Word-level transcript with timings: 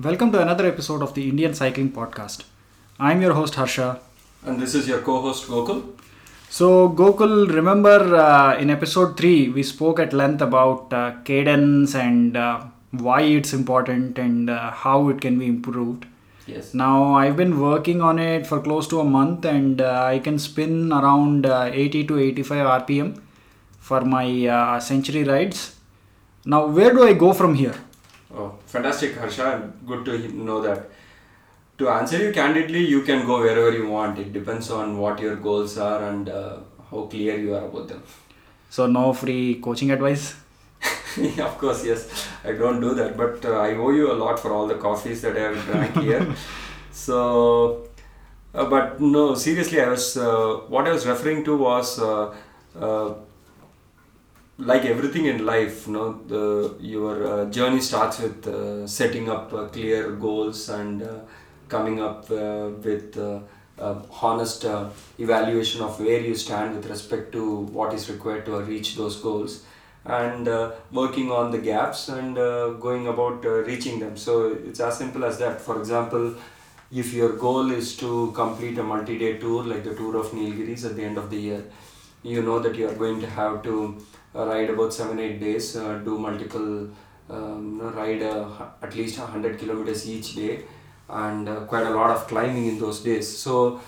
Welcome 0.00 0.30
to 0.30 0.40
another 0.40 0.64
episode 0.64 1.02
of 1.02 1.14
the 1.14 1.28
Indian 1.28 1.54
Cycling 1.54 1.90
Podcast. 1.90 2.44
I'm 3.00 3.20
your 3.20 3.34
host 3.34 3.56
Harsha. 3.56 4.00
And 4.46 4.62
this 4.62 4.76
is 4.76 4.86
your 4.86 5.00
co-host 5.00 5.48
Gokul. 5.48 5.92
So, 6.48 6.88
Gokul, 6.90 7.52
remember 7.52 8.14
uh, 8.14 8.56
in 8.58 8.70
episode 8.70 9.16
3 9.16 9.48
we 9.48 9.64
spoke 9.64 9.98
at 9.98 10.12
length 10.12 10.40
about 10.40 10.92
uh, 10.92 11.16
cadence 11.24 11.96
and 11.96 12.36
uh, 12.36 12.66
why 12.92 13.22
it's 13.22 13.52
important 13.52 14.20
and 14.20 14.48
uh, 14.48 14.70
how 14.70 15.08
it 15.08 15.20
can 15.20 15.36
be 15.36 15.46
improved. 15.46 16.06
Yes. 16.46 16.74
Now, 16.74 17.14
I've 17.14 17.36
been 17.36 17.58
working 17.58 18.00
on 18.00 18.20
it 18.20 18.46
for 18.46 18.60
close 18.60 18.86
to 18.88 19.00
a 19.00 19.04
month 19.04 19.46
and 19.46 19.80
uh, 19.80 20.04
I 20.04 20.20
can 20.20 20.38
spin 20.38 20.92
around 20.92 21.44
uh, 21.44 21.70
80 21.72 22.04
to 22.04 22.18
85 22.20 22.86
RPM 22.86 23.20
for 23.80 24.02
my 24.02 24.46
uh, 24.46 24.78
century 24.78 25.24
rides. 25.24 25.74
Now, 26.44 26.66
where 26.68 26.92
do 26.92 27.02
I 27.02 27.14
go 27.14 27.32
from 27.32 27.56
here? 27.56 27.74
Oh, 28.34 28.54
fantastic, 28.66 29.16
Harsha. 29.16 29.72
Good 29.86 30.04
to 30.04 30.28
know 30.28 30.60
that. 30.62 30.90
To 31.78 31.88
answer 31.88 32.18
you 32.18 32.32
candidly, 32.32 32.84
you 32.84 33.02
can 33.02 33.26
go 33.26 33.38
wherever 33.40 33.72
you 33.72 33.88
want. 33.88 34.18
It 34.18 34.32
depends 34.32 34.70
on 34.70 34.98
what 34.98 35.20
your 35.20 35.36
goals 35.36 35.78
are 35.78 36.02
and 36.08 36.28
uh, 36.28 36.58
how 36.90 37.02
clear 37.04 37.38
you 37.38 37.54
are 37.54 37.64
about 37.64 37.88
them. 37.88 38.02
So, 38.68 38.86
no 38.86 39.12
free 39.12 39.60
coaching 39.62 39.90
advice? 39.92 40.34
of 41.38 41.58
course, 41.58 41.84
yes. 41.84 42.28
I 42.44 42.52
don't 42.52 42.80
do 42.80 42.94
that, 42.94 43.16
but 43.16 43.44
uh, 43.44 43.60
I 43.60 43.74
owe 43.74 43.90
you 43.90 44.12
a 44.12 44.16
lot 44.24 44.38
for 44.38 44.52
all 44.52 44.66
the 44.66 44.74
coffees 44.74 45.22
that 45.22 45.36
I 45.36 45.40
have 45.40 45.64
drank 45.64 45.96
here. 45.96 46.34
so, 46.92 47.88
uh, 48.54 48.66
but 48.66 49.00
no, 49.00 49.34
seriously, 49.34 49.80
I 49.80 49.88
was 49.88 50.16
uh, 50.16 50.60
what 50.68 50.86
I 50.86 50.92
was 50.92 51.06
referring 51.06 51.44
to 51.44 51.56
was 51.56 51.98
uh, 51.98 52.34
uh, 52.78 53.14
like 54.58 54.84
everything 54.84 55.26
in 55.26 55.46
life. 55.46 55.86
You 55.86 55.92
know, 55.92 56.20
the 56.26 56.76
your 56.80 57.26
uh, 57.26 57.44
journey 57.50 57.80
starts 57.80 58.18
with 58.18 58.46
uh, 58.46 58.86
setting 58.86 59.30
up 59.30 59.52
uh, 59.52 59.66
clear 59.68 60.10
goals 60.12 60.68
and 60.68 61.02
uh, 61.02 61.20
coming 61.68 62.00
up 62.00 62.30
uh, 62.30 62.70
with. 62.82 63.16
Uh, 63.16 63.40
honest 64.22 64.64
evaluation 65.18 65.80
of 65.82 66.00
where 66.00 66.18
you 66.20 66.34
stand 66.34 66.74
with 66.74 66.86
respect 66.90 67.30
to 67.30 67.58
what 67.76 67.94
is 67.94 68.10
required 68.10 68.44
to 68.44 68.58
reach 68.62 68.96
those 68.96 69.18
goals 69.20 69.62
and 70.04 70.48
working 70.90 71.30
on 71.30 71.52
the 71.52 71.58
gaps 71.58 72.08
and 72.08 72.34
going 72.80 73.06
about 73.06 73.44
reaching 73.44 74.00
them. 74.00 74.16
So 74.16 74.48
it's 74.48 74.80
as 74.80 74.98
simple 74.98 75.24
as 75.24 75.38
that. 75.38 75.60
For 75.60 75.78
example, 75.78 76.34
if 76.90 77.12
your 77.12 77.36
goal 77.36 77.70
is 77.70 77.96
to 77.98 78.32
complete 78.32 78.76
a 78.78 78.82
multi-day 78.82 79.38
tour 79.38 79.62
like 79.62 79.84
the 79.84 79.94
tour 79.94 80.16
of 80.16 80.32
Nilgiris 80.32 80.84
at 80.84 80.96
the 80.96 81.04
end 81.04 81.16
of 81.16 81.30
the 81.30 81.36
year, 81.36 81.62
you 82.24 82.42
know 82.42 82.58
that 82.58 82.74
you 82.74 82.88
are 82.88 82.94
going 82.94 83.20
to 83.20 83.28
have 83.28 83.62
to 83.62 83.96
ride 84.46 84.70
about 84.70 84.92
seven 84.92 85.18
eight 85.18 85.40
days, 85.40 85.76
uh, 85.76 85.98
do 85.98 86.18
multiple, 86.18 86.88
um, 87.30 87.80
ride 87.94 88.22
uh, 88.22 88.48
at 88.82 88.94
least 88.94 89.18
hundred 89.18 89.58
kilometers 89.58 90.08
each 90.08 90.34
day, 90.34 90.64
and 91.08 91.48
uh, 91.48 91.60
quite 91.60 91.86
a 91.86 91.90
lot 91.90 92.10
of 92.10 92.26
climbing 92.26 92.66
in 92.66 92.78
those 92.78 93.00
days. 93.00 93.36
So 93.36 93.80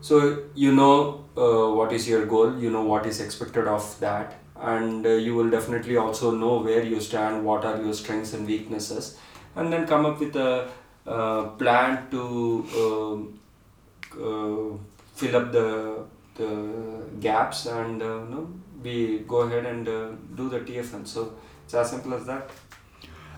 so 0.00 0.44
you 0.54 0.74
know 0.74 1.24
uh, 1.36 1.74
what 1.74 1.92
is 1.92 2.08
your 2.08 2.26
goal, 2.26 2.58
you 2.58 2.70
know 2.70 2.82
what 2.82 3.06
is 3.06 3.20
expected 3.20 3.66
of 3.66 3.98
that, 4.00 4.34
and 4.56 5.06
uh, 5.06 5.10
you 5.10 5.34
will 5.34 5.50
definitely 5.50 5.96
also 5.96 6.30
know 6.30 6.58
where 6.58 6.82
you 6.82 7.00
stand, 7.00 7.44
what 7.44 7.64
are 7.64 7.80
your 7.82 7.94
strengths 7.94 8.32
and 8.34 8.46
weaknesses, 8.46 9.18
and 9.56 9.72
then 9.72 9.86
come 9.86 10.06
up 10.06 10.20
with 10.20 10.36
a 10.36 10.68
uh, 11.06 11.44
plan 11.62 12.08
to 12.10 12.66
um, 12.76 13.40
uh, 14.12 14.76
fill 15.14 15.36
up 15.36 15.52
the 15.52 16.04
the 16.36 17.02
gaps 17.18 17.66
and 17.66 18.02
uh, 18.02 18.06
you 18.06 18.28
know 18.30 18.48
we 18.82 19.20
go 19.26 19.40
ahead 19.42 19.66
and 19.66 19.88
uh, 19.88 20.08
do 20.36 20.48
the 20.48 20.60
TFN. 20.60 21.06
So 21.06 21.34
it's 21.64 21.74
as 21.74 21.90
simple 21.90 22.14
as 22.14 22.26
that. 22.26 22.50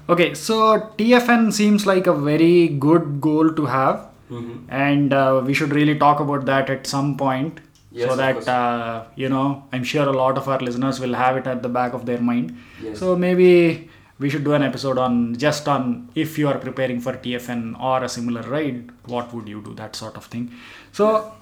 Okay, 0.09 0.35
so 0.35 0.79
TFN 0.99 1.53
seems 1.53 1.87
like 1.87 2.07
a 2.07 2.13
very 2.15 2.69
good 2.69 3.21
goal 3.21 3.53
to 3.53 3.67
have, 3.67 4.07
Mm-hmm. 4.31 4.71
and 4.71 5.13
uh, 5.13 5.43
we 5.45 5.53
should 5.55 5.73
really 5.73 5.99
talk 5.99 6.21
about 6.21 6.45
that 6.47 6.71
at 6.71 6.87
some 6.87 7.17
point 7.17 7.59
Yes, 7.91 8.09
so 8.09 8.15
that 8.15 8.47
uh, 8.47 9.03
you 9.17 9.29
know 9.29 9.65
i'm 9.73 9.83
sure 9.83 10.05
a 10.09 10.13
lot 10.13 10.39
of 10.39 10.49
our 10.49 10.61
listeners 10.61 11.01
will 11.01 11.15
have 11.15 11.37
it 11.37 11.49
at 11.49 11.65
the 11.65 11.69
back 11.69 11.95
of 11.95 12.07
their 12.07 12.21
mind 12.21 12.57
Yes. 12.81 13.01
so 13.01 13.17
maybe 13.17 13.91
we 14.21 14.31
should 14.31 14.45
do 14.45 14.53
an 14.53 14.63
episode 14.63 14.99
on 14.99 15.35
just 15.37 15.67
on 15.67 16.09
if 16.15 16.39
you 16.39 16.47
are 16.47 16.59
preparing 16.59 17.01
for 17.01 17.15
tfn 17.15 17.77
or 17.83 18.05
a 18.05 18.09
similar 18.09 18.43
ride 18.43 18.93
what 19.07 19.35
would 19.35 19.49
you 19.49 19.61
do 19.63 19.75
that 19.75 19.97
sort 19.97 20.15
of 20.17 20.27
thing 20.27 20.53
so 20.93 21.33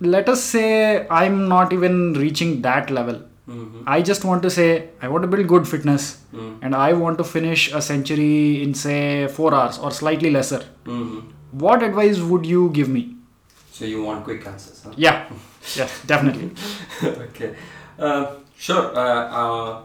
let 0.00 0.30
us 0.30 0.42
say 0.42 1.06
i'm 1.10 1.48
not 1.48 1.74
even 1.74 2.14
reaching 2.14 2.62
that 2.62 2.88
level 2.88 3.20
Mm-hmm. 3.48 3.82
i 3.92 4.02
just 4.08 4.24
want 4.28 4.42
to 4.46 4.50
say 4.54 4.64
i 5.02 5.08
want 5.12 5.22
to 5.26 5.28
build 5.34 5.46
good 5.52 5.66
fitness 5.74 6.06
Mm. 6.38 6.48
and 6.66 6.74
i 6.78 6.88
want 7.02 7.16
to 7.20 7.24
finish 7.28 7.62
a 7.78 7.80
century 7.84 8.62
in 8.64 8.74
say 8.80 8.96
4 9.36 9.54
hours 9.58 9.78
or 9.78 9.90
slightly 9.98 10.30
lesser 10.34 10.58
Mm-hmm. 10.96 11.20
what 11.66 11.82
advice 11.86 12.18
would 12.32 12.44
you 12.54 12.64
give 12.80 12.90
me 12.96 13.04
So 13.78 13.86
you 13.92 14.02
want 14.08 14.24
quick 14.26 14.44
answers, 14.50 14.82
huh? 14.84 14.92
yeah 15.06 15.18
yes 15.80 15.94
definitely 16.12 16.50
okay. 17.26 17.50
Uh, 18.08 18.26
sure. 18.66 18.84
Uh, 19.04 19.38
uh, 19.40 19.82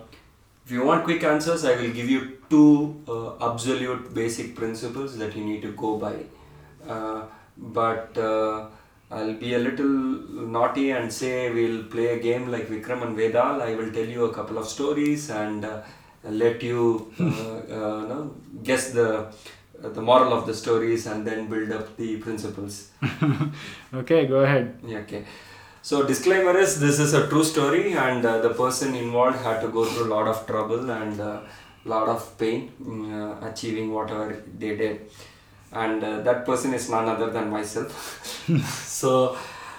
if 0.65 0.71
you 0.75 0.83
want 0.89 1.03
quick 1.03 1.23
answers, 1.31 1.63
I 1.71 1.75
will 1.81 1.93
give 1.99 2.09
you 2.15 2.19
two 2.49 2.67
uh, 3.15 3.49
absolute 3.51 4.13
basic 4.17 4.55
principles 4.59 5.17
that 5.21 5.35
you 5.39 5.43
need 5.45 5.61
to 5.67 5.71
go 5.83 5.91
by. 6.03 6.13
Uh, 6.95 7.21
but 7.77 8.17
uh, 8.17 8.67
I'll 9.13 9.33
be 9.33 9.53
a 9.53 9.59
little 9.59 9.93
naughty 10.55 10.91
and 10.91 11.11
say 11.11 11.51
we'll 11.51 11.83
play 11.83 12.07
a 12.17 12.19
game 12.19 12.49
like 12.51 12.67
Vikram 12.67 13.03
and 13.05 13.15
Vedal. 13.15 13.61
I 13.61 13.75
will 13.75 13.91
tell 13.91 14.05
you 14.05 14.25
a 14.25 14.33
couple 14.33 14.57
of 14.57 14.67
stories 14.67 15.29
and 15.29 15.65
uh, 15.65 15.81
let 16.23 16.63
you 16.63 17.11
uh, 17.19 17.23
uh, 17.25 18.01
know, 18.09 18.35
guess 18.63 18.91
the 18.91 19.09
the 19.79 20.01
moral 20.01 20.31
of 20.31 20.45
the 20.47 20.53
stories 20.53 21.07
and 21.07 21.27
then 21.27 21.47
build 21.49 21.71
up 21.71 21.97
the 21.97 22.17
principles. 22.17 22.91
okay 24.01 24.25
go 24.25 24.39
ahead 24.39 24.79
Yeah, 24.87 24.99
okay. 24.99 25.25
So 25.81 26.07
disclaimer 26.07 26.57
is 26.57 26.79
this 26.79 26.99
is 26.99 27.13
a 27.13 27.27
true 27.27 27.43
story 27.43 27.91
and 27.93 28.25
uh, 28.25 28.37
the 28.39 28.51
person 28.51 28.95
involved 28.95 29.39
had 29.47 29.59
to 29.61 29.67
go 29.67 29.83
through 29.83 30.05
a 30.05 30.11
lot 30.15 30.27
of 30.33 30.47
trouble 30.47 30.89
and 30.89 31.19
a 31.19 31.43
lot 31.83 32.07
of 32.07 32.37
pain 32.37 32.71
uh, 33.13 33.45
achieving 33.45 33.93
whatever 33.93 34.41
they 34.57 34.77
did. 34.77 35.01
And 35.73 36.03
uh, 36.03 36.21
that 36.21 36.45
person 36.45 36.73
is 36.73 36.89
none 36.89 37.07
other 37.09 37.29
than 37.29 37.49
myself. 37.49 37.91
so 38.85 39.37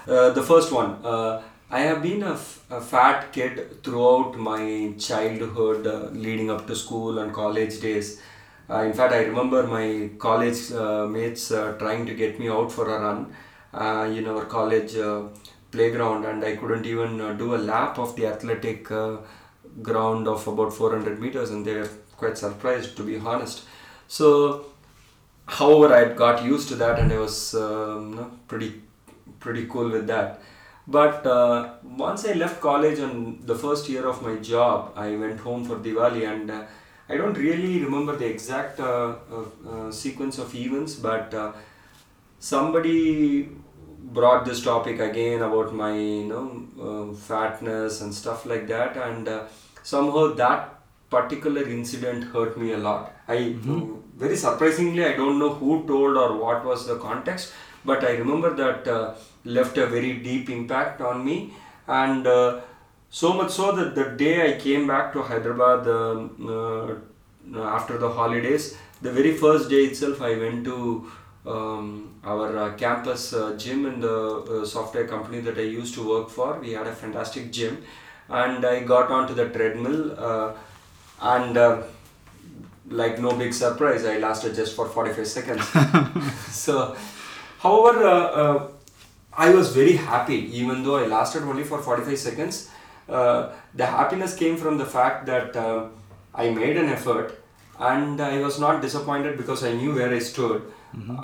uh, 0.08 0.30
the 0.30 0.42
first 0.42 0.72
one, 0.72 1.04
uh, 1.04 1.42
I 1.70 1.80
have 1.80 2.02
been 2.02 2.22
a, 2.22 2.32
f- 2.34 2.64
a 2.70 2.80
fat 2.80 3.32
kid 3.32 3.82
throughout 3.82 4.36
my 4.36 4.94
childhood 4.98 5.86
uh, 5.86 6.10
leading 6.12 6.50
up 6.50 6.66
to 6.66 6.76
school 6.76 7.18
and 7.18 7.32
college 7.32 7.80
days. 7.80 8.20
Uh, 8.68 8.82
in 8.82 8.92
fact, 8.92 9.12
I 9.12 9.24
remember 9.24 9.66
my 9.66 10.10
college 10.18 10.72
uh, 10.72 11.06
mates 11.06 11.48
trying 11.78 12.06
to 12.06 12.14
get 12.14 12.38
me 12.40 12.48
out 12.48 12.72
for 12.72 12.88
a 12.94 13.00
run 13.00 13.32
in 14.12 14.26
our 14.26 14.44
college 14.46 14.94
playground, 15.70 16.24
and 16.24 16.44
I 16.44 16.56
couldn't 16.56 16.86
even 16.86 17.36
do 17.36 17.54
a 17.54 17.58
lap 17.58 17.98
of 17.98 18.14
the 18.16 18.26
athletic 18.26 18.88
ground 19.82 20.28
of 20.28 20.46
about 20.46 20.72
400 20.72 21.20
meters, 21.20 21.50
and 21.50 21.64
they 21.66 21.74
were 21.74 21.88
quite 22.16 22.38
surprised, 22.38 22.96
to 22.96 23.02
be 23.02 23.18
honest. 23.18 23.64
So, 24.08 24.66
however, 25.46 25.94
I 25.94 26.12
got 26.14 26.44
used 26.44 26.68
to 26.68 26.76
that, 26.76 26.98
and 26.98 27.12
I 27.12 27.18
was 27.18 27.54
um, 27.54 28.40
pretty 28.48 28.82
pretty 29.40 29.66
cool 29.66 29.90
with 29.90 30.06
that. 30.06 30.40
But 30.86 31.26
uh, 31.26 31.74
once 31.82 32.26
I 32.26 32.32
left 32.32 32.60
college 32.60 32.98
and 32.98 33.42
the 33.46 33.54
first 33.54 33.88
year 33.88 34.06
of 34.06 34.22
my 34.22 34.36
job, 34.36 34.92
I 34.96 35.16
went 35.16 35.40
home 35.40 35.64
for 35.64 35.76
Diwali, 35.76 36.28
and 36.30 36.50
uh, 36.50 36.62
I 37.08 37.16
don't 37.16 37.34
really 37.34 37.82
remember 37.82 38.16
the 38.16 38.26
exact 38.26 38.80
uh, 38.80 39.14
uh, 39.70 39.90
sequence 39.90 40.38
of 40.38 40.54
events, 40.54 40.94
but 40.94 41.32
uh, 41.32 41.52
somebody 42.38 43.48
brought 44.18 44.44
this 44.44 44.62
topic 44.62 45.00
again 45.00 45.40
about 45.42 45.74
my 45.74 45.96
you 45.96 46.26
know 46.26 46.46
uh, 46.88 47.14
fatness 47.14 48.00
and 48.02 48.14
stuff 48.14 48.44
like 48.46 48.66
that, 48.68 48.96
and 48.96 49.30
somehow 49.82 50.34
that 50.34 50.80
particular 51.10 51.62
incident 51.68 52.24
hurt 52.24 52.58
me 52.58 52.72
a 52.72 52.78
lot. 52.78 53.12
I 53.28 53.56
very 54.16 54.36
surprisingly 54.36 55.04
I 55.04 55.12
don't 55.16 55.38
know 55.38 55.50
who 55.50 55.86
told 55.86 56.16
or 56.16 56.36
what 56.36 56.64
was 56.64 56.86
the 56.86 56.98
context, 56.98 57.52
but 57.84 58.04
I 58.04 58.12
remember 58.12 58.54
that 58.54 58.88
uh, 58.88 59.14
left 59.44 59.76
a 59.78 59.86
very 59.86 60.14
deep 60.18 60.48
impact 60.50 61.00
on 61.00 61.24
me, 61.24 61.52
and 61.86 62.26
uh, 62.26 62.60
so 63.10 63.32
much 63.32 63.50
so 63.50 63.72
that 63.72 63.94
the 63.94 64.04
day 64.24 64.54
I 64.54 64.58
came 64.58 64.86
back 64.86 65.12
to 65.12 65.22
Hyderabad 65.22 65.86
um, 65.88 67.00
uh, 67.56 67.62
after 67.62 67.98
the 67.98 68.10
holidays, 68.10 68.76
the 69.02 69.12
very 69.12 69.36
first 69.36 69.68
day 69.68 69.84
itself, 69.84 70.22
I 70.22 70.36
went 70.38 70.64
to 70.64 71.10
um, 71.46 72.14
our 72.24 72.56
uh, 72.56 72.74
campus 72.74 73.32
uh, 73.34 73.54
gym 73.58 73.84
in 73.86 74.00
the 74.00 74.16
uh, 74.16 74.64
software 74.64 75.06
company 75.06 75.40
that 75.40 75.58
I 75.58 75.62
used 75.62 75.94
to 75.94 76.08
work 76.08 76.30
for. 76.30 76.58
We 76.58 76.72
had 76.72 76.86
a 76.86 76.92
fantastic 76.92 77.52
gym, 77.52 77.84
and 78.28 78.64
I 78.64 78.80
got 78.80 79.10
onto 79.10 79.34
the 79.34 79.50
treadmill, 79.50 80.18
uh, 80.18 80.54
and 81.20 81.56
uh, 81.56 81.82
like 82.88 83.18
no 83.18 83.32
big 83.36 83.54
surprise, 83.54 84.04
I 84.04 84.18
lasted 84.18 84.54
just 84.54 84.76
for 84.76 84.88
45 84.88 85.26
seconds. 85.26 85.68
so, 86.50 86.96
however, 87.58 88.04
uh, 88.04 88.10
uh, 88.10 88.68
I 89.32 89.50
was 89.50 89.74
very 89.74 89.96
happy, 89.96 90.56
even 90.56 90.82
though 90.82 90.96
I 90.96 91.06
lasted 91.06 91.42
only 91.42 91.64
for 91.64 91.80
45 91.80 92.18
seconds. 92.18 92.70
Uh, 93.08 93.52
the 93.74 93.86
happiness 93.86 94.34
came 94.34 94.56
from 94.56 94.78
the 94.78 94.86
fact 94.86 95.26
that 95.26 95.56
uh, 95.56 95.88
I 96.34 96.50
made 96.50 96.76
an 96.76 96.88
effort 96.88 97.40
and 97.78 98.20
I 98.20 98.38
was 98.40 98.60
not 98.60 98.80
disappointed 98.80 99.36
because 99.36 99.64
I 99.64 99.72
knew 99.74 99.94
where 99.94 100.12
I 100.12 100.20
stood, 100.20 100.62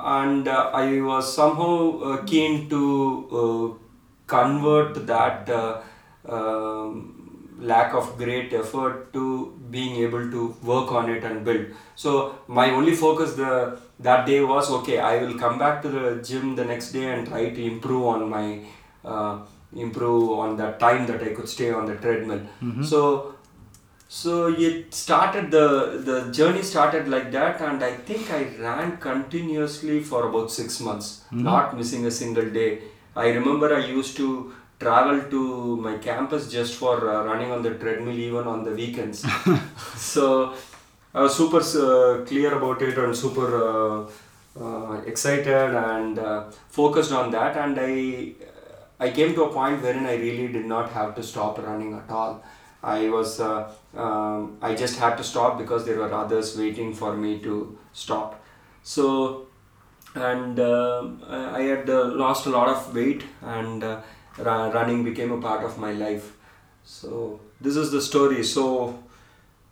and 0.01 0.49
uh, 0.49 0.71
I 0.75 1.01
was 1.01 1.33
somehow 1.33 2.01
uh, 2.01 2.25
keen 2.25 2.69
to 2.71 3.29
uh, 3.41 3.79
convert 4.27 5.07
that 5.07 5.49
uh, 5.49 5.81
um, 6.29 7.57
lack 7.61 7.95
of 7.95 8.17
great 8.19 8.53
effort 8.53 9.13
to 9.13 9.60
being 9.71 9.97
able 10.05 10.31
to 10.31 10.57
work 10.63 10.93
on 10.93 11.11
it 11.11 11.25
and 11.25 11.45
build. 11.45 11.67
So 11.95 12.35
my 12.49 12.71
only 12.71 12.95
focus 12.95 13.35
the 13.35 13.79
that 14.01 14.27
day 14.27 14.41
was 14.43 14.71
okay. 14.79 14.99
I 14.99 15.23
will 15.23 15.39
come 15.39 15.59
back 15.59 15.83
to 15.83 15.89
the 15.89 16.23
gym 16.23 16.55
the 16.57 16.65
next 16.65 16.93
day 16.93 17.07
and 17.13 17.27
try 17.27 17.51
to 17.51 17.63
improve 17.73 18.05
on 18.07 18.29
my 18.29 18.47
uh, 19.05 19.39
improve 19.75 20.31
on 20.39 20.57
the 20.57 20.71
time 20.87 21.07
that 21.07 21.23
I 21.23 21.35
could 21.35 21.49
stay 21.49 21.71
on 21.71 21.87
the 21.87 21.97
treadmill. 21.97 22.41
So 22.85 23.35
so 24.09 24.33
it 24.49 24.93
started 24.93 25.53
the 25.53 25.67
the 26.05 26.33
journey 26.33 26.63
started 26.63 27.07
like 27.15 27.31
that 27.31 27.61
and 27.67 27.81
i 27.89 27.93
think 28.09 28.31
i 28.39 28.43
ran 28.63 28.97
continuously 28.97 29.99
for 30.09 30.21
about 30.29 30.51
six 30.51 30.81
months 30.81 31.09
not 31.31 31.77
missing 31.77 32.05
a 32.07 32.11
single 32.11 32.49
day 32.59 32.71
i 33.15 33.29
remember 33.29 33.69
i 33.77 33.79
used 33.99 34.17
to 34.17 34.53
travel 34.81 35.21
to 35.35 35.77
my 35.87 35.97
campus 35.99 36.51
just 36.51 36.75
for 36.75 36.95
uh, 37.11 37.25
running 37.25 37.51
on 37.51 37.63
the 37.63 37.73
treadmill 37.83 38.19
even 38.29 38.47
on 38.55 38.65
the 38.65 38.73
weekends 38.81 39.25
so 40.11 40.55
i 41.15 41.23
was 41.27 41.35
super 41.41 41.63
uh, 41.87 42.25
clear 42.31 42.53
about 42.59 42.81
it 42.89 42.97
and 43.05 43.17
super 43.25 43.49
uh, 43.71 43.99
uh, 44.65 45.01
excited 45.13 45.75
and 45.89 46.19
uh, 46.19 46.51
focused 46.81 47.13
on 47.13 47.31
that 47.31 47.57
and 47.65 47.79
i 47.81 47.93
I 49.03 49.11
came 49.11 49.35
to 49.35 49.45
a 49.45 49.53
point 49.53 49.83
wherein 49.83 50.05
I 50.05 50.17
really 50.17 50.49
did 50.53 50.67
not 50.67 50.91
have 50.91 51.15
to 51.15 51.23
stop 51.23 51.59
running 51.67 51.95
at 51.95 52.11
all. 52.11 52.43
I 52.83 53.09
was, 53.09 53.41
uh, 53.41 53.73
um, 53.97 54.59
I 54.61 54.75
just 54.75 54.99
had 54.99 55.17
to 55.17 55.25
stop 55.25 55.57
because 55.57 55.87
there 55.87 55.97
were 55.97 56.13
others 56.13 56.57
waiting 56.59 56.93
for 56.93 57.17
me 57.17 57.39
to 57.39 57.79
stop. 57.95 58.45
So, 58.83 59.47
and 60.15 60.61
I 60.61 61.63
had 61.63 61.89
uh, 61.89 62.05
lost 62.25 62.45
a 62.45 62.51
lot 62.51 62.69
of 62.69 62.95
weight, 62.95 63.25
and 63.41 63.83
uh, 63.83 64.01
ra- 64.45 64.71
running 64.71 65.05
became 65.05 65.33
a 65.33 65.41
part 65.41 65.65
of 65.65 65.79
my 65.79 65.93
life. 65.93 66.33
So, 66.85 67.41
this 67.61 67.77
is 67.77 67.91
the 67.91 68.01
story. 68.01 68.43
So, 68.43 68.99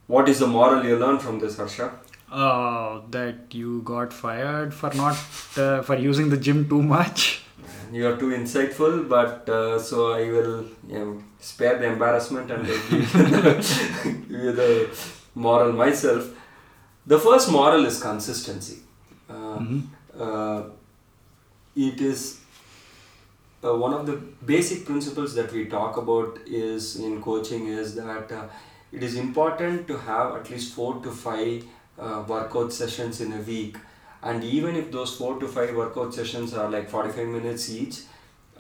what 0.07 0.29
is 0.29 0.39
the 0.39 0.47
moral 0.47 0.85
you 0.85 0.97
learn 0.97 1.19
from 1.19 1.39
this, 1.39 1.57
Harsha? 1.57 1.93
Uh, 2.31 3.01
that 3.11 3.55
you 3.55 3.81
got 3.83 4.13
fired 4.13 4.75
for 4.75 4.93
not 4.95 5.17
uh, 5.57 5.81
for 5.83 5.97
using 5.97 6.29
the 6.29 6.37
gym 6.37 6.69
too 6.69 6.83
much. 6.83 7.43
You 7.91 8.07
are 8.07 8.17
too 8.17 8.31
insightful, 8.31 9.09
but 9.09 9.49
uh, 9.49 9.79
so 9.79 10.13
I 10.13 10.31
will 10.31 10.65
you 10.87 10.99
know, 10.99 11.23
spare 11.41 11.79
the 11.79 11.87
embarrassment 11.87 12.51
and 12.51 12.67
give 12.91 14.31
you 14.31 14.53
the 14.53 14.91
moral 15.35 15.73
myself. 15.73 16.29
The 17.07 17.19
first 17.19 17.51
moral 17.51 17.87
is 17.87 18.01
consistency. 18.03 18.81
Uh, 19.31 19.65
uh, 20.19 20.63
it 21.75 22.01
is 22.01 22.38
uh, 23.65 23.75
one 23.75 23.93
of 23.93 24.07
the 24.07 24.17
basic 24.47 24.87
principles 24.87 25.35
that 25.35 25.53
we 25.53 25.67
talk 25.67 25.97
about 25.97 26.39
is 26.47 26.97
in 26.97 27.21
coaching 27.21 27.67
is 27.67 27.95
that 27.95 28.31
uh, 28.31 28.47
it 28.93 29.03
is 29.03 29.17
important 29.17 29.87
to 29.89 29.97
have 29.99 30.37
at 30.37 30.51
least 30.51 30.75
four 30.75 31.01
to 31.03 31.11
five 31.11 31.65
uh, 31.99 32.25
workout 32.27 32.73
sessions 32.73 33.21
in 33.21 33.33
a 33.33 33.41
week. 33.41 33.77
And 34.23 34.43
even 34.45 34.77
if 34.77 34.91
those 34.93 35.17
four 35.17 35.39
to 35.41 35.49
five 35.49 35.75
workout 35.75 36.15
sessions 36.15 36.55
are 36.55 36.71
like 36.71 36.89
45 36.89 37.27
minutes 37.29 37.71
each 37.71 38.01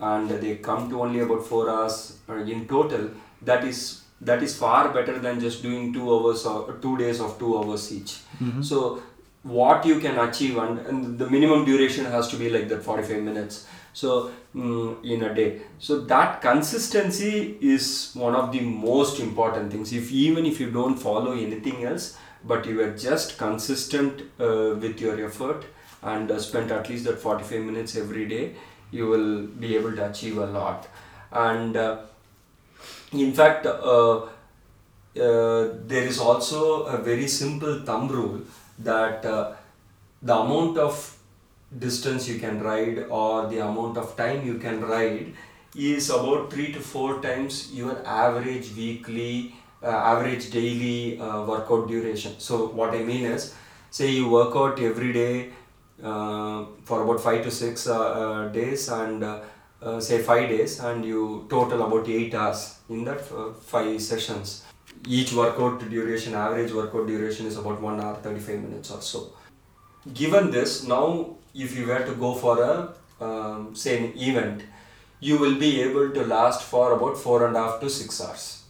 and 0.00 0.28
they 0.30 0.56
come 0.56 0.88
to 0.90 1.00
only 1.02 1.20
about 1.20 1.44
four 1.44 1.68
hours 1.70 2.18
uh, 2.28 2.34
in 2.34 2.68
total 2.68 3.10
that 3.42 3.64
is 3.64 4.02
that 4.20 4.42
is 4.42 4.56
far 4.56 4.92
better 4.92 5.18
than 5.18 5.38
just 5.40 5.62
doing 5.62 5.92
two 5.92 6.12
hours 6.12 6.44
or 6.44 6.72
two 6.82 6.96
days 6.98 7.20
of 7.20 7.38
two 7.38 7.56
hours 7.56 7.92
each. 7.92 8.18
So 8.60 9.00
what 9.44 9.86
you 9.86 10.00
can 10.00 10.18
achieve 10.18 10.56
and, 10.58 10.78
and 10.80 11.18
the 11.18 11.30
minimum 11.30 11.64
duration 11.64 12.04
has 12.04 12.28
to 12.28 12.36
be 12.36 12.50
like 12.50 12.68
that 12.68 12.82
45 12.82 13.22
minutes 13.22 13.66
so 13.92 14.30
mm, 14.54 15.04
in 15.04 15.22
a 15.22 15.34
day. 15.34 15.62
So 15.78 16.00
that 16.00 16.40
consistency 16.40 17.56
is 17.60 18.12
one 18.14 18.34
of 18.34 18.52
the 18.52 18.60
most 18.60 19.20
important 19.20 19.72
things. 19.72 19.92
If 19.92 20.12
even 20.12 20.46
if 20.46 20.60
you 20.60 20.70
don't 20.70 20.96
follow 20.96 21.32
anything 21.32 21.84
else 21.84 22.16
but 22.44 22.66
you 22.66 22.80
are 22.80 22.96
just 22.96 23.36
consistent 23.36 24.22
uh, 24.40 24.76
with 24.80 25.00
your 25.00 25.24
effort 25.24 25.64
and 26.02 26.30
uh, 26.30 26.38
spend 26.38 26.70
at 26.70 26.88
least 26.88 27.04
that 27.04 27.18
45 27.18 27.60
minutes 27.62 27.96
every 27.96 28.26
day 28.28 28.54
you 28.90 29.06
will 29.06 29.46
be 29.46 29.76
able 29.76 29.94
to 29.94 30.08
achieve 30.08 30.38
a 30.38 30.46
lot. 30.46 30.86
And 31.32 31.76
uh, 31.76 31.98
in 33.12 33.32
fact 33.32 33.66
uh, 33.66 34.20
uh, 34.20 35.68
there 35.86 36.04
is 36.04 36.18
also 36.18 36.84
a 36.84 36.98
very 36.98 37.26
simple 37.26 37.80
thumb 37.80 38.08
rule 38.08 38.40
that 38.78 39.24
uh, 39.24 39.52
the 40.22 40.34
amount 40.34 40.78
of 40.78 41.17
distance 41.76 42.28
you 42.28 42.38
can 42.38 42.62
ride 42.62 43.06
or 43.10 43.46
the 43.48 43.58
amount 43.58 43.98
of 43.98 44.16
time 44.16 44.46
you 44.46 44.58
can 44.58 44.80
ride 44.80 45.34
is 45.76 46.08
about 46.10 46.50
three 46.52 46.72
to 46.72 46.80
four 46.80 47.20
times 47.20 47.70
your 47.72 48.00
average 48.06 48.74
weekly 48.74 49.54
uh, 49.82 49.86
average 49.86 50.50
daily 50.50 51.20
uh, 51.20 51.44
workout 51.44 51.86
duration. 51.88 52.34
So 52.38 52.68
what 52.68 52.94
i 52.94 53.02
mean 53.02 53.24
is 53.24 53.54
say 53.90 54.10
you 54.10 54.28
work 54.28 54.56
out 54.56 54.80
every 54.80 55.12
day 55.12 55.50
uh, 56.02 56.64
for 56.84 57.02
about 57.02 57.20
five 57.20 57.42
to 57.42 57.50
six 57.50 57.86
uh, 57.88 58.00
uh, 58.00 58.48
days 58.48 58.88
and 58.88 59.24
uh, 59.24 60.00
say 60.00 60.22
five 60.22 60.48
days 60.48 60.80
and 60.80 61.04
you 61.04 61.46
total 61.50 61.82
about 61.82 62.08
eight 62.08 62.34
hours 62.34 62.78
in 62.88 63.04
that 63.04 63.20
five 63.60 64.00
sessions. 64.00 64.64
Each 65.06 65.32
workout 65.32 65.88
duration 65.90 66.34
average 66.34 66.72
workout 66.72 67.06
duration 67.06 67.46
is 67.46 67.56
about 67.56 67.80
one 67.80 68.00
hour 68.00 68.16
35 68.16 68.62
minutes 68.62 68.90
or 68.90 69.00
so. 69.00 69.32
Given 70.14 70.50
this 70.50 70.84
now 70.84 71.37
if 71.64 71.76
you 71.76 71.86
were 71.86 72.04
to 72.10 72.14
go 72.24 72.34
for 72.34 72.54
a 72.62 72.74
um, 73.26 73.74
say 73.74 73.98
an 73.98 74.12
event 74.16 74.62
you 75.20 75.36
will 75.42 75.56
be 75.58 75.70
able 75.82 76.10
to 76.16 76.24
last 76.24 76.62
for 76.62 76.92
about 76.92 77.16
four 77.18 77.46
and 77.46 77.56
a 77.56 77.62
half 77.64 77.80
to 77.80 77.90
six 77.90 78.20
hours. 78.24 78.62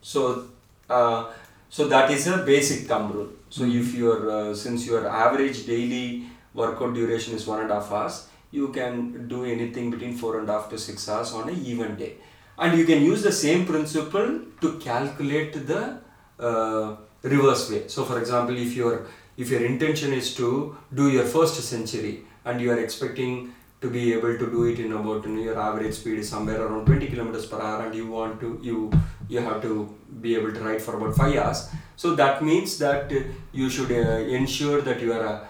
So 0.00 0.48
uh, 0.88 1.32
so 1.68 1.88
that 1.88 2.10
is 2.10 2.26
a 2.28 2.38
basic 2.38 2.86
thumb 2.88 3.12
rule. 3.12 3.30
So 3.50 3.64
if 3.64 3.94
your 3.94 4.30
uh, 4.30 4.54
since 4.54 4.86
your 4.86 5.08
average 5.08 5.66
daily 5.66 6.26
workout 6.54 6.94
duration 6.94 7.34
is 7.34 7.46
one 7.46 7.60
and 7.60 7.70
a 7.70 7.74
half 7.74 7.90
hours 7.92 8.28
you 8.50 8.68
can 8.68 9.28
do 9.28 9.44
anything 9.44 9.90
between 9.90 10.14
four 10.16 10.38
and 10.38 10.48
a 10.48 10.52
half 10.52 10.70
to 10.70 10.78
six 10.78 11.08
hours 11.08 11.32
on 11.32 11.48
a 11.48 11.52
even 11.52 11.96
day. 11.96 12.14
And 12.58 12.78
you 12.78 12.84
can 12.86 13.02
use 13.02 13.22
the 13.22 13.32
same 13.32 13.66
principle 13.66 14.40
to 14.62 14.78
calculate 14.78 15.66
the 15.66 15.98
uh, 16.38 16.96
reverse 17.22 17.70
way. 17.70 17.82
So 17.88 18.04
for 18.04 18.18
example 18.18 18.56
if 18.56 18.74
your 18.74 19.06
if 19.36 19.50
your 19.50 19.64
intention 19.64 20.12
is 20.12 20.34
to 20.36 20.76
do 20.94 21.10
your 21.10 21.24
first 21.24 21.60
century 21.62 22.24
and 22.48 22.60
you 22.60 22.70
are 22.74 22.80
expecting 22.86 23.52
to 23.80 23.90
be 23.90 24.12
able 24.12 24.36
to 24.38 24.46
do 24.54 24.64
it 24.64 24.80
in 24.80 24.92
about 24.92 25.24
you 25.24 25.34
know, 25.34 25.42
your 25.42 25.58
average 25.58 25.94
speed 25.94 26.18
is 26.18 26.28
somewhere 26.28 26.60
around 26.60 26.86
20 26.86 27.06
kilometers 27.06 27.46
per 27.46 27.60
hour 27.60 27.84
and 27.86 27.94
you 27.94 28.06
want 28.06 28.40
to 28.40 28.58
you 28.62 28.90
you 29.28 29.40
have 29.40 29.60
to 29.62 29.74
be 30.22 30.34
able 30.34 30.52
to 30.52 30.60
ride 30.60 30.82
for 30.82 30.96
about 30.96 31.14
5 31.14 31.36
hours. 31.36 31.68
So 31.96 32.14
that 32.16 32.42
means 32.42 32.78
that 32.78 33.12
uh, 33.12 33.20
you 33.52 33.68
should 33.70 33.92
uh, 33.92 34.36
ensure 34.38 34.80
that 34.88 35.00
your 35.00 35.20
uh, 35.32 35.46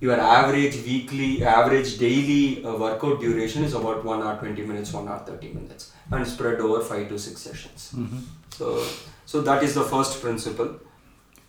your 0.00 0.18
average 0.18 0.76
weekly 0.88 1.44
average 1.54 1.96
daily 1.98 2.64
uh, 2.64 2.76
workout 2.84 3.20
duration 3.20 3.64
is 3.64 3.74
about 3.80 4.04
1 4.04 4.22
hour 4.22 4.36
20 4.44 4.66
minutes 4.72 4.92
1 4.92 5.08
hour 5.08 5.18
30 5.30 5.52
minutes 5.54 5.92
and 6.10 6.26
spread 6.34 6.60
over 6.60 6.82
5 6.92 7.08
to 7.08 7.18
6 7.18 7.40
sessions. 7.48 7.94
So 8.58 8.86
so 9.24 9.42
that 9.48 9.62
is 9.62 9.74
the 9.80 9.84
first 9.94 10.20
principle 10.22 10.70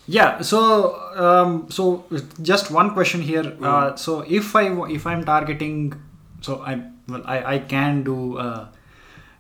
Yeah. 0.08 0.42
So, 0.42 0.96
um, 1.16 1.70
so 1.70 2.06
just 2.42 2.72
one 2.72 2.92
question 2.94 3.22
here. 3.22 3.56
Uh, 3.62 3.96
so 3.96 4.22
if 4.28 4.56
I 4.56 4.64
if 4.90 5.06
I'm 5.08 5.24
targeting, 5.24 5.94
so 6.42 6.62
I 6.66 6.82
well 7.08 7.24
I 7.26 7.38
I 7.56 7.60
can 7.60 8.04
do 8.04 8.38
uh, 8.38 8.68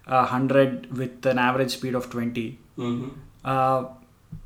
a 0.07 0.25
hundred 0.25 0.95
with 0.97 1.25
an 1.25 1.37
average 1.39 1.71
speed 1.71 1.95
of 1.95 2.09
20 2.09 2.59
Mhm. 2.77 3.09
Uh, 3.43 3.83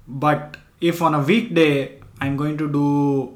but 0.08 0.58
if 0.82 1.02
on 1.02 1.14
a 1.16 1.20
weekday 1.20 2.00
I'm 2.20 2.36
going 2.38 2.58
to 2.58 2.68
do 2.72 2.86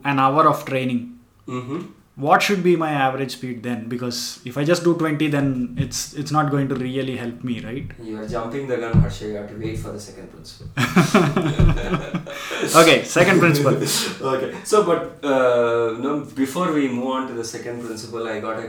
an 0.04 0.20
hour 0.20 0.48
of 0.48 0.64
training, 0.66 1.20
Mhm. 1.48 1.88
What 2.20 2.42
should 2.42 2.64
be 2.64 2.76
my 2.76 2.92
average 2.92 3.32
speed 3.32 3.64
then? 3.64 3.88
Because 3.88 4.40
if 4.46 4.58
I 4.58 4.64
just 4.64 4.84
do 4.84 4.96
20, 4.96 5.28
then 5.36 5.76
it's 5.78 6.14
it's 6.14 6.32
not 6.32 6.52
going 6.52 6.68
to 6.70 6.76
really 6.76 7.18
help 7.18 7.44
me, 7.44 7.60
right? 7.70 7.88
you 8.10 8.18
are 8.22 8.28
jumping 8.28 8.68
the 8.68 8.78
gun 8.78 9.00
Harsha 9.02 9.26
you 9.28 9.36
have 9.36 9.50
to 9.50 9.58
wait 9.66 9.78
for 9.78 9.92
the 9.92 10.00
second 10.00 10.28
principle 10.32 10.68
Okay, 12.82 13.04
second 13.04 13.40
principle. 13.40 13.76
okay 14.34 14.54
so 14.64 14.84
but 14.84 15.24
uh, 15.24 15.98
no, 16.06 16.26
before 16.36 16.72
we 16.74 16.88
move 16.88 17.08
on 17.08 17.28
to 17.28 17.34
the 17.34 17.44
second 17.44 17.84
principle 17.86 18.28
i 18.28 18.40
got 18.40 18.58
a 18.60 18.68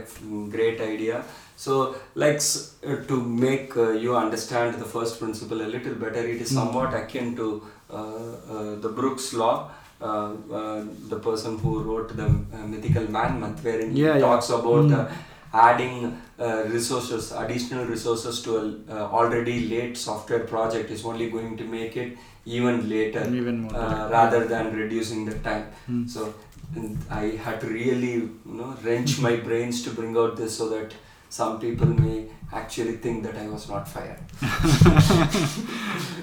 great 0.57 0.81
idea 0.81 1.23
so 1.57 1.95
like 2.15 2.41
uh, 2.87 2.97
to 3.11 3.17
make 3.47 3.77
uh, 3.77 3.91
you 4.05 4.17
understand 4.17 4.75
the 4.85 4.91
first 4.97 5.19
principle 5.21 5.61
a 5.63 5.71
little 5.77 5.95
better 5.95 6.23
it 6.35 6.41
is 6.45 6.51
somewhat 6.61 6.95
akin 7.03 7.37
to 7.37 7.47
uh, 7.91 7.97
uh, 7.97 8.75
the 8.85 8.89
brooks 8.89 9.33
law 9.35 9.71
uh, 10.01 10.33
uh, 10.53 10.85
the 11.09 11.19
person 11.19 11.59
who 11.59 11.83
wrote 11.83 12.17
the 12.17 12.27
uh, 12.27 12.67
mythical 12.67 13.11
man 13.11 13.41
month 13.41 13.63
wherein 13.65 13.95
Yeah, 13.97 14.15
he 14.15 14.21
yeah. 14.21 14.27
talks 14.27 14.49
about 14.51 14.91
uh, 14.93 15.09
adding 15.53 16.21
uh, 16.39 16.65
resources, 16.69 17.33
additional 17.33 17.85
resources 17.85 18.41
to 18.43 18.57
a 18.57 18.95
uh, 18.95 19.09
already 19.19 19.69
late 19.69 19.97
software 19.97 20.41
project 20.41 20.91
is 20.91 21.05
only 21.05 21.31
going 21.31 21.57
to 21.57 21.65
make 21.65 21.97
it 21.97 22.17
even 22.47 22.89
later, 22.89 23.23
Even 23.33 23.61
more 23.63 23.75
uh, 23.77 24.09
rather 24.11 24.47
than 24.47 24.75
reducing 24.75 25.25
the 25.25 25.35
time. 25.41 25.67
Hmm. 25.87 26.07
So 26.07 26.33
I 27.11 27.25
had 27.45 27.61
to 27.61 27.67
really, 27.67 28.13
you 28.13 28.41
know, 28.45 28.75
wrench 28.83 29.21
my 29.21 29.37
brains 29.37 29.83
to 29.85 29.91
bring 29.91 30.17
out 30.17 30.37
this 30.37 30.57
so 30.57 30.69
that 30.71 30.93
some 31.29 31.61
people 31.61 31.87
may 31.87 32.27
actually 32.53 32.97
think 32.97 33.23
that 33.25 33.37
I 33.37 33.47
was 33.49 33.69
not 33.69 33.87
fired. 33.89 34.19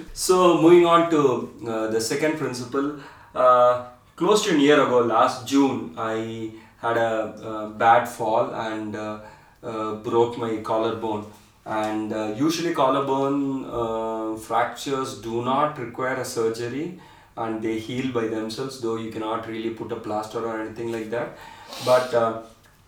so 0.13 0.61
moving 0.61 0.85
on 0.85 1.09
to 1.11 1.53
uh, 1.67 1.87
the 1.87 2.01
second 2.01 2.37
principle, 2.37 2.99
uh, 3.35 3.85
close 4.15 4.43
to 4.45 4.55
a 4.55 4.57
year 4.57 4.81
ago, 4.81 4.99
last 4.99 5.47
June, 5.47 5.93
I 5.97 6.51
had 6.79 6.97
a, 6.97 7.11
uh 7.51 7.69
bad 7.69 8.07
fall 8.07 8.53
and 8.53 8.95
uh, 8.95 9.19
uh, 9.63 9.95
broke 9.95 10.37
my 10.37 10.57
collarbone. 10.57 11.25
And 11.65 12.13
uh, 12.13 12.33
usually 12.37 12.73
collarbone 12.73 13.65
uh, 13.65 14.37
fractures 14.37 15.19
do 15.21 15.43
not 15.43 15.77
require 15.79 16.15
a 16.15 16.25
surgery 16.25 16.99
and 17.35 17.61
they 17.61 17.77
heal 17.77 18.11
by 18.11 18.27
themselves, 18.27 18.79
though 18.81 18.95
you 18.95 19.11
cannot 19.11 19.47
really 19.47 19.71
put 19.71 19.91
a 19.91 19.97
plaster 19.97 20.45
or 20.45 20.61
anything 20.61 20.91
like 20.91 21.09
that. 21.09 21.37
But 21.85 22.13
uh, 22.13 22.41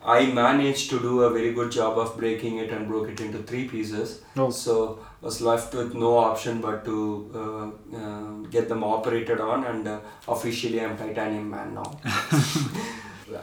I 0.04 0.28
managed 0.28 0.90
to 0.92 1.00
do 1.00 1.24
a 1.24 1.30
very 1.30 1.54
good 1.54 1.72
job 1.72 1.98
of 1.98 2.18
breaking 2.18 2.58
it 2.58 2.72
and 2.72 2.88
broke 2.88 3.10
it 3.10 3.20
into 3.20 3.40
three 3.40 3.68
pieces. 3.68 4.22
Oh. 4.38 4.50
So 4.50 5.00
was 5.22 5.42
left 5.42 5.74
with 5.74 5.94
no 5.94 6.18
option 6.18 6.62
but 6.62 6.86
to 6.86 7.32
uh, 7.36 7.98
uh, 7.98 8.32
get 8.50 8.70
them 8.70 8.84
operated 8.84 9.42
on, 9.42 9.66
and 9.66 9.88
uh, 9.88 10.00
officially 10.28 10.80
I'm 10.82 10.98
titanium 10.98 11.50
man 11.50 11.74
now. 11.74 12.00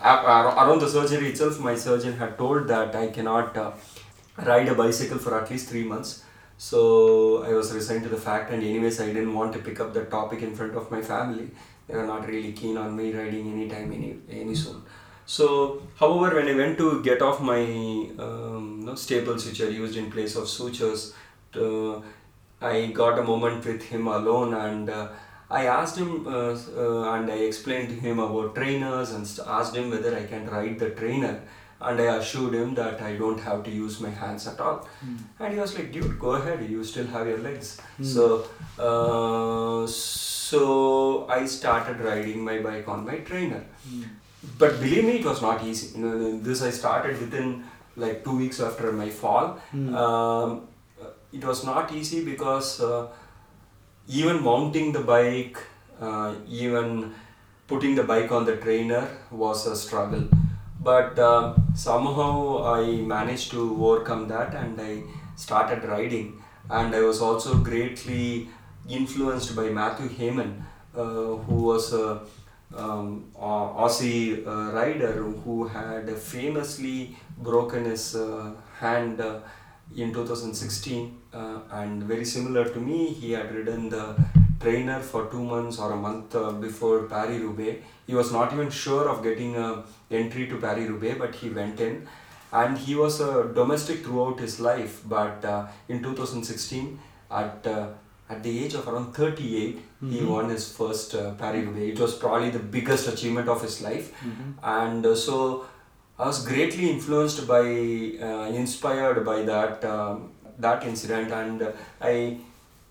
Around 0.02 0.80
the 0.80 0.88
surgery 0.88 1.28
itself, 1.28 1.60
my 1.60 1.74
surgeon 1.74 2.16
had 2.16 2.38
told 2.38 2.66
that 2.68 2.96
I 2.96 3.08
cannot 3.08 3.56
uh, 3.56 3.72
ride 4.38 4.68
a 4.68 4.74
bicycle 4.74 5.18
for 5.18 5.38
at 5.40 5.50
least 5.50 5.68
three 5.68 5.84
months. 5.84 6.22
So 6.58 7.44
I 7.44 7.52
was 7.52 7.72
resigned 7.72 8.04
to 8.04 8.08
the 8.08 8.16
fact, 8.16 8.50
and 8.50 8.62
anyways, 8.62 8.98
I 9.00 9.06
didn't 9.06 9.34
want 9.34 9.52
to 9.52 9.58
pick 9.58 9.78
up 9.78 9.92
the 9.92 10.06
topic 10.06 10.40
in 10.40 10.56
front 10.56 10.74
of 10.74 10.90
my 10.90 11.02
family. 11.02 11.50
They 11.86 11.94
were 11.94 12.06
not 12.06 12.26
really 12.26 12.52
keen 12.52 12.78
on 12.78 12.96
me 12.96 13.12
riding 13.12 13.52
anytime, 13.52 13.92
any 13.92 14.16
any 14.30 14.54
soon. 14.54 14.82
So, 15.26 15.82
however, 15.98 16.36
when 16.36 16.48
I 16.48 16.54
went 16.54 16.78
to 16.78 17.02
get 17.02 17.20
off 17.20 17.40
my 17.40 17.60
um, 18.18 18.76
you 18.80 18.86
know, 18.86 18.94
staples, 18.94 19.44
which 19.46 19.60
are 19.60 19.70
used 19.70 19.96
in 19.96 20.10
place 20.10 20.36
of 20.36 20.48
sutures, 20.48 21.14
uh, 21.56 22.00
I 22.62 22.86
got 22.86 23.18
a 23.18 23.22
moment 23.22 23.64
with 23.64 23.82
him 23.82 24.06
alone, 24.06 24.54
and 24.54 24.88
uh, 24.88 25.08
I 25.50 25.66
asked 25.66 25.98
him, 25.98 26.26
uh, 26.26 26.56
uh, 26.76 27.12
and 27.14 27.30
I 27.30 27.38
explained 27.50 27.88
to 27.88 27.94
him 27.96 28.20
about 28.20 28.54
trainers, 28.54 29.10
and 29.12 29.28
asked 29.48 29.74
him 29.74 29.90
whether 29.90 30.16
I 30.16 30.24
can 30.26 30.46
ride 30.48 30.78
the 30.78 30.90
trainer, 30.90 31.40
and 31.80 32.00
I 32.00 32.16
assured 32.16 32.54
him 32.54 32.74
that 32.76 33.02
I 33.02 33.16
don't 33.16 33.40
have 33.40 33.64
to 33.64 33.70
use 33.70 34.00
my 34.00 34.10
hands 34.10 34.46
at 34.46 34.60
all. 34.60 34.88
And 35.40 35.52
he 35.52 35.60
was 35.60 35.76
like, 35.76 35.90
"Dude, 35.92 36.18
go 36.20 36.30
ahead. 36.40 36.62
You 36.70 36.84
still 36.84 37.06
have 37.08 37.26
your 37.26 37.38
legs." 37.38 37.78
So, 38.14 38.48
uh, 38.78 39.86
so 39.86 41.26
I 41.28 41.44
started 41.46 42.00
riding 42.00 42.44
my 42.44 42.58
bike 42.60 42.88
on 42.88 43.04
my 43.04 43.18
trainer 43.18 43.64
but 44.58 44.80
believe 44.80 45.04
me, 45.04 45.18
it 45.18 45.24
was 45.24 45.42
not 45.42 45.64
easy. 45.64 45.98
You 45.98 46.04
know, 46.06 46.38
this 46.40 46.62
I 46.62 46.70
started 46.70 47.20
within 47.20 47.64
like 47.96 48.24
two 48.24 48.36
weeks 48.36 48.60
after 48.60 48.92
my 48.92 49.10
fall. 49.10 49.58
Um, 49.94 50.68
it 51.32 51.44
was 51.44 51.64
not 51.64 51.92
easy 51.92 52.24
because 52.24 52.80
uh, 52.80 53.06
even 54.08 54.42
mounting 54.42 54.92
the 54.92 55.00
bike, 55.00 55.58
uh, 56.00 56.34
even 56.48 57.14
putting 57.66 57.94
the 57.94 58.04
bike 58.04 58.30
on 58.30 58.44
the 58.44 58.56
trainer 58.56 59.08
was 59.30 59.66
a 59.66 59.76
struggle. 59.76 60.28
But 60.80 61.18
uh, 61.18 61.54
somehow 61.74 62.64
I 62.64 62.82
managed 63.00 63.50
to 63.52 63.60
overcome 63.84 64.28
that 64.28 64.54
and 64.54 64.80
I 64.80 65.02
started 65.36 65.84
riding. 65.84 66.42
And 66.70 66.94
I 66.94 67.00
was 67.00 67.20
also 67.20 67.56
greatly 67.58 68.48
influenced 68.88 69.56
by 69.56 69.68
Mathew 69.70 70.08
Hayman, 70.08 70.64
uh, 70.94 71.02
who 71.02 71.54
was 71.54 71.92
a 71.92 72.20
um, 72.76 73.24
Au- 73.36 73.74
Aussie 73.84 74.46
uh, 74.46 74.72
rider 74.72 75.12
who 75.44 75.66
had 75.66 76.08
famously 76.16 77.16
broken 77.38 77.84
his 77.84 78.14
uh, 78.16 78.52
hand 78.78 79.20
uh, 79.20 79.38
in 79.96 80.12
2016 80.12 81.16
uh, 81.32 81.58
and 81.72 82.02
very 82.02 82.24
similar 82.24 82.64
to 82.68 82.80
me 82.80 83.06
he 83.08 83.32
had 83.32 83.54
ridden 83.54 83.88
the 83.88 84.16
trainer 84.60 85.00
for 85.00 85.26
two 85.26 85.42
months 85.44 85.78
or 85.78 85.92
a 85.92 85.96
month 85.96 86.34
uh, 86.34 86.50
before 86.52 87.04
Paris 87.04 87.40
Roubaix 87.40 87.82
he 88.06 88.14
was 88.14 88.32
not 88.32 88.52
even 88.52 88.70
sure 88.70 89.08
of 89.08 89.22
getting 89.22 89.56
a 89.56 89.84
entry 90.10 90.46
to 90.48 90.56
Paris 90.58 90.88
Roubaix 90.88 91.18
but 91.18 91.34
he 91.34 91.50
went 91.50 91.80
in. 91.80 92.06
And 92.52 92.78
he 92.78 92.94
was 92.94 93.20
a 93.20 93.52
domestic 93.54 94.04
throughout 94.04 94.38
his 94.40 94.60
life 94.60 95.02
but 95.04 95.44
uh, 95.44 95.66
in 95.88 96.02
2016 96.02 96.98
at 97.30 97.66
uh, 97.66 97.88
at 98.28 98.42
the 98.42 98.64
age 98.64 98.74
of 98.74 98.88
around 98.88 99.12
38 99.14 99.78
he 100.10 100.24
won 100.24 100.48
his 100.50 100.72
first 100.72 101.14
uh, 101.14 101.32
Paris 101.34 101.64
Roubaix. 101.66 101.92
It 101.94 102.00
was 102.00 102.14
probably 102.14 102.50
the 102.50 102.58
biggest 102.58 103.08
achievement 103.08 103.48
of 103.48 103.62
his 103.62 103.80
life. 103.82 104.12
And 104.62 105.04
uh, 105.06 105.14
so 105.14 105.66
I 106.18 106.26
was 106.26 106.44
greatly 106.46 106.90
influenced 106.90 107.46
by 107.46 107.60
uh, 107.60 108.50
inspired 108.62 109.24
by 109.24 109.42
that 109.42 109.84
um, 109.84 110.32
that 110.58 110.84
incident. 110.84 111.32
And 111.32 111.62
uh, 111.62 111.72
I 112.00 112.38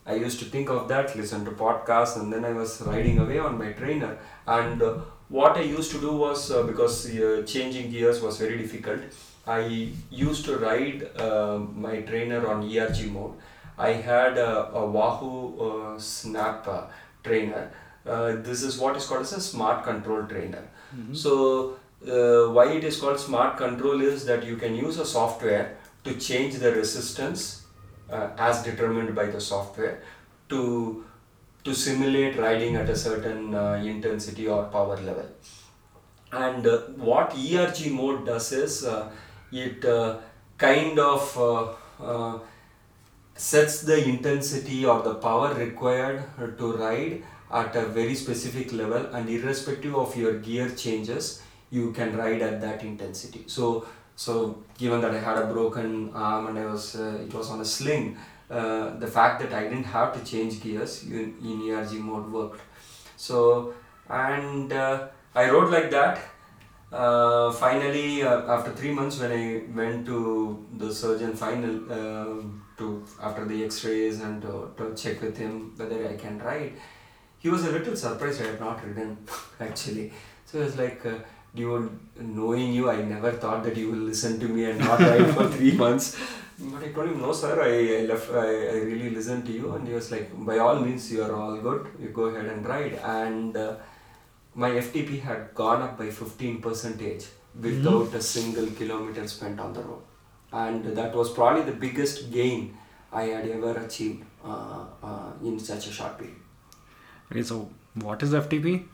I 0.05 0.15
used 0.15 0.39
to 0.39 0.45
think 0.45 0.69
of 0.69 0.87
that 0.87 1.15
listen 1.15 1.45
to 1.45 1.51
podcasts 1.51 2.19
and 2.19 2.31
then 2.31 2.45
I 2.45 2.53
was 2.53 2.81
riding 2.81 3.19
away 3.19 3.39
on 3.39 3.57
my 3.57 3.71
trainer. 3.73 4.17
And 4.47 4.81
uh, 4.81 4.97
what 5.29 5.57
I 5.57 5.61
used 5.61 5.91
to 5.91 5.99
do 5.99 6.11
was 6.15 6.51
uh, 6.51 6.63
because 6.63 7.05
uh, 7.09 7.43
changing 7.45 7.91
gears 7.91 8.21
was 8.21 8.37
very 8.37 8.57
difficult 8.57 9.01
I 9.47 9.91
used 10.09 10.45
to 10.45 10.57
ride 10.57 11.09
uh, 11.19 11.59
my 11.59 12.01
trainer 12.01 12.47
on 12.47 12.63
ERG 12.63 13.11
mode 13.11 13.33
I 13.77 13.91
had 13.91 14.37
a, 14.37 14.71
a 14.71 14.85
Wahoo 14.85 15.95
uh, 15.95 15.99
Snap 15.99 16.67
uh, 16.67 16.83
trainer. 17.23 17.71
Uh, 18.05 18.35
this 18.37 18.61
is 18.63 18.77
what 18.77 18.95
is 18.95 19.05
called 19.07 19.21
as 19.21 19.33
a 19.33 19.41
smart 19.41 19.83
control 19.83 20.25
trainer. 20.25 20.67
So 21.13 21.77
uh, 22.07 22.51
why 22.53 22.71
it 22.71 22.83
is 22.83 22.99
called 22.99 23.19
smart 23.19 23.57
control 23.57 24.01
is 24.01 24.25
that 24.25 24.45
you 24.45 24.55
can 24.57 24.75
use 24.75 24.99
a 24.99 25.05
software 25.05 25.77
to 26.03 26.15
change 26.15 26.55
the 26.55 26.71
resistance 26.71 27.65
uh, 28.09 28.29
as 28.37 28.63
determined 28.63 29.15
by 29.15 29.25
the 29.25 29.41
software 29.41 30.01
to 30.49 31.03
to 31.63 31.73
simulate 31.73 32.37
riding 32.37 32.75
at 32.75 32.87
a 32.87 32.95
certain 32.95 33.55
uh, 33.55 33.73
intensity 33.73 34.47
or 34.47 34.65
power 34.65 34.97
level. 34.97 35.25
And 36.31 36.67
uh, 36.67 36.77
what 37.11 37.33
ERG 37.35 37.91
mode 37.91 38.25
does 38.27 38.51
is 38.51 38.85
uh, 38.85 39.09
it 39.51 39.83
uh, 39.83 40.17
kind 40.59 40.99
of 40.99 41.37
uh, 41.37 41.73
uh, 42.03 42.39
sets 43.35 43.81
the 43.81 44.03
intensity 44.07 44.85
or 44.85 45.01
the 45.01 45.15
power 45.15 45.53
required 45.53 46.23
to 46.57 46.73
ride 46.77 47.23
at 47.51 47.75
a 47.75 47.85
very 47.85 48.15
specific 48.15 48.71
level 48.73 49.05
and 49.13 49.29
irrespective 49.29 49.95
of 49.95 50.15
your 50.15 50.39
gear 50.39 50.69
changes 50.69 51.41
you 51.69 51.91
can 51.91 52.15
ride 52.15 52.41
at 52.41 52.61
that 52.61 52.83
intensity. 52.83 53.43
So 53.47 53.85
so 54.15 54.63
given 54.77 55.01
that 55.01 55.11
i 55.11 55.19
had 55.19 55.37
a 55.37 55.47
broken 55.47 56.09
arm 56.13 56.47
and 56.47 56.57
i 56.57 56.65
was 56.65 56.95
uh, 56.95 57.17
it 57.21 57.33
was 57.33 57.49
on 57.49 57.59
a 57.59 57.65
sling 57.65 58.17
uh, 58.49 58.97
the 58.97 59.07
fact 59.07 59.41
that 59.41 59.51
i 59.51 59.63
didn't 59.63 59.83
have 59.83 60.13
to 60.13 60.23
change 60.31 60.61
gears 60.63 61.03
in, 61.03 61.35
in 61.43 61.69
erg 61.71 61.91
mode 61.93 62.31
worked. 62.31 62.61
So 63.17 63.73
and 64.09 64.71
uh, 64.71 65.07
i 65.35 65.49
rode 65.49 65.71
like 65.71 65.91
that. 65.91 66.19
Uh, 66.91 67.51
finally, 67.51 68.23
uh, 68.23 68.53
after 68.55 68.71
three 68.71 68.91
months, 68.91 69.19
when 69.19 69.31
I 69.31 69.63
went 69.75 70.05
to 70.05 70.65
the 70.77 70.93
surgeon 70.93 71.33
final 71.35 71.91
um 71.91 72.64
to 72.77 73.03
after 73.21 73.45
the 73.45 73.63
X-rays 73.65 74.21
and 74.21 74.41
to, 74.41 74.71
to 74.77 74.93
check 74.95 75.21
with 75.21 75.37
him 75.37 75.73
whether 75.77 76.07
I 76.07 76.15
can 76.15 76.39
ride, 76.39 76.73
he 77.39 77.49
was 77.49 77.65
a 77.65 77.71
little 77.71 77.95
surprised 77.95 78.41
I 78.41 78.47
had 78.47 78.59
not 78.59 78.85
ridden 78.85 79.17
actually. 79.59 80.11
So 80.45 80.59
he 80.59 80.63
was 80.65 80.77
like, 80.77 81.05
uh, 81.05 81.17
"Dude, 81.55 81.89
knowing 82.19 82.73
you, 82.73 82.89
I 82.89 83.01
never 83.01 83.31
thought 83.31 83.63
that 83.63 83.77
you 83.77 83.91
will 83.91 84.05
listen 84.11 84.39
to 84.39 84.47
me 84.47 84.65
and 84.65 84.79
not 84.79 84.99
ride 84.99 85.33
for 85.35 85.47
three 85.49 85.71
months." 85.83 86.17
But 86.57 86.83
I 86.83 86.91
told 86.93 87.09
him, 87.09 87.21
"No, 87.21 87.33
sir. 87.33 87.53
I, 87.61 87.73
I 87.97 88.05
left. 88.11 88.31
I, 88.31 88.47
I 88.75 88.77
really 88.91 89.09
listened 89.09 89.45
to 89.47 89.51
you." 89.51 89.73
And 89.75 89.87
he 89.87 89.93
was 89.93 90.11
like, 90.11 90.29
"By 90.51 90.57
all 90.59 90.79
means, 90.79 91.11
you 91.11 91.23
are 91.23 91.33
all 91.35 91.57
good. 91.57 91.87
You 91.99 92.09
go 92.09 92.25
ahead 92.25 92.45
and 92.45 92.65
ride." 92.65 92.93
And 93.03 93.57
uh, 93.57 93.75
my 94.53 94.69
FTP 94.71 95.21
had 95.21 95.53
gone 95.53 95.81
up 95.81 95.97
by 95.97 96.09
15 96.09 96.61
percentage 96.61 97.25
without 97.59 98.13
a 98.13 98.21
single 98.21 98.67
kilometer 98.67 99.27
spent 99.27 99.59
on 99.59 99.73
the 99.73 99.81
road. 99.81 100.03
And 100.51 100.85
that 100.97 101.15
was 101.15 101.31
probably 101.31 101.63
the 101.63 101.77
biggest 101.77 102.31
gain 102.31 102.77
I 103.11 103.23
had 103.23 103.47
ever 103.47 103.77
achieved 103.77 104.23
uh, 104.43 104.85
uh, 105.03 105.31
in 105.43 105.59
such 105.59 105.87
a 105.87 105.91
short 105.91 106.17
period. 106.17 106.37
Okay, 107.31 107.43
so 107.43 107.69
what 107.95 108.21
is 108.23 108.31
FTP? 108.31 108.85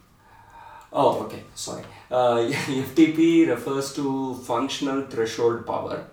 Oh, 0.93 1.23
okay, 1.23 1.43
sorry. 1.55 1.83
Uh, 2.09 2.37
FTP 2.87 3.47
refers 3.47 3.93
to 3.93 4.35
functional 4.35 5.03
threshold 5.03 5.65
power. 5.65 6.05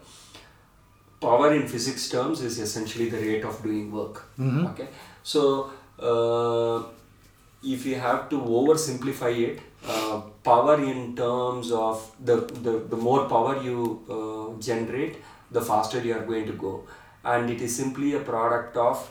Power 1.20 1.52
in 1.54 1.66
physics 1.66 2.08
terms 2.08 2.42
is 2.42 2.58
essentially 2.60 3.08
the 3.08 3.18
rate 3.18 3.44
of 3.44 3.60
doing 3.62 3.90
work. 3.90 4.22
Okay, 4.38 4.88
so 5.22 5.70
uh, 5.98 6.82
if 7.62 7.84
you 7.84 7.96
have 7.96 8.28
to 8.28 8.38
oversimplify 8.38 9.36
it, 9.36 9.60
uh, 9.86 10.20
power 10.42 10.82
in 10.82 11.14
terms 11.16 11.70
of 11.72 12.10
the, 12.24 12.36
the, 12.36 12.78
the 12.90 12.96
more 12.96 13.26
power 13.28 13.60
you 13.62 14.02
uh, 14.10 14.60
generate, 14.60 15.16
the 15.50 15.60
faster 15.60 16.00
you 16.00 16.14
are 16.14 16.24
going 16.26 16.46
to 16.46 16.52
go. 16.52 16.84
And 17.24 17.50
it 17.50 17.60
is 17.60 17.74
simply 17.76 18.14
a 18.14 18.20
product 18.20 18.76
of 18.76 19.10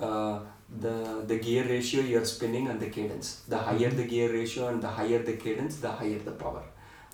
uh, 0.00 0.38
the, 0.80 1.22
the 1.26 1.36
gear 1.38 1.64
ratio 1.64 2.00
you 2.02 2.18
are 2.20 2.24
spinning 2.24 2.68
and 2.68 2.80
the 2.80 2.90
cadence. 2.90 3.42
The 3.48 3.58
higher 3.58 3.90
the 3.90 4.04
gear 4.04 4.32
ratio 4.32 4.68
and 4.68 4.82
the 4.82 4.88
higher 4.88 5.22
the 5.22 5.34
cadence, 5.34 5.76
the 5.76 5.90
higher 5.90 6.18
the 6.18 6.32
power. 6.32 6.62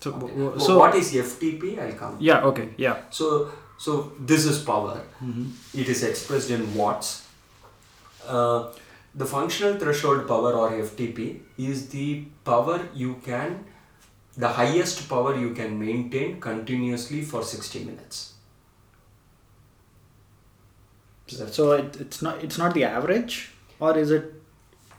So, 0.01 0.13
Okay. 0.13 0.29
w- 0.29 0.53
So, 0.59 0.67
so 0.67 0.79
what 0.79 0.95
is 0.95 1.13
FTP? 1.13 1.79
I'll 1.79 1.93
come. 1.93 2.17
yeah, 2.21 2.43
okay, 2.45 2.71
yeah. 2.79 2.97
So, 3.11 3.51
so 3.79 4.13
this 4.19 4.47
is 4.47 4.63
power. 4.63 5.01
It 5.75 5.89
is 5.89 6.03
expressed 6.03 6.51
in 6.51 6.75
watts. 6.75 7.27
Uh, 8.27 8.69
the 9.15 9.27
functional 9.27 9.77
threshold 9.79 10.27
power 10.29 10.53
or 10.53 10.71
FTP 10.71 11.41
is 11.59 11.89
the 11.89 12.25
power 12.45 12.89
you 12.95 13.17
can, 13.25 13.65
the 14.37 14.49
highest 14.49 15.09
power 15.09 15.37
you 15.37 15.53
can 15.53 15.79
maintain 15.79 16.41
continuously 16.41 17.23
for 17.23 17.43
60 17.43 17.85
minutes. 17.85 18.35
So 21.27 21.73
it, 21.73 21.97
it's 22.01 22.23
not 22.23 22.43
it's 22.43 22.59
not 22.59 22.75
the 22.75 22.83
average, 22.85 23.53
or 23.79 23.97
is 23.97 24.11
it? 24.11 24.35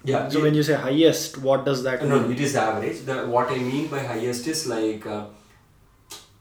Yeah. 0.05 0.29
So 0.29 0.39
it- 0.39 0.43
when 0.43 0.53
you 0.53 0.63
say 0.63 0.75
highest, 0.75 1.37
what 1.37 1.65
does 1.65 1.83
that 1.83 2.05
no, 2.05 2.21
mean? 2.21 2.31
it 2.31 2.39
is 2.39 2.55
average. 2.55 3.01
The, 3.01 3.27
what 3.27 3.49
I 3.51 3.57
mean 3.57 3.87
by 3.87 3.99
highest 3.99 4.47
is 4.47 4.65
like 4.65 5.05
uh, 5.05 5.25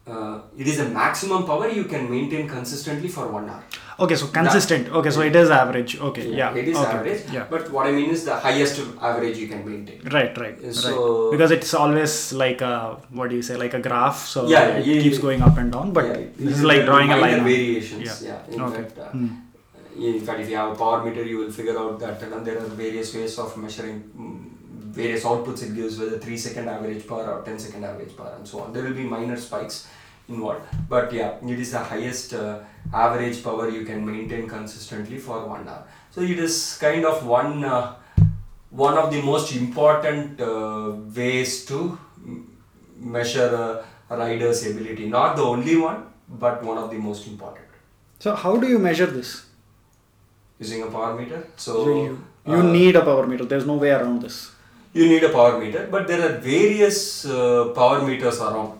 uh, 0.06 0.40
it 0.56 0.66
is 0.66 0.80
a 0.80 0.88
maximum 0.88 1.44
power 1.44 1.68
you 1.68 1.84
can 1.84 2.10
maintain 2.10 2.48
consistently 2.48 3.08
for 3.08 3.28
one 3.28 3.48
hour. 3.48 3.62
Okay, 3.98 4.16
so 4.16 4.26
consistent. 4.28 4.88
Okay, 4.88 5.10
so 5.10 5.20
it 5.20 5.36
is 5.36 5.50
average. 5.50 6.00
Okay, 6.00 6.26
yeah. 6.34 6.54
it 6.54 6.66
is 6.68 6.76
okay. 6.76 6.90
average. 6.90 7.22
Yeah. 7.30 7.46
But 7.50 7.70
what 7.70 7.86
I 7.86 7.92
mean 7.92 8.10
is 8.10 8.24
the 8.24 8.34
highest 8.34 8.80
average 9.00 9.36
you 9.38 9.46
can 9.48 9.64
maintain. 9.68 10.00
Right, 10.10 10.36
right, 10.38 10.74
So- 10.74 11.24
right. 11.24 11.32
Because 11.32 11.50
it's 11.50 11.74
always 11.74 12.32
like 12.32 12.62
a 12.62 12.96
what 13.10 13.28
do 13.30 13.36
you 13.36 13.42
say, 13.42 13.56
like 13.56 13.74
a 13.74 13.80
graph. 13.80 14.26
So 14.26 14.48
Yeah, 14.48 14.68
yeah, 14.68 14.78
it 14.78 14.86
yeah, 14.86 15.02
keeps 15.02 15.16
yeah. 15.16 15.22
going 15.22 15.42
up 15.42 15.58
and 15.58 15.70
down. 15.70 15.92
But 15.92 16.06
Yeah, 16.06 16.26
this 16.38 16.56
is 16.58 16.64
like 16.64 16.86
drawing 16.86 17.12
a 17.12 17.16
line. 17.18 17.44
variations. 17.44 18.22
Yeah. 18.22 18.38
In 18.50 18.60
Okay. 18.62 18.82
fact, 18.82 18.98
uh, 18.98 19.10
Hmm. 19.10 19.28
in 19.98 20.20
fact, 20.26 20.40
if 20.40 20.48
you 20.48 20.56
have 20.56 20.72
a 20.72 20.78
power 20.82 21.04
meter, 21.04 21.22
you 21.22 21.36
will 21.38 21.52
figure 21.60 21.78
out 21.78 22.00
that 22.00 22.22
uh, 22.22 22.40
there 22.48 22.58
are 22.58 22.68
various 22.84 23.14
ways 23.14 23.38
of 23.38 23.54
measuring 23.58 23.98
mm, 24.18 24.39
various 24.90 25.24
outputs 25.24 25.62
it 25.62 25.74
gives, 25.74 25.98
whether 25.98 26.18
3 26.18 26.36
second 26.36 26.68
average 26.68 27.06
power 27.06 27.26
or 27.32 27.42
10 27.42 27.58
second 27.58 27.84
average 27.84 28.16
power, 28.16 28.34
and 28.36 28.46
so 28.46 28.60
on. 28.60 28.72
There 28.72 28.82
will 28.84 28.94
be 28.94 29.04
minor 29.04 29.36
spikes 29.36 29.88
involved, 30.28 30.62
but 30.88 31.12
yeah, 31.12 31.34
it 31.44 31.58
is 31.58 31.72
the 31.72 31.78
highest 31.78 32.34
uh, 32.34 32.58
average 32.92 33.42
power 33.42 33.68
you 33.68 33.84
can 33.84 34.04
maintain 34.04 34.48
consistently 34.48 35.18
for 35.18 35.46
one 35.46 35.66
hour. 35.68 35.84
So 36.10 36.20
it 36.22 36.38
is 36.38 36.76
kind 36.80 37.04
of 37.04 37.26
one 37.26 37.64
uh, 37.64 37.94
one 38.70 38.96
of 38.96 39.10
the 39.12 39.20
most 39.22 39.54
important 39.56 40.40
uh, 40.40 40.92
ways 41.16 41.64
to 41.66 41.98
measure 42.96 43.84
a 44.08 44.16
rider's 44.16 44.64
ability. 44.66 45.08
Not 45.08 45.36
the 45.36 45.42
only 45.42 45.76
one, 45.76 46.04
but 46.28 46.62
one 46.62 46.78
of 46.78 46.90
the 46.90 46.98
most 46.98 47.26
important. 47.26 47.66
So 48.18 48.34
how 48.34 48.56
do 48.56 48.68
you 48.68 48.78
measure 48.78 49.06
this? 49.06 49.46
Using 50.58 50.82
a 50.82 50.86
power 50.86 51.18
meter. 51.18 51.46
So, 51.56 51.84
So 51.84 51.94
you, 52.04 52.24
you 52.46 52.54
uh, 52.54 52.62
need 52.62 52.96
a 52.96 53.02
power 53.02 53.26
meter. 53.26 53.44
There's 53.44 53.66
no 53.66 53.74
way 53.74 53.90
around 53.90 54.22
this. 54.22 54.52
You 54.92 55.08
need 55.08 55.22
a 55.22 55.28
power 55.28 55.58
meter, 55.58 55.88
but 55.90 56.06
there 56.08 56.22
are 56.28 56.38
various 56.38 57.24
uh, 57.24 57.72
power 57.74 58.02
meters 58.06 58.40
around. 58.40 58.78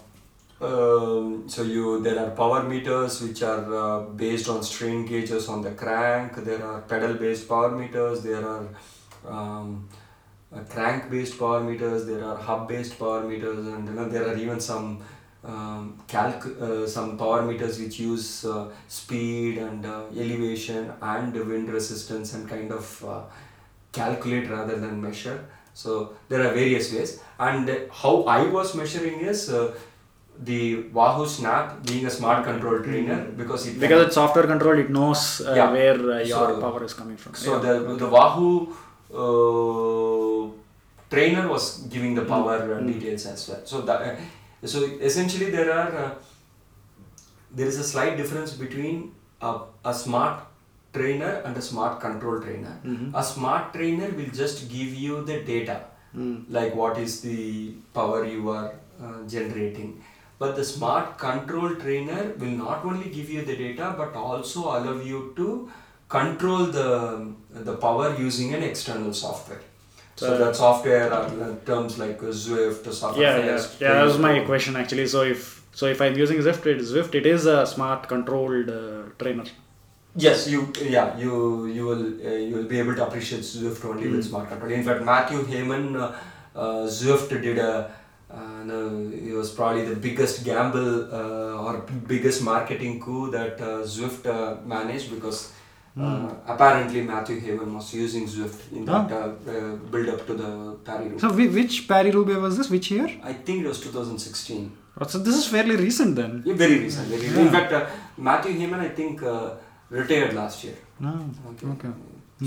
Um, 0.61 1.49
so 1.49 1.63
you 1.63 2.03
there 2.03 2.19
are 2.19 2.31
power 2.31 2.63
meters 2.65 3.23
which 3.23 3.43
are 3.43 3.75
uh, 3.75 4.01
based 4.25 4.49
on 4.49 4.63
strain 4.63 5.07
gauges 5.07 5.49
on 5.49 5.63
the 5.63 5.71
crank. 5.71 6.37
There 6.45 6.63
are 6.65 6.83
pedal 6.83 7.15
based 7.15 7.49
power 7.49 7.71
meters. 7.71 8.23
There 8.23 8.47
are 8.47 8.69
um, 9.27 9.89
uh, 10.55 10.61
crank 10.65 11.11
based 11.11 11.39
power 11.39 11.61
meters. 11.61 12.05
There 12.07 12.23
are 12.23 12.37
hub 12.37 12.69
based 12.69 12.99
power 12.99 13.23
meters, 13.23 13.67
and 13.67 13.89
you 13.89 13.95
know, 13.95 14.09
there 14.09 14.29
are 14.29 14.37
even 14.37 14.61
some 14.61 15.03
um, 15.45 15.99
calc 16.07 16.45
uh, 16.61 16.87
some 16.87 17.17
power 17.17 17.41
meters 17.43 17.79
which 17.79 17.99
use 17.99 18.45
uh, 18.45 18.69
speed 18.89 19.57
and 19.57 19.87
uh, 19.87 20.03
elevation 20.15 20.93
and 21.01 21.35
wind 21.35 21.71
resistance 21.71 22.35
and 22.35 22.47
kind 22.49 22.71
of 22.71 23.05
uh, 23.05 23.23
calculate 23.93 24.51
rather 24.51 24.79
than 24.79 25.01
measure. 25.01 25.47
So 25.83 25.91
there 26.29 26.41
are 26.47 26.53
various 26.63 26.87
ways, 26.95 27.11
and 27.49 27.71
how 28.03 28.15
I 28.39 28.43
was 28.57 28.75
measuring 28.81 29.21
is 29.33 29.41
uh, 29.59 29.61
the 30.49 30.61
Wahoo 30.99 31.27
Snap 31.37 31.73
being 31.87 32.05
a 32.11 32.11
smart 32.19 32.45
control 32.49 32.79
trainer 32.89 33.19
because 33.41 33.67
it 33.69 33.79
Because 33.85 34.03
it's 34.07 34.15
software 34.21 34.47
controlled, 34.53 34.79
it 34.85 34.91
knows 34.99 35.23
uh, 35.41 35.55
Yeah. 35.61 35.71
where 35.77 35.99
uh, 36.17 36.19
your 36.33 36.49
So- 36.55 36.61
power 36.65 36.83
is 36.89 36.95
coming 37.01 37.17
from. 37.23 37.35
so 37.45 37.53
Yeah. 37.55 37.63
the 37.67 37.97
the 38.05 38.09
Wahoo 38.17 38.51
uh, 39.23 40.51
trainer 41.15 41.45
was 41.55 41.65
giving 41.95 42.15
the 42.21 42.27
power 42.35 42.57
Mm. 42.81 42.87
details 42.93 43.25
as 43.35 43.41
well. 43.49 43.63
So 43.73 43.81
that 43.89 44.01
uh, 44.11 44.67
so 44.75 44.79
essentially 45.11 45.49
there 45.57 45.71
are 45.81 45.91
uh, 46.05 46.11
there 47.59 47.69
is 47.73 47.79
a 47.85 47.87
slight 47.93 48.15
difference 48.21 48.53
between 48.65 48.97
a, 49.49 49.53
a 49.85 49.95
smart 50.05 50.37
trainer 50.93 51.33
and 51.45 51.57
a 51.57 51.63
smart 51.71 52.01
control 52.05 52.41
trainer. 52.47 52.75
Mhm. 52.85 53.11
A 53.15 53.25
smart 53.33 53.73
trainer 53.75 54.09
will 54.21 54.33
just 54.43 54.63
give 54.77 54.93
you 55.07 55.25
the 55.31 55.39
data, 55.53 55.77
Mm. 56.21 56.37
like 56.57 56.73
what 56.83 56.97
is 57.07 57.13
the 57.27 57.41
power 57.99 58.21
you 58.35 58.51
are 58.57 58.69
uh, 59.05 59.19
generating. 59.35 59.91
But 60.41 60.57
the 60.57 60.65
smart 60.65 61.07
control 61.19 61.75
trainer 61.85 62.23
will 62.41 62.57
not 62.65 62.85
only 62.91 63.09
give 63.19 63.29
you 63.37 63.43
the 63.51 63.57
data 63.65 63.95
but 64.01 64.17
also 64.25 64.61
allow 64.77 64.97
you 65.13 65.21
to 65.41 65.47
control 66.17 66.65
the 66.79 66.89
the 67.69 67.75
power 67.87 68.07
using 68.27 68.55
an 68.59 68.63
external 68.71 69.13
software. 69.23 69.61
So 70.17 70.27
So- 70.27 70.39
that 70.43 70.57
software 70.65 71.07
are 71.19 71.27
uh, 71.45 71.51
terms 71.71 71.99
like 72.03 72.23
uh, 72.31 72.33
Zwift, 72.45 72.91
Software 73.01 73.27
yeah, 73.27 73.47
yeah, 73.51 73.63
yeah. 73.85 73.93
That 73.95 74.05
was 74.11 74.19
my 74.29 74.35
question 74.51 74.77
actually. 74.85 75.07
So 75.17 75.23
if 75.35 75.49
so, 75.81 75.87
if 75.95 76.01
I'm 76.07 76.17
using 76.25 76.39
Zwift, 76.47 76.65
Zwift, 76.93 77.15
it 77.23 77.27
is 77.35 77.47
a 77.47 77.59
smart 77.75 78.09
controlled 78.15 78.69
uh, 78.69 79.03
trainer. 79.23 79.45
Yes, 80.17 80.49
you 80.49 80.73
yeah 80.83 81.17
you 81.17 81.67
you 81.67 81.85
will 81.87 82.05
uh, 82.27 82.35
you 82.49 82.55
will 82.57 82.65
be 82.75 82.79
able 82.81 82.95
to 82.97 83.07
appreciate 83.07 83.43
Zwift 83.43 83.85
only 83.85 84.09
with 84.09 84.21
Mm. 84.25 84.29
smart 84.31 84.49
control. 84.49 84.73
In 84.73 84.83
fact, 84.85 85.05
Mathew 85.05 85.45
Hayman, 85.45 85.97
uh, 85.97 86.13
uh, 86.57 86.87
Zwift 86.99 87.29
did 87.29 87.59
a 87.59 87.91
uh, 88.31 88.63
no, 88.65 88.79
it 89.29 89.33
was 89.35 89.51
probably 89.53 89.85
the 89.93 89.97
biggest 89.97 90.45
gamble 90.45 90.91
uh, 91.13 91.65
or 91.65 91.73
biggest 92.09 92.43
marketing 92.43 93.01
coup 93.01 93.31
that 93.31 93.61
uh, 93.61 93.83
Zwift 93.95 94.27
uh, 94.27 94.57
managed 94.67 95.11
because. 95.15 95.41
Uh, 95.53 95.57
Mm. 96.01 96.27
apparently, 96.47 97.01
Mathew 97.03 97.41
Hayman 97.41 97.75
was 97.75 97.93
using 97.93 98.25
Zwift 98.25 98.61
in 98.73 98.85
that 98.85 99.11
uh, 99.13 99.75
build 99.93 100.09
up 100.09 100.21
to 100.29 100.35
the 100.35 100.51
Paris 100.85 101.09
Roubaix. 101.11 101.21
So 101.23 101.31
which 101.57 101.89
Paris 101.89 102.15
Roubaix 102.15 102.39
was 102.45 102.57
this? 102.59 102.71
Which 102.71 102.93
year? 102.93 103.09
I 103.25 103.33
think 103.33 103.65
it 103.65 103.69
was 103.69 103.81
2016. 103.81 104.71
Oh, 105.01 105.07
So 105.09 105.19
this 105.19 105.35
is 105.35 105.47
fairly 105.47 105.75
recent 105.75 106.15
then. 106.15 106.45
Yeah, 106.47 106.55
very 106.55 106.79
recent. 106.85 107.09
Very 107.09 107.27
Yeah. 107.27 107.41
In 107.47 107.51
fact, 107.57 107.73
uh, 107.73 107.87
Mathew 108.29 108.53
Hayman, 108.61 108.81
I 108.89 108.91
think, 109.01 109.21
uh, 109.25 109.51
retired 109.91 110.35
last 110.35 110.65
year. 110.65 110.75
No. 111.01 111.13
Okay. 111.51 111.67
Okay. 111.75 111.89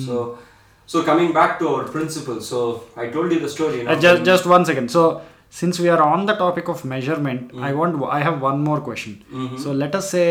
So, 0.05 0.37
so 0.85 1.03
coming 1.03 1.33
back 1.33 1.59
to 1.59 1.67
our 1.69 1.83
principle. 1.83 2.41
So 2.41 2.83
I 2.97 3.07
told 3.07 3.31
you 3.31 3.39
the 3.39 3.49
story. 3.49 3.85
Uh, 3.85 3.99
just 3.99 4.23
just 4.23 4.45
one 4.45 4.65
second. 4.65 4.89
So 4.89 5.21
since 5.49 5.79
we 5.79 5.89
are 5.95 6.01
on 6.01 6.25
the 6.25 6.35
topic 6.35 6.67
of 6.73 6.83
measurement, 6.93 7.51
Mm. 7.53 7.63
I 7.69 7.73
want 7.79 8.03
I 8.19 8.21
have 8.27 8.41
one 8.41 8.63
more 8.69 8.79
question. 8.89 9.17
Mhm. 9.31 9.59
So 9.65 9.71
let 9.83 9.95
us 10.01 10.09
say, 10.15 10.25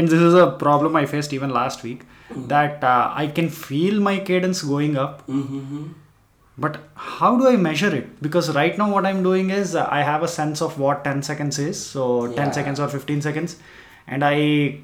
and 0.00 0.08
this 0.14 0.24
is 0.30 0.34
a 0.34 0.46
problem 0.64 0.96
I 1.02 1.06
faced 1.14 1.32
even 1.38 1.50
last 1.60 1.84
week, 1.88 2.02
Mm. 2.30 2.48
that 2.54 2.84
uh, 2.92 3.12
I 3.24 3.26
can 3.38 3.48
feel 3.64 4.00
my 4.08 4.16
cadence 4.30 4.62
going 4.72 4.96
up, 5.04 5.22
Mhm. 5.28 5.84
but 6.64 6.76
how 7.12 7.30
do 7.42 7.46
I 7.52 7.54
measure 7.68 7.92
it? 8.00 8.08
Because 8.26 8.50
right 8.56 8.76
now 8.82 8.88
what 8.94 9.06
I'm 9.10 9.22
doing 9.28 9.50
is 9.60 9.74
uh, 9.74 9.86
I 9.98 10.02
have 10.10 10.22
a 10.28 10.32
sense 10.38 10.62
of 10.66 10.78
what 10.86 11.04
10 11.04 11.22
seconds 11.30 11.58
is, 11.68 11.80
so 11.94 12.08
10 12.40 12.52
seconds 12.58 12.80
or 12.86 12.88
15 12.96 13.22
seconds, 13.28 13.56
and 14.10 14.24
I 14.24 14.36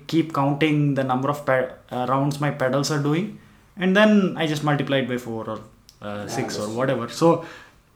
keep 0.06 0.32
counting 0.32 0.94
the 0.94 1.04
number 1.04 1.28
of 1.28 1.44
pe- 1.44 1.70
uh, 1.90 2.06
rounds 2.08 2.40
my 2.40 2.50
pedals 2.50 2.90
are 2.90 3.02
doing, 3.02 3.38
and 3.76 3.96
then 3.96 4.36
I 4.36 4.46
just 4.46 4.64
multiply 4.64 4.98
it 4.98 5.08
by 5.08 5.18
four 5.18 5.42
or 5.54 5.60
uh, 6.00 6.26
six 6.26 6.58
or 6.58 6.68
whatever. 6.68 7.08
So, 7.08 7.44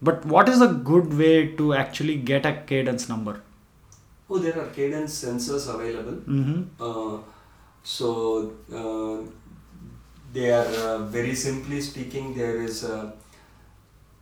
but 0.02 0.26
what 0.26 0.48
is 0.48 0.60
a 0.60 0.68
good 0.68 1.14
way 1.22 1.48
to 1.60 1.74
actually 1.74 2.16
get 2.16 2.44
a 2.44 2.54
cadence 2.72 3.08
number? 3.08 3.40
Oh, 4.28 4.38
there 4.38 4.58
are 4.60 4.66
cadence 4.68 5.24
sensors 5.24 5.72
available. 5.74 6.18
Mm-hmm. 6.38 6.62
Uh, 6.80 7.18
so 7.82 8.52
uh, 8.80 9.18
they 10.32 10.50
are 10.50 10.66
uh, 10.66 10.98
very 11.06 11.34
simply 11.34 11.80
speaking. 11.80 12.34
There 12.34 12.62
is 12.62 12.84
a, 12.84 13.12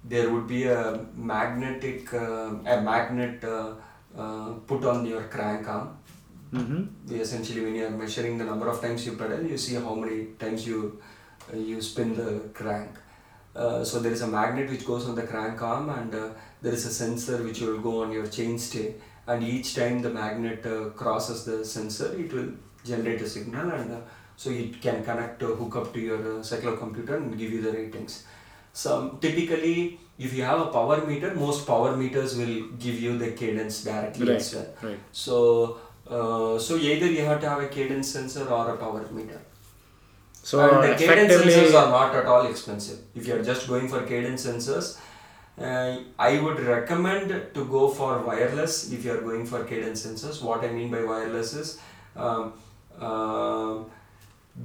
there 0.05 0.31
would 0.31 0.47
be 0.47 0.64
a 0.64 1.07
magnetic 1.14 2.12
uh, 2.14 2.51
a 2.75 2.81
magnet 2.81 3.44
uh, 3.44 3.75
uh, 4.16 4.53
put 4.66 4.85
on 4.85 5.07
your 5.07 5.23
crank 5.25 5.68
arm. 5.68 5.98
Mm-hmm. 6.53 7.15
essentially 7.15 7.63
when 7.63 7.75
you 7.75 7.87
are 7.87 7.91
measuring 7.91 8.39
the 8.39 8.45
number 8.45 8.69
of 8.69 8.81
times 8.81 9.05
you 9.05 9.13
pedal 9.17 9.43
you 9.43 9.59
see 9.59 9.75
how 9.75 9.95
many 9.95 10.27
times 10.39 10.67
you 10.67 10.99
uh, 11.53 11.57
you 11.57 11.83
spin 11.83 12.17
the 12.17 12.49
crank 12.55 12.91
uh, 13.55 13.85
so 13.85 13.99
there 13.99 14.13
is 14.13 14.23
a 14.23 14.27
magnet 14.27 14.71
which 14.71 14.87
goes 14.87 15.07
on 15.07 15.15
the 15.15 15.27
crank 15.33 15.61
arm 15.61 15.91
and 15.91 16.15
uh, 16.15 16.29
there 16.63 16.73
is 16.73 16.87
a 16.87 16.93
sensor 16.93 17.43
which 17.43 17.61
will 17.61 17.79
go 17.81 18.03
on 18.03 18.13
your 18.13 18.27
chainstay 18.27 18.95
and 19.27 19.45
each 19.45 19.75
time 19.75 20.01
the 20.01 20.09
magnet 20.09 20.65
uh, 20.65 20.89
crosses 21.01 21.45
the 21.45 21.63
sensor 21.65 22.15
it 22.19 22.33
will 22.33 22.51
generate 22.83 23.21
a 23.21 23.29
signal 23.29 23.71
and 23.71 23.93
uh, 23.93 24.01
so 24.37 24.49
it 24.49 24.81
can 24.81 25.05
connect 25.05 25.43
uh, 25.43 25.49
hook 25.49 25.77
up 25.77 25.93
to 25.93 26.01
your 26.01 26.21
uh, 26.21 26.43
cyclocomputer 26.51 27.17
and 27.17 27.37
give 27.37 27.53
you 27.53 27.61
the 27.61 27.73
ratings 27.73 28.25
some 28.73 29.19
typically 29.21 29.99
if 30.19 30.35
you 30.35 30.43
have 30.43 30.61
a 30.61 30.67
power 30.67 31.07
meter, 31.07 31.33
most 31.35 31.67
power 31.67 31.97
meters 31.97 32.37
will 32.37 32.69
give 32.85 33.01
you 33.01 33.17
the 33.19 33.31
cadence 33.33 33.85
directly 33.85 34.35
as 34.35 34.53
well. 34.55 34.67
Right. 34.83 34.99
So 35.13 35.79
uh, 36.11 36.59
so 36.59 36.77
either 36.77 37.07
you 37.07 37.25
have 37.25 37.40
to 37.40 37.49
have 37.49 37.62
a 37.62 37.68
cadence 37.68 38.09
sensor 38.09 38.49
or 38.49 38.71
a 38.71 38.77
power 38.77 39.05
meter. 39.11 39.40
So 40.42 40.61
and 40.61 40.92
the 40.92 40.97
cadence 40.97 41.33
sensors 41.33 41.75
are 41.75 41.90
not 41.90 42.14
at 42.14 42.27
all 42.27 42.47
expensive. 42.47 43.01
If 43.14 43.27
you 43.27 43.35
are 43.35 43.42
just 43.42 43.68
going 43.68 43.88
for 43.88 44.03
cadence 44.03 44.47
sensors, 44.47 44.99
uh, 45.61 45.99
I 46.18 46.40
would 46.40 46.61
recommend 46.61 47.29
to 47.55 47.64
go 47.64 47.88
for 47.88 48.21
wireless 48.21 48.92
if 48.92 49.05
you 49.05 49.12
are 49.12 49.21
going 49.21 49.44
for 49.44 49.64
cadence 49.64 50.07
sensors. 50.07 50.42
What 50.42 50.64
I 50.64 50.68
mean 50.68 50.90
by 50.90 51.05
wireless 51.05 51.55
is 51.55 51.79
um, 52.16 52.55
uh, 52.99 53.79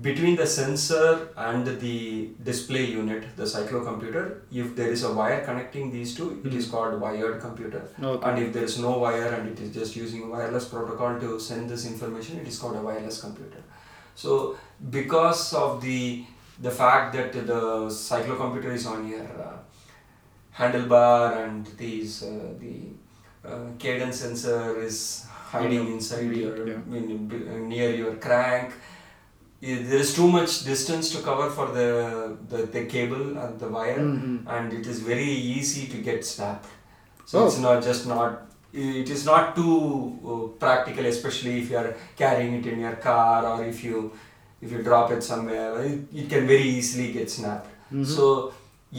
between 0.02 0.36
the 0.36 0.46
sensor 0.48 1.30
and 1.38 1.66
the 1.80 2.30
display 2.44 2.86
unit, 2.86 3.36
the 3.36 3.44
cyclocomputer, 3.44 4.40
if 4.52 4.76
there 4.76 4.90
is 4.92 5.04
a 5.04 5.14
wire 5.14 5.44
connecting 5.46 5.92
these 5.92 6.16
two, 6.16 6.42
it 6.44 6.54
is 6.54 6.68
called 6.68 7.00
wired 7.00 7.40
computer. 7.42 7.88
Okay. 8.02 8.30
And 8.30 8.40
if 8.44 8.54
there 8.54 8.64
is 8.64 8.80
no 8.80 8.98
wire 8.98 9.28
and 9.34 9.50
it 9.50 9.60
is 9.60 9.74
just 9.74 9.96
using 9.96 10.30
wireless 10.30 10.66
protocol 10.66 11.20
to 11.20 11.40
send 11.40 11.70
this 11.70 11.86
information, 11.86 12.40
it 12.40 12.48
is 12.48 12.58
called 12.60 12.76
a 12.76 12.82
wireless 12.82 13.22
computer. 13.22 13.62
So 14.16 14.58
because 14.90 15.54
of 15.54 15.82
the 15.82 16.26
the 16.62 16.72
fact 16.72 17.14
that 17.14 17.34
the 17.34 17.62
cyclocomputer 17.90 18.74
is 18.74 18.86
on 18.86 19.08
your 19.08 19.22
uh, 19.22 19.58
handlebar 20.56 21.44
and 21.44 21.66
these 21.78 22.24
uh, 22.24 22.54
the 22.60 22.76
uh, 23.48 23.66
cadence 23.80 24.18
sensor 24.22 24.80
is 24.82 25.26
hiding 25.30 25.88
inside 25.88 26.32
your 26.32 26.68
Yeah. 26.68 26.74
in, 26.98 27.10
in- 27.12 27.70
near 27.70 27.90
your 27.96 28.16
crank 28.16 28.74
there 29.64 30.00
is 30.06 30.14
too 30.14 30.28
much 30.28 30.66
distance 30.66 31.10
to 31.14 31.20
cover 31.28 31.50
for 31.50 31.68
the, 31.78 31.90
the, 32.50 32.66
the 32.76 32.86
cable 32.86 33.38
and 33.44 33.60
the 33.60 33.68
wire 33.76 34.00
Mhm. 34.00 34.34
and 34.56 34.74
it 34.80 34.86
is 34.94 35.00
very 35.12 35.32
easy 35.58 35.84
to 35.94 35.98
get 36.10 36.26
snapped 36.26 36.68
so 37.26 37.36
Oh. 37.40 37.46
it's 37.48 37.60
not 37.68 37.78
just 37.90 38.08
not 38.14 38.32
it 38.74 39.10
is 39.16 39.24
not 39.32 39.56
too 39.60 39.76
uh, 40.32 40.48
practical 40.66 41.06
especially 41.14 41.54
if 41.62 41.70
you 41.72 41.78
are 41.84 41.92
carrying 42.22 42.54
it 42.60 42.66
in 42.74 42.80
your 42.86 42.96
car 43.08 43.38
or 43.52 43.58
if 43.72 43.84
you 43.88 44.12
if 44.62 44.72
you 44.74 44.82
drop 44.90 45.12
it 45.16 45.22
somewhere 45.32 45.70
it, 45.92 46.00
it 46.22 46.28
can 46.34 46.44
very 46.54 46.68
easily 46.80 47.08
get 47.18 47.30
snapped 47.38 47.70
Mhm. 47.94 48.06
so 48.16 48.26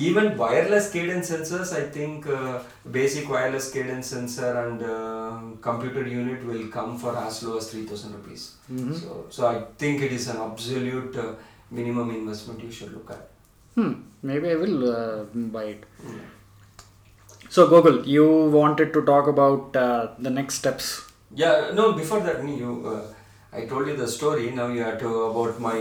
even 0.09 0.37
wireless 0.37 0.87
cadence 0.93 1.31
sensors 1.33 1.73
i 1.81 1.83
think 1.97 2.27
uh, 2.27 2.59
basic 2.99 3.29
wireless 3.35 3.71
cadence 3.75 4.09
sensor 4.15 4.51
and 4.65 4.83
uh, 4.83 5.39
computer 5.69 6.05
unit 6.07 6.45
will 6.51 6.67
come 6.77 6.99
for 6.99 7.13
as 7.27 7.43
low 7.45 7.57
as 7.61 7.69
3000 7.71 8.15
rupees 8.19 8.45
Mhm. 8.71 8.95
so 9.03 9.11
so 9.37 9.47
i 9.55 9.59
think 9.83 10.03
it 10.09 10.13
is 10.19 10.27
an 10.35 10.39
absolute 10.49 11.17
uh, 11.27 11.31
minimum 11.71 12.11
investment 12.21 12.61
you 12.69 12.73
should 12.79 12.93
look 12.99 13.11
at 13.19 13.23
Hmm. 13.77 13.93
Maybe 14.23 14.51
I 14.51 14.55
will 14.55 14.83
uh, 14.97 15.25
buy 15.55 15.63
it. 15.71 15.81
So 17.55 17.67
Gokul 17.73 17.97
you 18.07 18.27
wanted 18.57 18.93
to 18.97 19.03
talk 19.03 19.27
about 19.27 19.77
uh, 19.77 20.09
the 20.19 20.31
next 20.31 20.55
steps. 20.55 20.87
Yeah, 21.35 21.71
no. 21.75 21.93
Before 21.93 22.21
that, 22.21 22.39
you, 22.49 22.71
uh, 22.93 23.03
I 23.53 23.67
told 23.67 23.89
you 23.89 23.97
the 23.97 24.07
story. 24.07 24.51
Now 24.53 24.69
you 24.69 24.83
have 24.83 24.99
to 25.01 25.11
about 25.25 25.59
my 25.61 25.79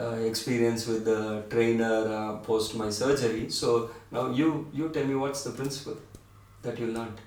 uh, 0.00 0.16
experience 0.30 0.86
with 0.86 1.04
the 1.04 1.42
trainer 1.50 1.96
uh, 2.18 2.36
post 2.38 2.74
my 2.74 2.90
surgery. 2.90 3.50
So 3.50 3.90
now 4.10 4.30
you 4.30 4.66
you 4.72 4.88
tell 4.88 5.04
me 5.04 5.14
what's 5.14 5.44
the 5.44 5.50
principle 5.50 5.98
that 6.62 6.78
you 6.78 6.86
learned. 6.86 7.18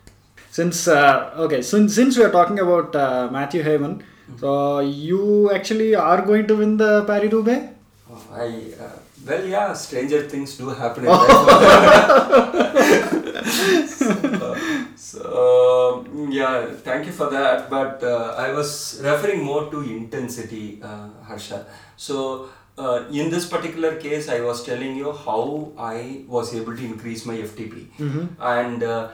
Since 0.49 0.87
uh, 0.87 1.45
okay, 1.45 1.61
since 1.61 1.95
since 1.95 2.17
we 2.17 2.23
are 2.23 2.31
talking 2.31 2.59
about 2.59 2.95
uh, 2.95 3.29
Mathew 3.31 3.63
Hayman, 3.63 4.03
so 4.39 4.79
you 4.79 5.51
actually 5.51 5.95
are 5.95 6.21
going 6.21 6.47
to 6.47 6.55
win 6.55 6.77
the 6.77 7.03
Paris 7.05 7.31
Roubaix. 7.33 7.69
Oh, 8.11 8.21
I 8.31 8.73
uh, 8.79 8.97
well, 9.27 9.45
yeah. 9.45 9.73
Stranger 9.73 10.21
things 10.27 10.57
do 10.57 10.69
happen 10.69 11.05
so, 13.87 14.55
so, 14.95 16.05
yeah, 16.29 16.67
thank 16.83 17.05
you 17.05 17.11
for 17.11 17.29
that. 17.29 17.69
But 17.69 18.03
uh, 18.03 18.35
I 18.37 18.51
was 18.51 18.99
referring 19.03 19.43
more 19.43 19.69
to 19.71 19.81
intensity, 19.81 20.81
uh, 20.81 21.09
Harsha. 21.23 21.65
So 21.95 22.49
uh, 22.77 23.05
in 23.11 23.29
this 23.29 23.47
particular 23.47 23.95
case, 23.97 24.29
I 24.29 24.41
was 24.41 24.63
telling 24.65 24.95
you 24.95 25.11
how 25.13 25.71
I 25.77 26.23
was 26.27 26.53
able 26.55 26.75
to 26.75 26.83
increase 26.83 27.25
my 27.25 27.35
FTP, 27.37 27.87
and 28.39 28.83
uh, 28.83 29.09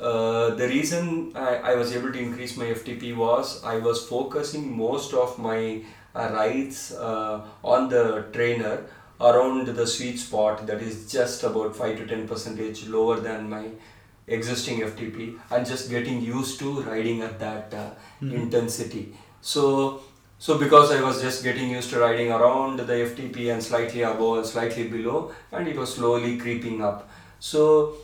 uh, 0.00 0.50
the 0.54 0.66
reason 0.68 1.32
I, 1.36 1.56
I 1.56 1.74
was 1.76 1.94
able 1.94 2.12
to 2.12 2.18
increase 2.18 2.56
my 2.56 2.64
FTP 2.66 3.16
was 3.16 3.62
I 3.64 3.78
was 3.78 4.06
focusing 4.08 4.76
most 4.76 5.14
of 5.14 5.38
my 5.38 5.82
uh, 6.14 6.30
rides 6.32 6.92
uh, 6.92 7.44
on 7.62 7.88
the 7.88 8.26
trainer 8.32 8.84
around 9.20 9.68
the 9.68 9.86
sweet 9.86 10.18
spot 10.18 10.66
that 10.66 10.82
is 10.82 11.10
just 11.10 11.44
about 11.44 11.76
5 11.76 11.98
to 11.98 12.06
10 12.06 12.26
percentage 12.26 12.88
lower 12.88 13.20
than 13.20 13.48
my 13.48 13.68
existing 14.26 14.80
FTP 14.80 15.38
and 15.50 15.66
just 15.66 15.90
getting 15.90 16.20
used 16.20 16.58
to 16.58 16.80
riding 16.82 17.22
at 17.22 17.38
that 17.38 17.72
uh, 17.74 17.90
intensity. 18.20 19.14
So 19.40 20.02
so 20.38 20.58
because 20.58 20.90
I 20.90 21.00
was 21.00 21.22
just 21.22 21.42
getting 21.42 21.70
used 21.70 21.90
to 21.90 22.00
riding 22.00 22.32
around 22.32 22.78
the 22.78 22.92
FTP 22.92 23.52
and 23.52 23.62
slightly 23.62 24.02
above 24.02 24.38
and 24.38 24.46
slightly 24.46 24.88
below 24.88 25.32
and 25.52 25.68
it 25.68 25.76
was 25.76 25.94
slowly 25.94 26.36
creeping 26.36 26.82
up. 26.82 27.08
So 27.40 27.94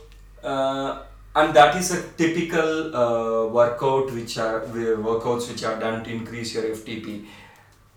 uh, 0.43 1.03
and 1.35 1.53
that 1.53 1.75
is 1.75 1.91
a 1.91 2.01
typical 2.13 2.95
uh, 2.95 3.47
workout 3.47 4.11
which 4.11 4.37
are 4.37 4.61
workouts 4.61 5.49
which 5.49 5.63
are 5.63 5.79
done 5.79 6.03
to 6.03 6.11
increase 6.11 6.53
your 6.53 6.63
FTP 6.63 7.25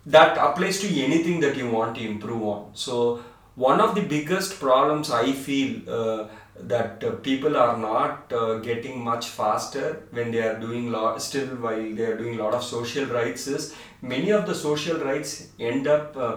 that 0.07 0.37
applies 0.37 0.81
to 0.81 1.03
anything 1.03 1.41
that 1.41 1.57
you 1.57 1.71
want 1.71 1.97
to 1.97 2.07
improve 2.07 2.43
on 2.43 2.71
so 2.75 3.23
one 3.55 3.81
of 3.81 3.95
the 3.95 4.03
biggest 4.03 4.61
problems 4.61 5.11
i 5.11 5.33
feel 5.33 5.81
uh, 5.89 6.29
that 6.61 7.03
uh, 7.03 7.11
people 7.29 7.57
are 7.57 7.77
not 7.77 8.33
uh, 8.33 8.59
getting 8.59 9.03
much 9.03 9.29
faster 9.29 10.03
when 10.11 10.31
they 10.31 10.43
are 10.43 10.59
doing 10.61 10.91
lot 10.93 11.21
still 11.21 11.49
while 11.57 11.95
they 11.95 12.05
are 12.05 12.17
doing 12.17 12.39
a 12.39 12.43
lot 12.43 12.55
of 12.55 12.63
social 12.63 13.07
rights 13.07 13.47
is 13.47 13.75
many 14.13 14.31
of 14.39 14.43
the 14.49 14.55
social 14.55 14.99
rights 15.09 15.31
end 15.69 15.87
up 15.95 16.17
uh, 16.17 16.35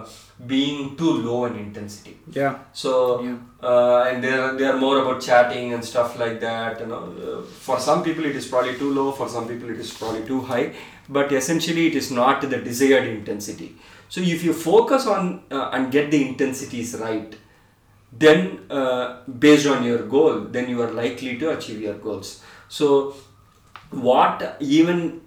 being 0.52 0.96
too 1.00 1.12
low 1.26 1.38
in 1.48 1.54
intensity 1.64 2.14
Yeah. 2.38 2.54
so 2.82 2.92
Yeah. 3.26 3.36
uh, 3.70 4.00
and 4.08 4.24
they 4.24 4.32
are 4.42 4.50
they 4.58 4.66
are 4.70 4.78
more 4.84 4.96
about 5.02 5.18
chatting 5.28 5.66
and 5.74 5.84
stuff 5.92 6.10
like 6.22 6.36
that. 6.46 6.80
You 6.82 6.86
know, 6.92 7.02
uh, 7.28 7.42
for 7.66 7.78
some 7.88 8.00
people 8.06 8.24
it 8.30 8.36
is 8.40 8.46
probably 8.52 8.74
too 8.82 8.90
low. 8.98 9.08
For 9.20 9.28
some 9.34 9.46
people 9.50 9.68
it 9.74 9.80
is 9.86 9.90
probably 10.00 10.24
too 10.32 10.40
high. 10.52 10.66
But 11.16 11.32
essentially 11.40 11.84
it 11.90 11.96
is 12.00 12.08
not 12.20 12.42
the 12.54 12.58
desired 12.70 13.06
intensity. 13.16 13.68
So 14.14 14.20
if 14.34 14.44
you 14.48 14.52
focus 14.52 15.06
on 15.16 15.42
uh, 15.50 15.70
and 15.74 15.92
get 15.96 16.10
the 16.14 16.20
intensities 16.28 16.94
right, 17.06 17.34
then 18.24 18.38
uh, 18.70 19.06
based 19.46 19.66
on 19.74 19.84
your 19.90 20.02
goal, 20.16 20.40
then 20.56 20.68
you 20.74 20.80
are 20.86 20.92
likely 21.02 21.36
to 21.42 21.50
achieve 21.56 21.80
your 21.88 21.98
goals. 22.06 22.30
So 22.68 22.88
what 23.90 24.56
even 24.60 25.20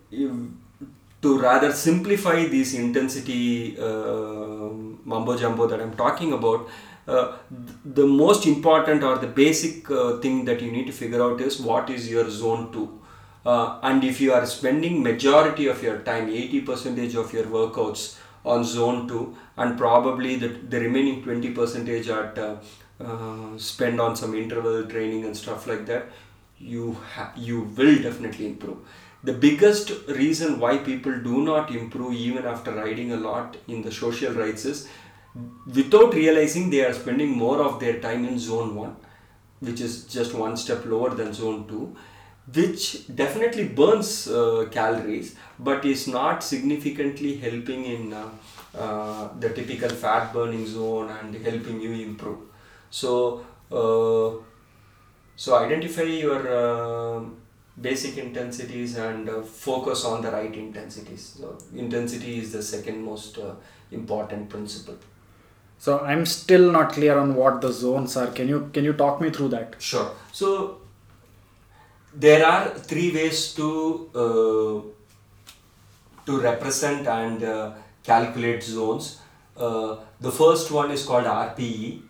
to 1.22 1.40
rather 1.40 1.72
simplify 1.72 2.46
these 2.46 2.74
intensity 2.74 3.78
uh, 3.80 4.70
mumbo 5.06 5.38
jumbo 5.38 5.68
that 5.68 5.80
I'm 5.80 5.96
talking 5.96 6.34
about, 6.34 6.68
uh, 7.08 7.34
th- 7.50 7.78
the 7.86 8.06
most 8.06 8.46
important 8.46 9.04
or 9.04 9.18
the 9.18 9.28
basic 9.28 9.90
uh, 9.90 10.18
thing 10.18 10.46
that 10.46 10.62
you 10.62 10.72
need 10.72 10.86
to 10.88 10.92
figure 10.94 11.22
out 11.22 11.42
is 11.42 11.60
what 11.60 11.90
is 11.90 12.10
your 12.10 12.30
zone 12.30 12.72
2 12.72 13.00
uh, 13.46 13.80
and 13.84 14.04
if 14.04 14.22
you 14.22 14.34
are 14.34 14.46
spending 14.46 15.02
majority 15.02 15.68
of 15.68 15.82
your 15.82 15.98
time 16.00 16.30
80 16.30 16.62
percentage 16.62 17.16
of 17.16 17.34
your 17.34 17.46
workouts 17.46 18.18
on 18.46 18.64
zone 18.64 19.08
2 19.08 19.36
and 19.58 19.78
probably 19.78 20.36
the, 20.36 20.48
the 20.48 20.80
remaining 20.80 21.24
20 21.24 21.52
percentage 21.52 22.08
at 22.10 22.38
uh, 22.38 22.56
uh, 23.00 23.58
spend 23.58 24.00
on 24.00 24.16
some 24.16 24.36
interval 24.36 24.86
training 24.86 25.26
and 25.26 25.36
stuff 25.36 25.66
like 25.68 25.86
that 25.88 26.06
you 26.60 26.96
ha- 27.16 27.34
you 27.36 27.62
will 27.76 27.96
definitely 28.02 28.46
improve 28.46 28.78
the 29.24 29.34
biggest 29.34 29.92
reason 30.08 30.60
why 30.60 30.78
people 30.78 31.16
do 31.20 31.42
not 31.44 31.72
improve 31.72 32.14
even 32.14 32.46
after 32.46 32.74
riding 32.74 33.12
a 33.12 33.18
lot 33.18 33.58
in 33.68 33.82
the 33.82 33.92
social 33.92 34.34
rights 34.34 34.66
is 34.66 34.88
without 35.76 36.14
realizing 36.14 36.70
they 36.70 36.84
are 36.84 36.94
spending 36.94 37.30
more 37.30 37.62
of 37.62 37.80
their 37.80 38.00
time 38.00 38.26
in 38.26 38.40
zone 38.40 38.76
1 38.76 38.96
which 39.60 39.80
is 39.80 40.06
just 40.06 40.34
one 40.34 40.58
step 40.58 40.86
lower 40.86 41.12
than 41.12 41.34
zone 41.34 41.68
2 41.68 41.96
which 42.56 43.06
definitely 43.16 43.68
burns 43.68 44.28
uh, 44.28 44.66
calories 44.72 45.36
but 45.60 45.86
is 45.86 46.08
not 46.08 46.44
significantly 46.44 47.36
helping 47.38 47.86
in 47.86 48.14
uh, 48.14 48.30
uh, 48.78 49.30
the 49.40 49.50
typical 49.50 49.90
fat 49.90 50.34
burning 50.34 50.66
zone 50.66 51.10
and 51.10 51.36
helping 51.46 51.82
you 51.82 51.92
improve. 51.92 52.40
So 52.90 53.46
uh, 53.72 54.42
so 55.36 55.56
identify 55.56 56.04
your 56.04 56.42
uh, 56.48 57.24
basic 57.80 58.18
intensities 58.18 58.98
and 58.98 59.30
uh, 59.30 59.42
focus 59.42 60.04
on 60.06 60.22
the 60.22 60.32
right 60.32 60.56
intensities 60.56 61.38
so 61.40 61.58
intensity 61.76 62.40
is 62.40 62.52
the 62.52 62.62
second 62.62 63.02
most 63.04 63.38
uh, 63.38 63.54
important 63.92 64.50
principle 64.50 64.98
So 65.84 65.94
I'm 66.00 66.26
still 66.32 66.72
not 66.72 66.92
clear 66.94 67.18
on 67.18 67.30
what 67.36 67.62
the 67.62 67.70
zones 67.74 68.16
are. 68.16 68.28
Can 68.40 68.48
you 68.48 68.58
can 68.74 68.84
you 68.88 68.94
talk 68.94 69.22
me 69.22 69.30
through 69.38 69.48
that? 69.54 69.78
Sure. 69.86 70.12
So 70.40 70.50
there 72.14 72.46
are 72.46 72.70
three 72.92 73.12
ways 73.16 73.54
to 73.56 73.70
uh, 74.16 74.82
to 76.26 76.40
represent 76.40 77.08
and 77.08 77.44
uh, 77.44 77.72
calculate 78.04 78.64
zones. 78.64 79.20
Uh, 79.58 79.98
the 80.20 80.32
first 80.32 80.72
one 80.72 80.92
is 80.92 81.06
called 81.06 81.26
RPE. 81.26 82.02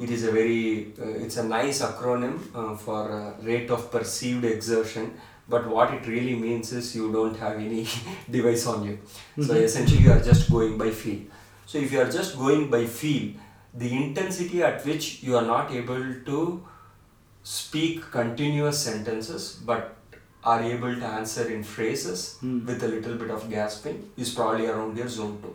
It 0.00 0.10
is 0.10 0.24
a 0.24 0.30
very 0.32 0.92
uh, 1.00 1.24
it's 1.24 1.36
a 1.36 1.44
nice 1.44 1.82
acronym 1.82 2.38
uh, 2.54 2.74
for 2.76 3.00
uh, 3.12 3.42
rate 3.42 3.70
of 3.70 3.90
perceived 3.90 4.44
exertion. 4.44 5.12
But 5.48 5.66
what 5.68 5.92
it 5.94 6.06
really 6.06 6.36
means 6.36 6.72
is 6.72 6.94
you 6.94 7.12
don't 7.12 7.36
have 7.38 7.56
any 7.56 7.86
device 8.30 8.66
on 8.66 8.84
you. 8.84 8.98
So 9.40 9.54
essentially 9.54 10.02
you 10.02 10.12
are 10.12 10.20
just 10.30 10.50
going 10.50 10.78
by 10.78 10.90
feel. 10.90 11.20
So 11.66 11.78
if 11.78 11.92
you 11.92 12.00
are 12.00 12.10
just 12.10 12.38
going 12.38 12.70
by 12.70 12.86
feel 12.86 13.32
the 13.74 13.90
intensity 13.96 14.62
at 14.62 14.84
which 14.86 15.22
you 15.22 15.36
are 15.36 15.46
not 15.46 15.70
able 15.72 16.04
to 16.26 16.38
speak 17.42 18.10
continuous 18.10 18.78
sentences 18.84 19.44
but 19.64 19.96
are 20.44 20.62
able 20.62 20.94
to 20.94 21.06
answer 21.06 21.48
in 21.50 21.62
phrases 21.62 22.38
with 22.42 22.82
a 22.82 22.88
little 22.88 23.14
bit 23.14 23.30
of 23.30 23.48
gasping 23.50 24.10
is 24.16 24.32
probably 24.34 24.66
around 24.66 24.96
your 24.96 25.08
zone 25.08 25.36
2 25.42 25.54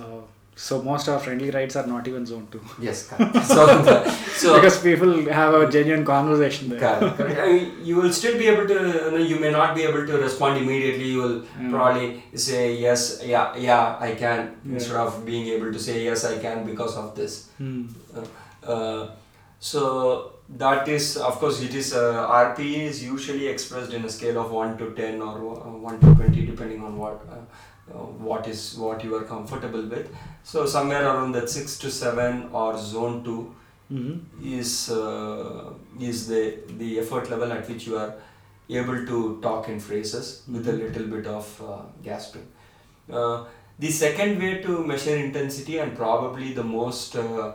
Uh, 0.00 0.20
so 0.64 0.76
most 0.82 1.08
of 1.12 1.22
friendly 1.22 1.50
rides 1.54 1.74
are 1.78 1.86
not 1.86 2.06
even 2.10 2.24
zone 2.28 2.44
two. 2.52 2.60
yes 2.84 3.00
correct 3.08 3.34
so, 3.48 3.64
the- 3.88 4.10
so 4.42 4.54
because 4.54 4.78
people 4.82 5.10
have 5.38 5.52
a 5.54 5.70
genuine 5.74 6.04
conversation 6.04 6.70
there. 6.70 6.80
Correct, 6.80 7.16
correct. 7.18 7.40
I 7.40 7.46
mean, 7.52 7.72
you 7.88 7.96
will 7.96 8.12
still 8.12 8.36
be 8.38 8.46
able 8.52 8.66
to, 8.72 8.74
you, 8.74 9.10
know, 9.12 9.16
you 9.32 9.38
may 9.44 9.50
not 9.50 9.74
be 9.74 9.82
able 9.82 10.06
to 10.06 10.16
respond 10.18 10.58
immediately. 10.62 11.08
You 11.16 11.22
will 11.22 11.36
Mm. 11.58 11.70
probably 11.74 12.22
say, 12.46 12.62
yes, 12.86 13.20
yeah, 13.24 13.54
yeah, 13.56 13.96
I 14.08 14.10
can, 14.22 14.40
Yeah. 14.64 14.74
instead 14.74 14.96
of 15.04 15.24
being 15.30 15.46
able 15.56 15.70
to 15.76 15.78
say, 15.86 16.04
yes, 16.04 16.24
I 16.32 16.34
can 16.38 16.64
because 16.70 16.96
of 17.02 17.14
this. 17.20 17.48
Hmm. 17.58 17.84
Uh, 18.16 18.26
uh, 18.74 19.10
so, 19.58 20.32
that 20.64 20.88
is, 20.96 21.16
of 21.16 21.38
course, 21.40 21.60
it 21.62 21.74
is, 21.74 21.94
uh, 21.94 22.26
RP 22.44 22.60
is 22.90 23.02
usually 23.04 23.46
expressed 23.48 23.92
in 23.92 24.04
a 24.04 24.08
scale 24.18 24.38
of 24.44 24.50
1 24.50 24.76
to 24.78 24.90
10 24.94 25.20
or 25.22 25.34
uh, 25.56 25.70
1 25.92 26.00
to 26.00 26.14
20, 26.14 26.46
depending 26.46 26.82
on 26.82 26.96
what. 26.98 27.20
Uh, 27.30 27.36
what 28.28 28.46
is 28.48 28.76
what 28.78 29.04
you 29.04 29.14
are 29.14 29.24
comfortable 29.24 29.82
with 29.94 30.08
so 30.42 30.66
somewhere 30.66 31.04
around 31.06 31.32
that 31.32 31.48
6 31.48 31.78
to 31.78 31.90
7 31.90 32.48
or 32.52 32.76
zone 32.78 33.22
2 33.24 33.54
Mhm. 33.90 34.14
is 34.60 34.70
uh, 34.90 35.72
is 36.00 36.26
the 36.30 36.40
the 36.78 36.98
effort 37.02 37.30
level 37.30 37.52
at 37.56 37.68
which 37.70 37.86
you 37.86 37.96
are 38.04 38.14
able 38.80 38.98
to 39.10 39.18
talk 39.44 39.68
in 39.68 39.78
phrases 39.78 40.30
with 40.54 40.66
a 40.72 40.72
little 40.72 41.06
bit 41.12 41.26
of 41.34 41.46
uh, 41.62 41.76
gasping. 42.06 42.46
Uh, 43.18 43.44
the 43.78 43.90
second 44.00 44.40
way 44.42 44.50
to 44.64 44.82
measure 44.90 45.14
intensity 45.16 45.78
and 45.78 45.94
probably 45.96 46.52
the 46.58 46.64
most 46.64 47.14
uh, 47.14 47.52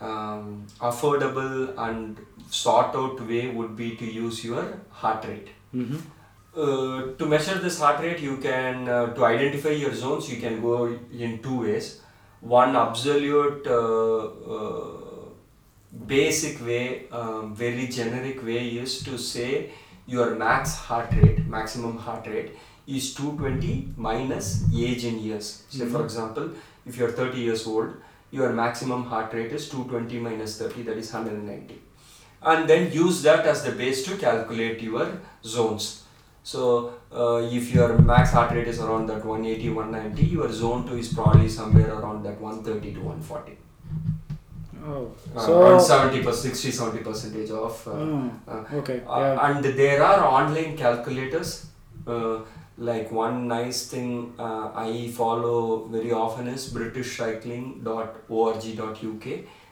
um, 0.00 0.66
affordable 0.80 1.54
and 1.86 2.18
sought 2.50 2.96
out 2.96 3.20
way 3.28 3.42
would 3.50 3.76
be 3.76 3.94
to 3.96 4.04
use 4.04 4.44
your 4.44 4.64
heart 4.90 5.24
rate. 5.32 5.50
Mhm. 5.74 6.00
Uh, 6.56 7.12
to 7.16 7.26
measure 7.26 7.58
this 7.58 7.78
heart 7.78 8.00
rate, 8.00 8.18
you 8.20 8.36
can 8.38 8.88
uh, 8.88 9.14
to 9.14 9.24
identify 9.24 9.68
your 9.68 9.94
zones. 9.94 10.30
You 10.32 10.40
can 10.40 10.60
go 10.60 10.86
in 10.86 11.38
two 11.42 11.60
ways. 11.60 12.00
One 12.40 12.74
absolute 12.74 13.66
uh, 13.66 14.24
uh, 14.56 14.90
basic 16.06 16.64
way, 16.66 17.08
um, 17.12 17.54
very 17.54 17.86
generic 17.86 18.44
way, 18.44 18.68
is 18.68 19.02
to 19.04 19.16
say 19.18 19.70
your 20.06 20.34
max 20.34 20.74
heart 20.74 21.12
rate, 21.12 21.46
maximum 21.46 21.98
heart 21.98 22.26
rate, 22.26 22.50
is 22.86 23.14
220 23.14 23.94
minus 23.96 24.64
age 24.74 25.04
in 25.04 25.20
years. 25.20 25.62
Say, 25.68 25.86
for 25.86 25.98
Mhm. 26.00 26.04
example, 26.04 26.50
if 26.84 26.96
you're 26.96 27.12
30 27.12 27.40
years 27.40 27.66
old, 27.66 27.94
your 28.32 28.52
maximum 28.52 29.04
heart 29.04 29.32
rate 29.34 29.52
is 29.52 29.68
220 29.68 30.18
minus 30.18 30.58
30, 30.58 30.82
that 30.82 30.96
is 30.96 31.12
190 31.12 31.80
and 32.42 32.68
then 32.68 32.90
use 32.90 33.22
that 33.22 33.46
as 33.46 33.62
the 33.64 33.70
base 33.72 34.02
to 34.04 34.16
calculate 34.16 34.80
your 34.80 35.06
zones. 35.44 35.99
So 36.42 36.94
uh, 37.12 37.42
if 37.52 37.72
your 37.74 37.98
max 37.98 38.32
heart 38.32 38.52
rate 38.52 38.68
is 38.68 38.80
around 38.80 39.06
that 39.08 39.24
180, 39.24 39.68
190, 39.70 40.24
your 40.26 40.50
zone 40.50 40.86
2 40.86 40.96
is 40.96 41.12
probably 41.12 41.48
somewhere 41.48 41.92
around 41.94 42.22
that 42.24 42.40
130 42.40 42.94
to 42.94 43.00
140. 43.00 43.56
Oh, 44.82 45.10
Uh, 45.36 45.40
so 45.46 45.60
around 45.60 45.80
70 45.80 46.32
60 46.32 46.70
70 46.70 47.04
percentage 47.04 47.50
of 47.50 47.86
uh, 47.86 47.90
uh, 48.50 48.64
okay, 48.78 49.02
uh, 49.06 49.20
yeah. 49.20 49.46
and 49.50 49.62
there 49.64 50.02
are 50.02 50.24
online 50.24 50.74
calculators 50.76 51.66
uh, 52.06 52.38
like 52.78 53.12
one 53.12 53.46
nice 53.46 53.88
thing 53.90 54.32
uh, 54.38 54.70
i 54.74 55.10
follow 55.18 55.84
very 55.96 56.12
often 56.12 56.48
is 56.48 56.72
britishcycling.org.uk 56.76 59.26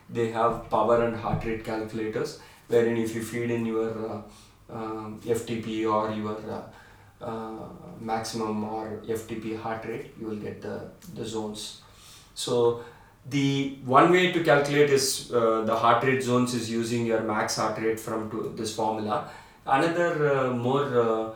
they 0.09 0.31
have 0.31 0.69
power 0.69 1.03
and 1.05 1.15
heart 1.15 1.43
rate 1.45 1.63
calculators 1.63 2.39
wherein 2.67 2.97
if 2.97 3.15
you 3.15 3.23
feed 3.23 3.49
in 3.49 3.65
your 3.65 3.89
uh, 4.09 4.21
um, 4.71 5.19
ftp 5.25 5.67
or 5.91 6.11
your 6.13 6.37
uh, 6.49 6.61
uh, 7.25 7.67
maximum 7.99 8.63
or 8.63 9.01
ftp 9.07 9.59
heart 9.59 9.85
rate 9.85 10.13
you 10.19 10.27
will 10.27 10.35
get 10.47 10.61
the, 10.61 10.79
the 11.15 11.25
zones 11.25 11.81
so 12.33 12.81
the 13.29 13.77
one 13.85 14.11
way 14.11 14.31
to 14.31 14.43
calculate 14.43 14.89
is 14.89 15.31
uh, 15.33 15.61
the 15.65 15.75
heart 15.75 16.03
rate 16.03 16.23
zones 16.23 16.53
is 16.53 16.69
using 16.71 17.05
your 17.05 17.21
max 17.21 17.57
heart 17.57 17.77
rate 17.79 17.99
from 17.99 18.31
to 18.31 18.53
this 18.55 18.75
formula. 18.75 19.29
Another 19.67 20.35
uh, 20.47 20.53
more 20.53 20.85
uh, 20.99 21.29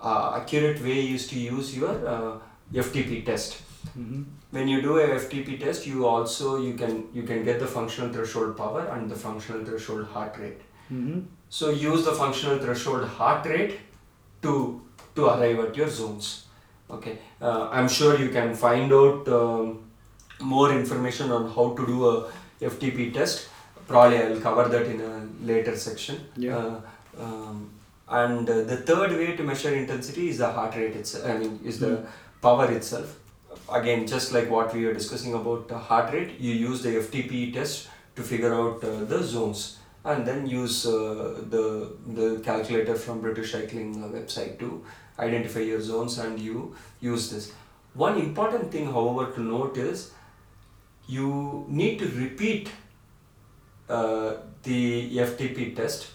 uh, 0.00 0.38
accurate 0.40 0.80
way 0.82 1.10
is 1.12 1.26
to 1.28 1.38
use 1.38 1.76
your 1.76 2.40
FTP 2.72 3.26
test. 3.26 3.60
Mhm. 3.98 4.24
When 4.52 4.68
you 4.68 4.80
do 4.80 4.98
a 4.98 5.06
FTP 5.16 5.58
test, 5.60 5.86
you 5.86 6.06
also 6.06 6.56
you 6.62 6.74
can 6.74 7.04
you 7.12 7.24
can 7.24 7.44
get 7.44 7.58
the 7.60 7.66
functional 7.66 8.12
threshold 8.12 8.56
power 8.56 8.86
and 8.94 9.10
the 9.10 9.16
functional 9.16 9.64
threshold 9.64 10.06
heart 10.06 10.38
rate. 10.38 10.62
Mhm. 10.90 11.24
So 11.54 11.70
use 11.70 12.04
the 12.04 12.12
functional 12.12 12.58
threshold 12.58 13.04
heart 13.16 13.46
rate 13.46 13.74
to 14.42 14.52
to 15.14 15.26
arrive 15.26 15.60
at 15.64 15.76
your 15.80 15.88
zones. 15.88 16.46
Okay, 16.90 17.18
uh, 17.40 17.68
I'm 17.70 17.88
sure 17.96 18.18
you 18.22 18.30
can 18.36 18.54
find 18.62 18.92
out 18.92 19.28
um, 19.28 19.68
more 20.40 20.72
information 20.72 21.30
on 21.36 21.44
how 21.56 21.66
to 21.76 21.86
do 21.86 22.08
a 22.08 22.14
FTP 22.70 23.14
test. 23.14 23.46
Probably 23.86 24.18
I 24.22 24.30
will 24.30 24.40
cover 24.40 24.64
that 24.72 24.86
in 24.94 25.00
a 25.00 25.12
later 25.50 25.76
section. 25.76 26.18
Yeah. 26.36 26.56
Uh, 26.56 26.80
um, 27.26 27.70
and 28.08 28.50
uh, 28.50 28.62
the 28.72 28.78
third 28.78 29.12
way 29.12 29.36
to 29.36 29.44
measure 29.44 29.72
intensity 29.82 30.28
is 30.30 30.38
the 30.38 30.50
heart 30.50 30.74
rate 30.74 30.96
itself. 30.96 31.24
I 31.24 31.38
mean, 31.38 31.60
is 31.64 31.78
the 31.78 32.04
power 32.42 32.68
itself. 32.72 33.16
Again, 33.72 34.08
just 34.08 34.32
like 34.32 34.50
what 34.50 34.74
we 34.74 34.84
were 34.86 34.94
discussing 34.94 35.34
about 35.34 35.68
the 35.68 35.78
heart 35.78 36.12
rate, 36.12 36.34
you 36.40 36.52
use 36.52 36.82
the 36.82 36.96
FTP 37.06 37.54
test 37.54 37.88
to 38.16 38.22
figure 38.22 38.52
out 38.52 38.82
uh, 38.82 39.04
the 39.04 39.22
zones 39.22 39.78
and 40.04 40.26
then 40.26 40.46
use 40.46 40.86
uh, 40.86 41.40
the 41.50 41.92
the 42.06 42.40
calculator 42.44 42.94
from 42.94 43.20
British 43.20 43.52
Cycling 43.52 44.02
uh, 44.02 44.08
website 44.08 44.58
to 44.58 44.84
identify 45.18 45.60
your 45.60 45.80
zones 45.80 46.18
and 46.18 46.38
you 46.38 46.74
use 47.00 47.30
this. 47.30 47.52
One 47.94 48.18
important 48.18 48.72
thing, 48.72 48.86
however, 48.86 49.32
to 49.32 49.40
note 49.40 49.76
is 49.76 50.10
you 51.06 51.64
need 51.68 51.98
to 52.00 52.08
repeat 52.08 52.70
uh, 53.88 54.34
the 54.62 55.16
FTP 55.18 55.76
test 55.76 56.08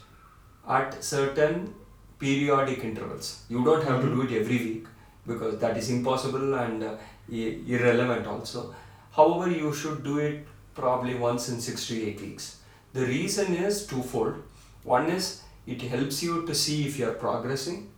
at 0.68 1.04
certain 1.04 1.74
periodic 2.20 2.84
intervals. 2.84 3.44
You 3.50 3.64
don't 3.64 3.84
have 3.84 4.02
to 4.02 4.08
do 4.08 4.22
it 4.24 4.42
every 4.42 4.58
week 4.58 4.88
because 5.26 5.58
that 5.60 5.78
is 5.78 5.90
impossible 5.90 6.54
and 6.56 6.84
uh, 6.84 6.96
irrelevant 7.30 8.28
also. 8.28 8.76
However, 9.12 9.50
you 9.50 9.74
should 9.74 10.04
do 10.04 10.18
it 10.20 10.46
probably 10.74 11.16
once 11.16 11.50
in 11.50 11.62
six 11.62 11.88
to 11.88 12.02
eight 12.02 12.20
weeks. 12.22 12.59
The 12.94 13.06
reason 13.06 13.56
is 13.56 13.86
twofold. 13.86 14.36
One 14.84 15.08
is 15.10 15.42
it 15.68 15.82
helps 15.82 16.22
you 16.24 16.46
to 16.48 16.56
see 16.56 16.88
if 16.88 16.98
you 17.00 17.08
are 17.10 17.14
progressing. 17.26 17.90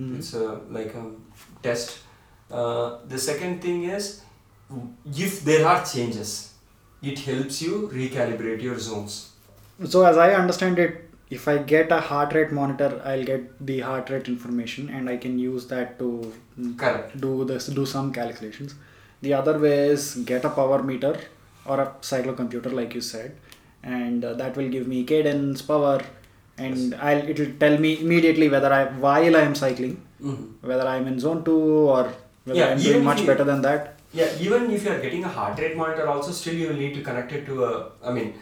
Mhm. 0.00 0.18
It's 0.18 0.32
a, 0.34 0.60
like 0.70 0.94
a 0.94 1.04
test. 1.62 1.98
Uh, 2.50 2.98
the 3.08 3.18
second 3.18 3.60
thing 3.62 3.84
is 3.84 4.22
if 5.28 5.44
there 5.44 5.66
are 5.66 5.84
changes, 5.84 6.52
it 7.02 7.18
helps 7.18 7.60
you 7.62 7.90
recalibrate 7.92 8.62
your 8.62 8.78
zones. 8.78 9.18
So 9.86 10.04
as 10.04 10.16
I 10.16 10.32
understand 10.34 10.78
it, 10.78 11.04
if 11.30 11.46
I 11.46 11.58
get 11.58 11.92
a 11.92 12.00
heart 12.00 12.32
rate 12.34 12.52
monitor, 12.52 13.00
I'll 13.04 13.24
get 13.24 13.66
the 13.66 13.80
heart 13.80 14.08
rate 14.10 14.28
information, 14.28 14.88
and 14.88 15.10
I 15.10 15.16
can 15.18 15.38
use 15.38 15.66
that 15.68 15.98
to 15.98 16.32
mm, 16.58 16.78
Correct. 16.78 17.20
do 17.20 17.44
this, 17.44 17.66
do 17.66 17.84
some 17.86 18.12
calculations. 18.12 18.74
The 19.20 19.34
other 19.34 19.58
way 19.58 19.88
is 19.88 20.14
get 20.32 20.44
a 20.44 20.50
power 20.50 20.82
meter 20.82 21.18
or 21.66 21.80
a 21.80 21.86
cyclocomputer, 22.00 22.72
like 22.72 22.94
you 22.94 23.00
said, 23.02 23.36
and 23.82 24.24
uh, 24.24 24.34
that 24.34 24.56
will 24.56 24.68
give 24.68 24.86
me 24.88 25.04
cadence, 25.04 25.62
power, 25.62 26.00
and 26.56 26.94
I'll 26.96 27.18
it 27.18 27.38
will 27.38 27.52
tell 27.60 27.78
me 27.78 28.00
immediately 28.00 28.48
whether 28.48 28.72
I 28.72 28.86
while 29.06 29.36
I 29.36 29.40
am 29.40 29.54
cycling, 29.54 30.00
Mhm. 30.22 30.42
whether 30.62 30.86
I'm 30.86 31.06
in 31.06 31.18
zone 31.20 31.44
two 31.44 31.58
or 31.96 32.02
whether 32.44 32.58
Yeah, 32.58 32.68
I'm 32.72 32.80
doing 32.80 33.04
much 33.04 33.20
you- 33.20 33.26
better 33.26 33.44
than 33.44 33.62
that. 33.62 33.94
Yeah, 34.12 34.28
even 34.40 34.70
if 34.70 34.84
you 34.84 34.90
are 34.90 34.98
getting 35.06 35.24
a 35.24 35.28
heart 35.28 35.58
rate 35.60 35.76
monitor, 35.76 36.06
also 36.08 36.32
still 36.32 36.54
you 36.54 36.68
will 36.68 36.80
need 36.84 36.94
to 36.94 37.02
connect 37.08 37.32
it 37.32 37.44
to 37.46 37.64
a. 37.64 37.72
I 38.02 38.12
mean, 38.12 38.34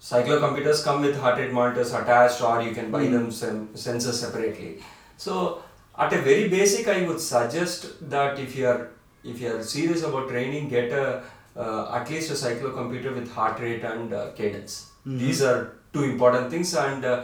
cyclocomputers 0.00 0.82
come 0.84 1.00
with 1.02 1.16
heart 1.16 1.38
rate 1.38 1.52
monitors 1.52 1.92
attached, 2.00 2.42
or 2.42 2.60
you 2.62 2.72
can 2.78 2.90
buy 2.90 3.04
Mm. 3.04 3.12
them 3.12 3.30
sem- 3.30 3.68
sensors 3.84 4.18
separately. 4.24 4.72
So, 5.16 5.62
at 5.96 6.12
a 6.12 6.20
very 6.28 6.48
basic, 6.48 6.88
I 6.88 6.98
would 7.08 7.20
suggest 7.20 7.86
that 8.16 8.38
if 8.38 8.56
you 8.56 8.66
are 8.74 8.82
if 9.32 9.40
you 9.40 9.50
are 9.56 9.62
serious 9.62 10.02
about 10.06 10.28
training, 10.28 10.68
get 10.68 10.90
a 10.92 11.04
at 11.56 12.10
least 12.10 12.30
a 12.30 12.34
cyclocomputer 12.34 13.14
with 13.14 13.30
heart 13.32 13.60
rate 13.60 13.84
and 13.84 14.12
uh, 14.12 14.30
cadence. 14.32 14.90
Mhm. 15.06 15.18
These 15.18 15.42
are 15.42 15.58
two 15.92 16.04
important 16.04 16.50
things, 16.50 16.74
and 16.74 17.04
uh, 17.04 17.22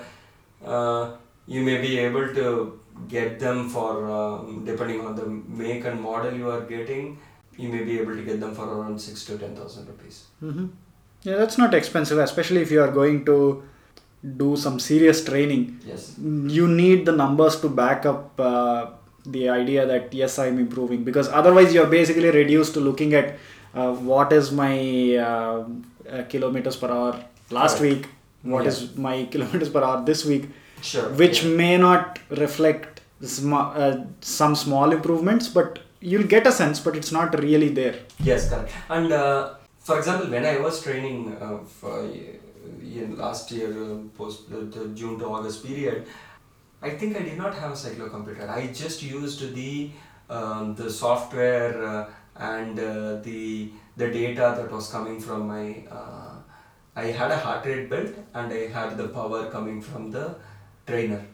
uh, 0.64 1.10
you 1.46 1.62
may 1.62 1.80
be 1.80 1.98
able 1.98 2.28
to 2.34 2.78
get 3.08 3.40
them 3.40 3.68
for 3.68 4.10
um, 4.10 4.64
depending 4.64 5.00
on 5.00 5.16
the 5.16 5.26
make 5.62 5.84
and 5.84 6.00
model 6.00 6.32
you 6.34 6.48
are 6.50 6.60
getting 6.60 7.18
you 7.56 7.68
may 7.74 7.82
be 7.82 7.98
able 7.98 8.14
to 8.14 8.22
get 8.22 8.38
them 8.40 8.54
for 8.54 8.66
around 8.74 9.00
six 9.00 9.24
to 9.24 9.38
ten 9.38 9.54
thousand 9.56 9.86
rupees 9.92 10.18
hmm 10.40 10.66
Yeah, 11.22 11.36
that's 11.40 11.58
not 11.60 11.74
expensive, 11.78 12.18
especially 12.18 12.60
if 12.66 12.70
you 12.74 12.80
are 12.82 12.92
going 12.98 13.16
to 13.24 13.34
do 14.42 14.46
some 14.56 14.76
serious 14.84 15.18
training. 15.24 15.64
Yes. 15.88 16.04
You 16.58 16.68
need 16.68 17.04
the 17.08 17.12
numbers 17.12 17.56
to 17.64 17.68
back 17.80 18.06
up 18.12 18.40
uh, 18.40 18.86
the 19.34 19.42
idea 19.54 19.84
that 19.90 20.14
yes, 20.20 20.38
I'm 20.44 20.58
improving 20.62 21.04
because 21.08 21.28
otherwise 21.40 21.74
you're 21.74 21.90
basically 21.96 22.30
reduced 22.30 22.72
to 22.78 22.80
looking 22.86 23.12
at 23.20 23.34
uh, 23.74 23.92
what 23.94 24.32
is 24.32 24.50
my 24.52 25.16
uh, 25.16 25.64
uh, 26.10 26.22
kilometers 26.28 26.76
per 26.76 26.88
hour 26.90 27.24
last 27.50 27.78
Correct. 27.78 27.96
week, 28.06 28.08
What 28.42 28.64
Yeah. 28.64 28.70
is 28.72 28.96
my 28.96 29.24
kilometers 29.32 29.68
per 29.68 29.82
hour 29.86 30.02
this 30.04 30.24
week, 30.24 30.44
Sure. 30.80 31.08
which 31.22 31.42
yeah. 31.44 31.56
may 31.56 31.76
not 31.76 32.18
reflect 32.30 33.00
sm- 33.22 33.52
uh, 33.84 33.96
some 34.20 34.54
small 34.54 34.92
improvements, 34.92 35.48
but 35.48 35.78
you'll 36.00 36.26
get 36.36 36.46
a 36.46 36.52
sense, 36.52 36.80
but 36.80 36.96
it's 36.96 37.12
not 37.12 37.38
really 37.38 37.68
there. 37.80 37.96
Yes, 38.18 38.48
correct. 38.48 38.72
And 38.88 39.12
uh, 39.12 39.50
for 39.78 39.98
example, 39.98 40.30
when 40.30 40.46
I 40.46 40.56
was 40.58 40.82
training 40.82 41.36
uh, 41.40 41.58
for, 41.80 41.94
in 43.00 43.16
last 43.18 43.50
year, 43.52 43.70
uh, 43.70 43.98
post 44.16 44.48
the, 44.50 44.88
June 44.94 45.18
to 45.18 45.26
August 45.26 45.64
period, 45.66 46.06
I 46.82 46.90
think 46.90 47.16
I 47.16 47.22
did 47.22 47.36
not 47.36 47.54
have 47.54 47.72
a 47.72 47.74
cyclocomputer. 47.74 48.48
I 48.48 48.68
just 48.68 49.02
used 49.02 49.54
the 49.54 49.90
um, 50.30 50.74
the 50.76 50.88
software 50.90 51.84
uh, 51.84 52.06
and 52.36 52.78
uh, 52.78 53.16
the 53.22 53.70
the 53.96 54.10
data 54.10 54.54
that 54.58 54.70
was 54.70 54.90
coming 54.90 55.20
from 55.20 55.48
my. 55.48 55.84
Uh, 55.90 56.34
I 56.96 57.04
had 57.18 57.30
a 57.30 57.36
heart 57.38 57.64
rate 57.66 57.88
belt 57.88 58.10
and 58.34 58.52
I 58.52 58.66
had 58.68 58.96
the 58.96 59.08
power 59.08 59.48
coming 59.50 59.80
from 59.80 60.10
the 60.10 60.34
trainer. 60.86 61.24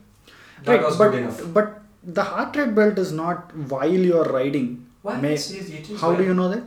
That 0.65 0.73
right, 0.73 0.83
was 0.85 0.97
but 0.99 1.11
good 1.11 1.23
enough. 1.23 1.41
but 1.55 1.81
the 2.05 2.23
heart 2.23 2.55
rate 2.57 2.75
belt 2.75 2.99
is 2.99 3.13
not 3.13 3.55
while 3.57 3.89
you're 4.11 4.25
riding. 4.25 4.87
Why? 5.03 5.21
May- 5.21 5.31
Yes, 5.31 5.53
yes, 5.55 5.69
it 5.71 5.91
is 5.91 6.01
how 6.01 6.15
do 6.15 6.25
you 6.25 6.35
know 6.35 6.49
that? 6.51 6.63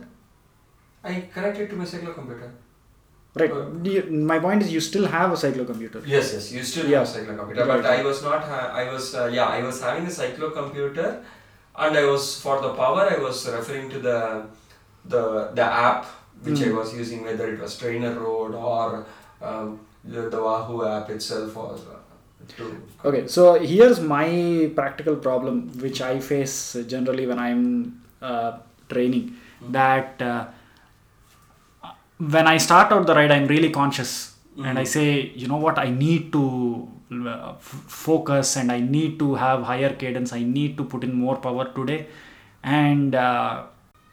I 1.04 1.20
connected 1.32 1.70
to 1.70 1.76
my 1.76 1.84
cyclocomputer. 1.84 2.50
Right. 3.34 3.52
Uh, 3.52 3.66
you- 3.84 4.10
my 4.32 4.38
point 4.40 4.62
is, 4.64 4.72
you 4.72 4.80
still 4.80 5.06
have 5.06 5.30
a 5.32 5.38
cyclocomputer. 5.44 6.02
Yes, 6.04 6.32
yes, 6.34 6.50
you 6.52 6.62
still 6.64 6.88
Yeah. 6.90 6.98
have 6.98 7.08
a 7.08 7.18
cyclocomputer, 7.18 7.66
but 7.72 7.86
I 7.86 8.02
was 8.02 8.22
not. 8.24 8.42
Ha- 8.52 8.70
I 8.82 8.92
was 8.92 9.14
uh, 9.14 9.26
yeah, 9.32 9.46
I 9.46 9.62
was 9.62 9.80
having 9.80 10.04
a 10.04 10.14
cyclocomputer, 10.20 11.22
and 11.76 11.96
I 11.96 12.04
was 12.04 12.40
for 12.40 12.60
the 12.60 12.72
power. 12.74 13.02
I 13.16 13.18
was 13.22 13.48
referring 13.48 13.90
to 13.90 13.98
the 13.98 14.46
the 15.04 15.50
the 15.54 15.64
app 15.64 16.04
which 16.42 16.60
I 16.62 16.68
Mm. 16.68 16.76
was 16.76 16.94
using, 16.94 17.22
whether 17.24 17.46
it 17.54 17.60
was 17.60 17.76
Trainer 17.78 18.12
Road 18.18 18.54
or 18.54 19.04
um, 19.42 19.78
the, 20.04 20.22
the 20.34 20.40
Wahoo 20.42 20.86
app 20.86 21.10
itself 21.10 21.56
or 21.56 21.74
uh. 21.74 21.96
Okay, 23.04 23.26
so 23.28 23.58
here's 23.58 24.00
my 24.00 24.70
practical 24.74 25.16
problem, 25.16 25.68
which 25.80 26.00
I 26.00 26.18
face 26.20 26.76
generally 26.86 27.26
when 27.26 27.38
I'm 27.38 28.02
uh, 28.20 28.52
training. 28.88 29.36
Mhm. 29.62 29.72
That 29.72 30.22
uh, 30.22 30.44
when 32.18 32.46
I 32.46 32.56
start 32.58 32.92
out 32.92 33.06
the 33.06 33.14
ride, 33.14 33.30
I'm 33.30 33.46
really 33.46 33.70
conscious, 33.70 34.12
and 34.64 34.78
I 34.78 34.82
Mhm. 34.84 34.92
say, 34.96 35.06
you 35.42 35.48
know 35.52 35.60
what, 35.66 35.78
I 35.78 35.90
need 35.90 36.32
to 36.32 36.42
focus, 37.58 38.56
and 38.56 38.70
I 38.70 38.80
need 38.80 39.18
to 39.18 39.34
have 39.34 39.62
higher 39.64 39.92
cadence. 39.94 40.32
I 40.32 40.42
need 40.42 40.76
to 40.76 40.84
put 40.84 41.04
in 41.04 41.14
more 41.14 41.36
power 41.36 41.72
today, 41.74 42.06
and 42.62 43.14
uh, 43.14 43.64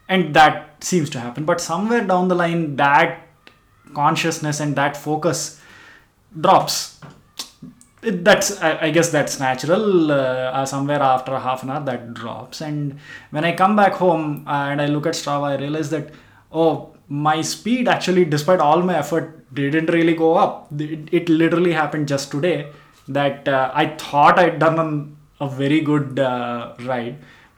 and 0.08 0.34
that 0.34 0.82
seems 0.82 1.10
to 1.10 1.20
happen. 1.20 1.44
But 1.44 1.60
somewhere 1.60 2.04
down 2.04 2.28
the 2.28 2.34
line, 2.34 2.76
that 2.76 3.28
consciousness 3.94 4.60
and 4.60 4.76
that 4.76 4.96
focus 4.96 5.60
drops. 6.40 7.00
It, 8.02 8.24
that's 8.24 8.60
I, 8.62 8.86
I 8.86 8.90
guess 8.90 9.10
that's 9.10 9.38
natural. 9.40 10.12
Uh, 10.12 10.14
uh, 10.14 10.66
somewhere 10.66 11.02
after 11.02 11.38
half 11.38 11.62
an 11.62 11.70
hour 11.70 11.84
that 11.84 12.14
drops. 12.14 12.60
And 12.60 12.98
when 13.30 13.44
i 13.44 13.54
come 13.54 13.74
back 13.74 13.94
home 13.94 14.44
and 14.46 14.80
i 14.80 14.86
look 14.86 15.06
at 15.06 15.14
strava 15.14 15.48
i 15.48 15.56
realize 15.56 15.90
that 15.90 16.12
oh 16.52 16.94
my 17.08 17.40
speed 17.40 17.88
actually 17.88 18.24
despite 18.24 18.60
all 18.60 18.82
my 18.82 18.96
effort 18.96 19.52
didn't 19.52 19.86
really 19.86 20.14
go 20.14 20.36
up. 20.36 20.68
It, 20.78 21.08
it 21.12 21.28
literally 21.28 21.72
happened 21.72 22.06
just 22.06 22.30
today 22.30 22.70
that 23.16 23.48
uh, 23.48 23.70
i 23.82 23.86
thought 24.04 24.38
i'd 24.42 24.58
done 24.64 24.78
an, 24.84 24.92
a 25.40 25.48
very 25.62 25.80
good 25.90 26.18
uh, 26.18 26.74
ride 26.90 27.16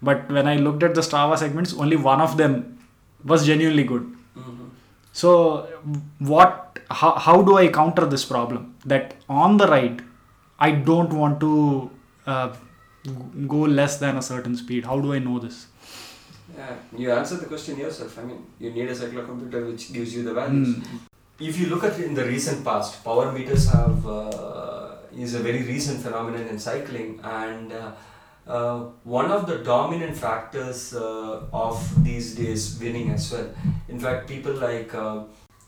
but 0.09 0.31
when 0.37 0.47
i 0.53 0.57
looked 0.67 0.83
at 0.89 0.95
the 0.99 1.05
strava 1.09 1.37
segments 1.45 1.73
only 1.85 1.97
one 2.11 2.21
of 2.27 2.37
them 2.43 2.55
was 3.33 3.47
genuinely 3.51 3.85
good 3.93 4.07
Mhm. 4.41 4.67
so 5.21 5.31
what 6.33 6.53
how, 7.01 7.11
how 7.25 7.35
do 7.49 7.53
I 7.63 7.67
counter 7.79 8.05
this 8.15 8.25
problem 8.31 8.63
that 8.93 9.15
on 9.43 9.57
the 9.61 9.67
ride 9.73 9.99
I 10.67 10.71
don't 10.89 11.13
want 11.21 11.37
to 11.45 11.51
uh, 12.33 12.49
go 13.55 13.61
less 13.81 13.95
than 14.05 14.17
a 14.23 14.23
certain 14.31 14.57
speed 14.63 14.85
how 14.91 14.97
do 15.05 15.13
I 15.19 15.21
know 15.27 15.37
this 15.47 15.59
Yeah, 16.61 16.73
you 17.03 17.09
answer 17.19 17.37
the 17.43 17.47
question 17.51 17.75
yourself. 17.83 18.15
I 18.21 18.23
mean, 18.29 18.41
you 18.63 18.71
need 18.77 18.89
a 18.95 18.97
cyclocomputer 19.01 19.61
which 19.69 19.85
gives 19.97 20.11
you 20.17 20.23
the 20.29 20.35
values. 20.39 20.71
Mm. 20.73 20.99
If 21.51 21.55
you 21.61 21.67
look 21.73 21.85
at 21.89 21.95
it 22.01 22.07
in 22.09 22.15
the 22.19 22.25
recent 22.33 22.59
past, 22.69 22.97
power 23.07 23.27
meters 23.37 23.65
have 23.77 24.09
uh, 24.17 24.70
is 25.17 25.35
a 25.35 25.41
very 25.41 25.63
recent 25.63 26.01
phenomenon 26.01 26.47
in 26.49 26.59
cycling, 26.59 27.21
and 27.23 27.73
uh, 27.73 27.91
uh, 28.47 28.79
one 29.05 29.31
of 29.31 29.47
the 29.47 29.59
dominant 29.59 30.17
factors 30.17 30.95
uh, 30.95 31.43
of 31.53 32.05
these 32.05 32.35
days 32.35 32.79
winning 32.81 33.11
as 33.11 33.33
well. 33.33 33.49
In 33.89 33.99
fact, 34.01 34.29
people 34.29 34.55
like 34.55 34.95
uh, 34.95 35.23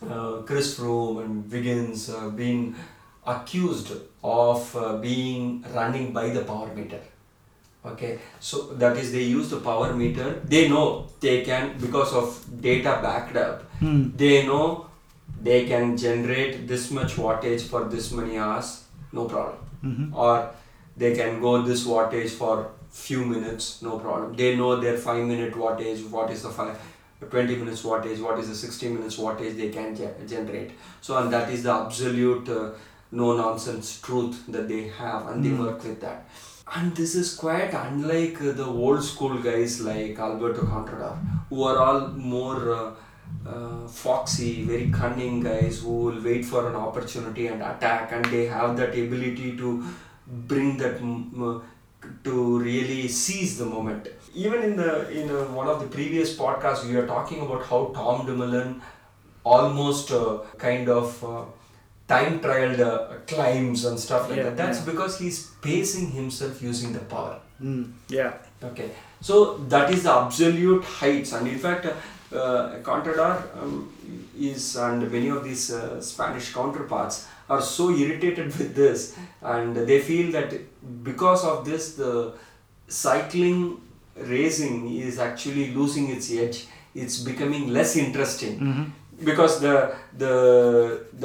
uh, 0.08 0.42
Chris 0.42 0.78
Froome 0.78 1.24
and 1.24 1.50
Wiggins 1.50 2.10
uh, 2.10 2.28
been 2.30 2.74
accused 3.26 3.92
of 4.24 4.76
uh, 4.76 4.96
being 4.96 5.64
running 5.74 6.12
by 6.12 6.30
the 6.30 6.42
power 6.44 6.72
meter. 6.74 7.00
Okay, 7.84 8.18
so 8.38 8.72
that 8.74 8.96
is 8.96 9.10
they 9.12 9.22
use 9.22 9.50
the 9.50 9.58
power 9.60 9.92
meter. 9.92 10.40
They 10.44 10.68
know 10.68 11.06
they 11.20 11.42
can 11.42 11.76
because 11.78 12.12
of 12.14 12.44
data 12.60 12.98
backed 13.02 13.36
up 13.36 13.64
Hmm. 13.80 14.10
they 14.16 14.46
know 14.46 14.86
they 15.42 15.66
can 15.66 15.96
generate 15.96 16.68
this 16.68 16.92
much 16.92 17.16
wattage 17.16 17.62
for 17.62 17.84
this 17.84 18.12
many 18.12 18.38
hours 18.38 18.81
no 19.18 19.24
problem 19.34 19.58
Mhm. 19.90 20.14
or 20.24 20.34
they 21.02 21.10
can 21.20 21.40
go 21.40 21.52
this 21.68 21.82
wattage 21.92 22.32
for 22.40 22.54
few 23.02 23.24
minutes 23.34 23.66
no 23.88 23.98
problem 24.06 24.34
they 24.40 24.50
know 24.60 24.70
their 24.84 24.96
5 25.04 25.24
minute 25.32 25.54
wattage 25.64 26.02
what 26.16 26.30
is 26.36 26.42
the 26.46 26.50
5 26.60 26.72
20 27.34 27.56
minutes 27.62 27.82
wattage 27.90 28.20
what 28.26 28.38
is 28.42 28.48
the 28.52 28.54
60 28.62 28.88
minutes 28.96 29.16
wattage 29.24 29.56
they 29.60 29.68
can 29.76 29.94
ge- 30.00 30.14
generate 30.32 30.72
so 31.00 31.16
and 31.18 31.32
that 31.36 31.50
is 31.56 31.62
the 31.68 31.72
absolute 31.72 32.48
uh, 32.58 32.64
no 33.20 33.28
nonsense 33.42 33.88
truth 34.06 34.36
that 34.56 34.66
they 34.72 34.82
have 35.02 35.28
and 35.32 35.44
they 35.44 35.52
Mm. 35.54 35.62
work 35.66 35.84
with 35.88 36.00
that 36.00 36.26
and 36.76 36.96
this 37.00 37.14
is 37.22 37.28
quite 37.44 37.72
unlike 37.84 38.36
uh, 38.50 38.52
the 38.60 38.66
old 38.84 39.02
school 39.12 39.34
guys 39.48 39.72
like 39.88 40.18
Alberto 40.26 40.62
Contador 40.74 41.14
who 41.50 41.62
are 41.70 41.78
all 41.86 42.00
more 42.34 42.60
uh, 42.80 42.90
uh, 43.46 43.86
foxy, 43.88 44.62
very 44.64 44.90
cunning 44.90 45.40
guys 45.42 45.80
who 45.82 45.92
will 46.04 46.22
wait 46.22 46.44
for 46.44 46.68
an 46.68 46.76
opportunity 46.76 47.46
and 47.48 47.62
attack, 47.62 48.12
and 48.12 48.24
they 48.26 48.46
have 48.46 48.76
that 48.76 48.90
ability 48.90 49.56
to 49.56 49.84
bring 50.26 50.76
that 50.78 50.98
mm, 51.00 51.22
uh, 51.58 51.60
to 52.24 52.58
really 52.58 53.08
seize 53.08 53.58
the 53.58 53.66
moment. 53.66 54.08
Even 54.34 54.62
in 54.62 54.76
the 54.76 55.10
in 55.10 55.28
uh, 55.30 55.44
one 55.60 55.68
of 55.68 55.80
the 55.80 55.86
previous 55.86 56.36
podcasts, 56.36 56.86
we 56.88 56.96
were 56.96 57.06
talking 57.06 57.40
about 57.40 57.64
how 57.66 57.86
Tom 57.94 58.26
Dumoulin 58.26 58.80
almost 59.44 60.10
uh, 60.12 60.38
kind 60.58 60.88
of 60.88 61.22
uh, 61.24 61.44
time 62.08 62.40
trialed 62.40 62.80
uh, 62.80 63.16
climbs 63.26 63.84
and 63.84 63.98
stuff 63.98 64.28
like 64.28 64.38
Yeah, 64.38 64.44
that. 64.44 64.56
That's 64.56 64.78
yeah. 64.80 64.92
because 64.92 65.18
he's 65.18 65.46
pacing 65.60 66.10
himself 66.12 66.62
using 66.62 66.92
the 66.92 67.00
power. 67.00 67.40
Hmm. 67.58 67.84
yeah 68.08 68.32
Okay, 68.64 68.90
so 69.20 69.56
that 69.68 69.90
is 69.92 70.04
the 70.04 70.12
absolute 70.12 70.84
heights, 70.84 71.32
and 71.32 71.46
in 71.48 71.58
fact, 71.58 71.86
uh, 72.34 72.78
Contador 72.82 73.42
um, 73.60 73.92
is 74.38 74.76
and 74.76 75.10
many 75.10 75.28
of 75.28 75.44
these 75.44 75.72
uh, 75.72 76.00
Spanish 76.00 76.52
counterparts 76.52 77.26
are 77.48 77.60
so 77.60 77.90
irritated 77.90 78.46
with 78.58 78.74
this, 78.74 79.16
and 79.42 79.76
they 79.76 80.00
feel 80.00 80.32
that 80.32 80.52
because 81.04 81.44
of 81.44 81.64
this, 81.64 81.94
the 81.94 82.32
cycling 82.88 83.80
racing 84.16 84.94
is 84.94 85.18
actually 85.18 85.72
losing 85.74 86.08
its 86.10 86.30
edge. 86.32 86.66
It's 86.94 87.18
becoming 87.20 87.72
less 87.72 87.96
interesting 87.96 88.58
Mhm. 88.60 88.90
because 89.24 89.60
the 89.60 89.94
the 90.18 90.34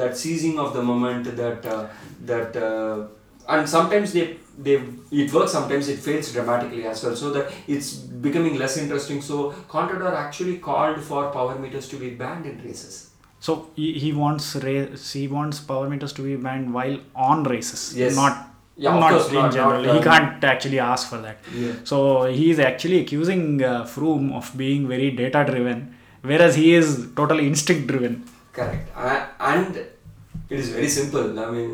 that 0.00 0.16
seizing 0.16 0.58
of 0.58 0.72
the 0.74 0.82
moment 0.82 1.36
that 1.36 1.66
uh, 1.66 1.86
that 2.24 2.56
uh, 2.56 3.06
and 3.48 3.68
sometimes 3.76 4.12
they 4.12 4.26
they 4.66 4.76
it 5.22 5.32
works 5.32 5.52
sometimes 5.56 5.88
it 5.88 5.98
fails 6.06 6.32
dramatically 6.32 6.84
as 6.86 7.02
well. 7.04 7.16
So 7.16 7.30
that 7.36 7.52
it's 7.66 7.92
becoming 8.28 8.56
less 8.62 8.76
interesting. 8.76 9.20
So 9.22 9.52
contador 9.76 10.12
actually 10.24 10.56
called 10.58 11.00
for 11.10 11.30
power 11.36 11.58
meters 11.58 11.88
to 11.90 11.96
be 11.96 12.10
banned 12.22 12.46
in 12.46 12.62
races. 12.64 13.10
So 13.40 13.70
he, 13.76 13.92
he 14.02 14.12
wants 14.12 14.46
race 14.56 15.12
he 15.12 15.28
wants 15.28 15.60
power 15.60 15.88
meters 15.88 16.12
to 16.14 16.22
be 16.22 16.34
banned 16.36 16.74
while 16.74 16.96
on 17.14 17.44
races 17.54 17.82
Yes. 17.96 18.16
not 18.22 18.44
Yeah, 18.84 18.96
not 19.02 19.12
course, 19.12 19.28
in 19.28 19.34
not- 19.34 19.52
general. 19.58 19.82
Not, 19.84 19.94
he 19.96 20.02
can't 20.08 20.42
actually 20.52 20.80
ask 20.80 21.08
for 21.12 21.18
that. 21.26 21.38
Yeah. 21.60 21.72
So 21.90 21.98
he 22.38 22.50
is 22.52 22.58
actually 22.70 22.98
accusing 23.04 23.62
uh, 23.62 23.84
Froome 23.92 24.26
of 24.40 24.50
being 24.62 24.82
very 24.92 25.08
data 25.22 25.40
driven, 25.48 25.78
whereas 26.22 26.54
he 26.62 26.66
is 26.80 26.90
totally 27.20 27.46
instinct 27.52 27.86
driven. 27.92 28.14
correct. 28.58 28.90
A- 29.08 29.26
and 29.52 29.76
it 29.78 30.58
is 30.60 30.68
very 30.76 30.88
simple. 30.98 31.26
I 31.46 31.50
mean 31.56 31.72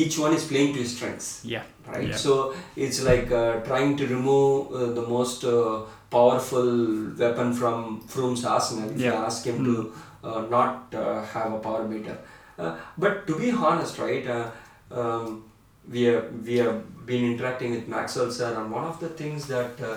each 0.00 0.14
one 0.24 0.32
is 0.38 0.44
playing 0.50 0.70
to 0.74 0.80
his 0.84 0.92
strengths 0.96 1.28
Yeah. 1.54 1.64
right 1.94 2.08
Yeah. 2.10 2.20
so 2.24 2.32
it's 2.84 2.98
like 3.10 3.30
uh, 3.40 3.52
trying 3.70 3.92
to 4.00 4.04
remove 4.16 4.72
uh, 4.80 4.86
the 4.98 5.04
most 5.16 5.44
uh, 5.44 5.56
powerful 6.16 6.68
weapon 7.22 7.48
from 7.60 7.76
Froome's 8.12 8.44
arsenal 8.54 8.88
if 8.94 9.00
Yeah. 9.00 9.12
you 9.12 9.24
ask 9.28 9.48
him 9.50 9.58
Mm. 9.60 9.66
to 9.68 9.76
uh, 10.28 10.40
not 10.56 10.74
uh, 11.02 11.22
have 11.34 11.50
a 11.58 11.60
power 11.68 11.84
meter. 11.94 12.16
Uh, 12.58 12.72
but 13.04 13.14
to 13.28 13.34
be 13.42 13.48
honest, 13.68 13.94
right, 14.06 14.26
uh, 14.36 14.46
um, 15.00 15.24
we 15.94 16.02
have, 16.10 16.26
we 16.48 16.56
have 16.64 16.76
been 17.10 17.24
interacting 17.32 17.70
with 17.76 17.86
Maxwell 17.94 18.30
sir, 18.38 18.50
and 18.58 18.70
one 18.78 18.84
of 18.92 18.98
the 19.04 19.08
things 19.20 19.46
that 19.54 19.72
uh, 19.90 19.96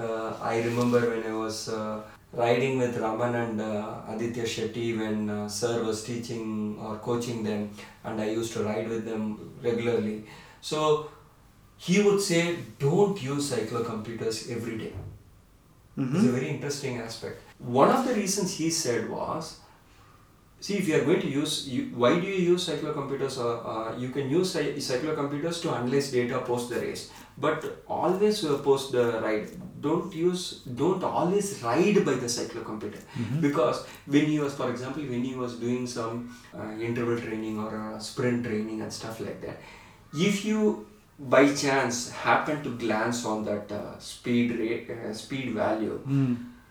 uh, 0.00 0.28
I 0.52 0.54
remember 0.68 1.00
when 1.10 1.22
I 1.32 1.34
was 1.44 1.56
uh, 1.68 2.00
riding 2.36 2.78
with 2.78 2.98
Raman 2.98 3.34
and 3.34 3.60
uh, 3.60 4.02
Aditya 4.08 4.44
Shetty 4.44 4.98
when 4.98 5.30
uh, 5.30 5.48
sir 5.48 5.82
was 5.82 6.04
teaching 6.04 6.78
or 6.78 6.96
coaching 6.98 7.42
them, 7.42 7.70
and 8.04 8.20
I 8.20 8.30
used 8.30 8.52
to 8.54 8.62
ride 8.64 8.88
with 8.88 9.04
them 9.06 9.54
regularly. 9.62 10.24
So 10.60 11.10
he 11.76 12.02
would 12.02 12.20
say, 12.20 12.56
don't 12.78 13.22
use 13.22 13.50
cyclocomputers 13.52 14.50
every 14.50 14.78
day. 14.78 14.92
It's 15.98 16.24
a 16.24 16.32
very 16.32 16.48
interesting 16.50 16.98
aspect. 16.98 17.40
One 17.58 17.88
of 17.90 18.06
the 18.06 18.14
reasons 18.14 18.54
he 18.58 18.68
said 18.70 19.08
was, 19.08 19.60
see, 20.60 20.74
if 20.76 20.88
you 20.88 20.96
are 20.96 21.04
going 21.06 21.22
to 21.22 21.28
use, 21.28 21.66
you, 21.68 21.84
why 21.94 22.20
do 22.20 22.26
you 22.26 22.52
use 22.52 22.68
cyclocomputers? 22.68 23.38
Uh, 23.38 23.46
uh, 23.70 23.96
you 23.96 24.10
can 24.10 24.28
use 24.28 24.52
cy- 24.52 24.74
cyclocomputers 24.74 25.62
to 25.62 25.70
analyze 25.70 26.10
data 26.12 26.40
post 26.40 26.68
the 26.68 26.80
race, 26.80 27.10
but 27.38 27.82
always 27.88 28.44
uh, 28.44 28.58
post 28.58 28.92
the 28.92 29.20
ride. 29.22 29.48
Don't 29.80 30.12
use, 30.14 30.60
don't 30.74 31.02
always 31.04 31.62
ride 31.62 32.04
by 32.04 32.14
the 32.14 32.26
cyclocomputer 32.26 33.00
because 33.40 33.84
when 34.06 34.26
he 34.26 34.38
was, 34.38 34.54
for 34.54 34.70
example, 34.70 35.02
when 35.02 35.22
he 35.22 35.34
was 35.34 35.56
doing 35.56 35.86
some 35.86 36.34
uh, 36.56 36.70
interval 36.80 37.18
training 37.20 37.58
or 37.58 37.76
uh, 37.76 37.98
sprint 37.98 38.44
training 38.44 38.80
and 38.80 38.92
stuff 38.92 39.20
like 39.20 39.40
that, 39.42 39.60
if 40.14 40.44
you 40.44 40.86
by 41.18 41.52
chance 41.54 42.10
happen 42.10 42.62
to 42.62 42.70
glance 42.76 43.24
on 43.24 43.44
that 43.44 43.70
uh, 43.72 43.98
speed 43.98 44.58
rate 44.58 44.90
uh, 44.90 45.12
speed 45.14 45.52
value 45.54 45.98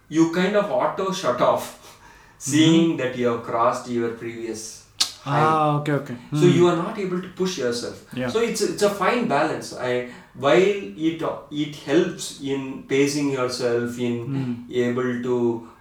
you 0.10 0.32
kind 0.34 0.56
of 0.56 0.70
auto 0.70 1.12
shut 1.12 1.42
off 1.42 2.00
seeing 2.38 2.96
that 2.98 3.18
you 3.18 3.28
have 3.28 3.44
crossed 3.44 3.90
your 3.90 4.12
previous 4.12 4.85
Ah, 5.26 5.80
okay, 5.80 5.92
okay. 5.94 6.16
so 6.40 6.46
you 6.46 6.68
are 6.68 6.76
not 6.76 6.98
able 7.00 7.22
to 7.22 7.30
push 7.30 7.58
yourself. 7.58 8.06
Yeah. 8.14 8.28
so 8.28 8.42
it's 8.42 8.62
a, 8.62 8.74
it's 8.74 8.84
a 8.84 8.90
fine 8.90 9.28
balance. 9.28 9.74
I 9.76 10.10
while 10.34 10.82
it 11.10 11.24
it 11.52 11.76
helps 11.88 12.42
in 12.42 12.84
pacing 12.84 13.32
yourself 13.32 13.98
in 14.00 14.66
able 14.72 15.22
to 15.28 15.38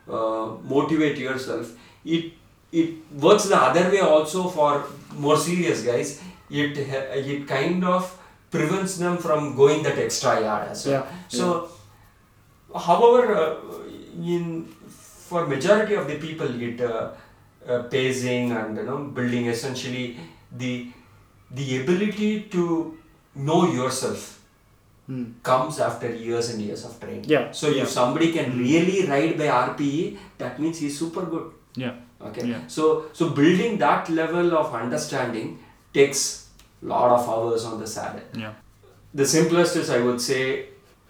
uh, 0.09 0.47
motivate 0.75 1.19
yourself 1.19 1.73
it 2.05 2.33
it 2.73 2.95
works 3.27 3.45
the 3.45 3.57
other 3.57 3.91
way 3.91 4.01
also 4.01 4.49
for 4.49 4.85
more 5.17 5.37
serious 5.37 5.83
guys. 5.83 6.21
It 6.51 6.79
it 6.79 7.47
kind 7.49 7.85
of 7.85 8.19
prevents 8.51 8.97
them 8.99 9.17
from 9.19 9.55
going 9.57 9.83
that 9.83 9.99
extra 9.99 10.41
yard 10.41 10.69
as 10.71 10.87
well. 10.87 10.95
Yeah, 10.95 11.07
so 11.29 11.69
however 12.75 13.35
uh, 13.35 13.57
in 14.35 14.67
for 15.29 15.47
majority 15.47 15.95
of 15.95 16.07
the 16.07 16.17
people 16.17 16.49
it 16.69 16.81
uh, 16.81 17.11
uh, 17.69 17.83
pacing 17.95 18.53
and 18.53 18.77
you 18.77 18.85
know 18.85 18.99
building 19.19 19.47
essentially 19.47 20.17
the 20.63 20.73
the 21.51 21.81
ability 21.83 22.33
to 22.57 22.97
know 23.35 23.61
yourself 23.81 24.31
Hmm. 25.07 25.25
comes 25.43 25.79
after 25.87 26.09
years 26.11 26.47
and 26.51 26.63
years 26.63 26.83
of 26.87 26.93
training 26.99 27.25
Yeah, 27.31 27.51
so 27.53 27.69
yeah. 27.69 27.83
if 27.83 27.89
somebody 27.91 28.33
can 28.33 28.57
really 28.59 29.07
ride 29.07 29.35
by 29.41 29.49
rpe 29.57 30.17
that 30.39 30.59
means 30.59 30.79
he's 30.79 30.99
super 30.99 31.25
good 31.33 31.51
Yeah. 31.83 31.93
okay 32.29 32.47
Yeah. 32.53 32.63
so 32.77 32.85
so 33.19 33.29
building 33.41 33.77
that 33.83 34.09
level 34.21 34.57
of 34.61 34.73
understanding 34.79 35.51
takes 35.99 36.23
a 36.83 36.87
lot 36.93 37.11
of 37.19 37.29
hours 37.35 37.67
on 37.71 37.77
the 37.83 37.87
saddle 37.97 38.25
Yeah. 38.45 38.55
the 39.23 39.27
simplest 39.35 39.77
is 39.83 39.91
i 39.99 40.01
would 40.07 40.23
say 40.31 40.41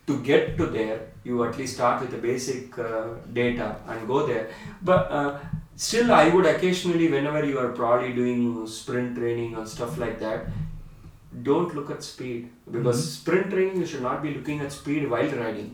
to 0.08 0.18
get 0.30 0.50
to 0.58 0.66
there 0.78 0.98
you 1.28 1.44
at 1.44 1.56
least 1.60 1.74
start 1.78 2.00
with 2.02 2.10
the 2.16 2.22
basic 2.28 2.76
uh, 2.88 3.04
data 3.40 3.68
and 3.88 4.08
go 4.12 4.26
there 4.32 4.44
but 4.82 5.02
uh, 5.20 5.30
still 5.76 6.12
i 6.12 6.28
would 6.28 6.46
occasionally 6.46 7.08
whenever 7.08 7.44
you 7.44 7.58
are 7.58 7.70
probably 7.72 8.12
doing 8.12 8.66
sprint 8.66 9.16
training 9.16 9.56
or 9.56 9.66
stuff 9.66 9.98
like 9.98 10.18
that 10.20 10.46
don't 11.42 11.74
look 11.74 11.90
at 11.90 12.00
speed. 12.04 12.48
Because 12.70 13.12
sprint 13.12 13.50
training 13.50 13.80
you 13.80 13.86
should 13.86 14.02
not 14.02 14.22
be 14.22 14.32
looking 14.34 14.60
at 14.60 14.70
speed 14.70 15.10
while 15.10 15.28
riding. 15.30 15.68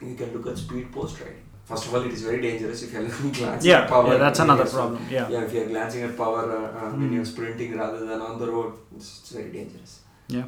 You, 0.00 0.06
you 0.10 0.14
can 0.14 0.34
look 0.34 0.46
at 0.48 0.58
speed 0.58 0.92
post 0.92 1.18
riding. 1.18 1.40
First 1.64 1.86
of 1.86 1.94
all 1.94 2.02
it 2.02 2.12
is 2.12 2.22
very 2.24 2.42
dangerous 2.42 2.82
if 2.82 2.92
you're 2.92 3.08
glancing 3.38 3.70
Yeah, 3.70 3.84
at 3.84 3.88
power 3.88 4.12
yeah, 4.12 4.18
that's 4.18 4.38
when 4.38 4.50
another 4.50 4.64
you're- 4.64 4.74
problem, 4.78 5.06
yeah. 5.10 5.28
yeah 5.30 5.44
if 5.44 5.52
you're 5.54 5.66
glancing 5.68 6.02
at 6.02 6.14
power 6.14 6.42
uh, 6.58 6.78
uh, 6.88 6.90
when 6.90 7.10
you're 7.10 7.24
sprinting 7.24 7.78
rather 7.78 8.04
than 8.04 8.20
on 8.20 8.38
the 8.38 8.50
road 8.52 8.74
it's, 8.94 9.20
it's 9.20 9.30
very 9.30 9.50
dangerous. 9.50 10.00
Yeah. 10.28 10.44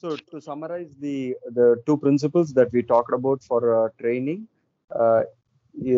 So 0.00 0.16
to 0.30 0.40
summarize 0.40 0.96
the 0.98 1.36
the 1.60 1.82
two 1.84 1.98
principles 1.98 2.54
that 2.54 2.72
we 2.72 2.82
talked 2.94 3.12
about 3.12 3.42
for 3.42 3.60
uh, 3.76 3.88
training 4.00 4.48
uh, 4.98 5.24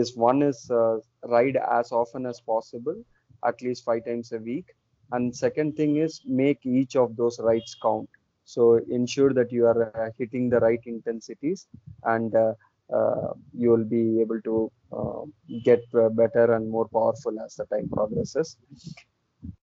is 0.00 0.16
one 0.16 0.42
is 0.42 0.68
uh, 0.70 0.96
ride 1.28 1.56
as 1.56 1.92
often 1.92 2.26
as 2.26 2.40
possible, 2.40 2.96
at 3.44 3.60
least 3.62 3.84
five 3.84 4.04
times 4.04 4.32
a 4.32 4.38
week, 4.38 4.66
and 5.12 5.34
second 5.34 5.76
thing 5.76 5.96
is 5.96 6.20
make 6.26 6.64
each 6.64 6.96
of 6.96 7.16
those 7.16 7.38
rides 7.40 7.76
count. 7.82 8.08
So 8.44 8.80
ensure 8.90 9.32
that 9.34 9.52
you 9.52 9.66
are 9.66 9.82
uh, 9.88 10.00
hitting 10.08 10.38
the 10.40 10.50
right 10.50 10.72
intensities, 10.76 11.58
and 12.04 12.34
uh, 12.34 12.52
uh, 12.92 13.32
you 13.52 13.70
will 13.70 13.84
be 13.84 14.20
able 14.20 14.40
to 14.42 14.70
uh, 14.92 15.22
get 15.64 15.82
uh, 15.94 16.08
better 16.10 16.54
and 16.54 16.68
more 16.70 16.88
powerful 16.88 17.38
as 17.40 17.54
the 17.56 17.64
time 17.66 17.88
progresses. 17.92 18.56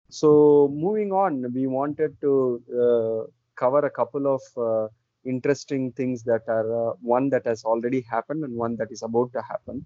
So 0.09 0.69
moving 0.73 1.13
on, 1.13 1.53
we 1.55 1.67
wanted 1.67 2.17
to 2.23 2.63
uh, 2.83 3.31
cover 3.57 3.81
a 3.87 3.91
couple 3.91 4.27
of 4.27 4.91
interesting 5.25 5.93
things 5.93 6.23
that 6.25 6.43
are 6.49 6.95
one 7.01 7.29
that 7.31 7.47
has 7.47 7.65
already 7.65 8.01
happened 8.11 8.45
and 8.45 8.55
one 8.57 8.77
that 8.77 8.91
is 8.91 9.03
about 9.03 9.33
to 9.33 9.43
happen. 9.43 9.85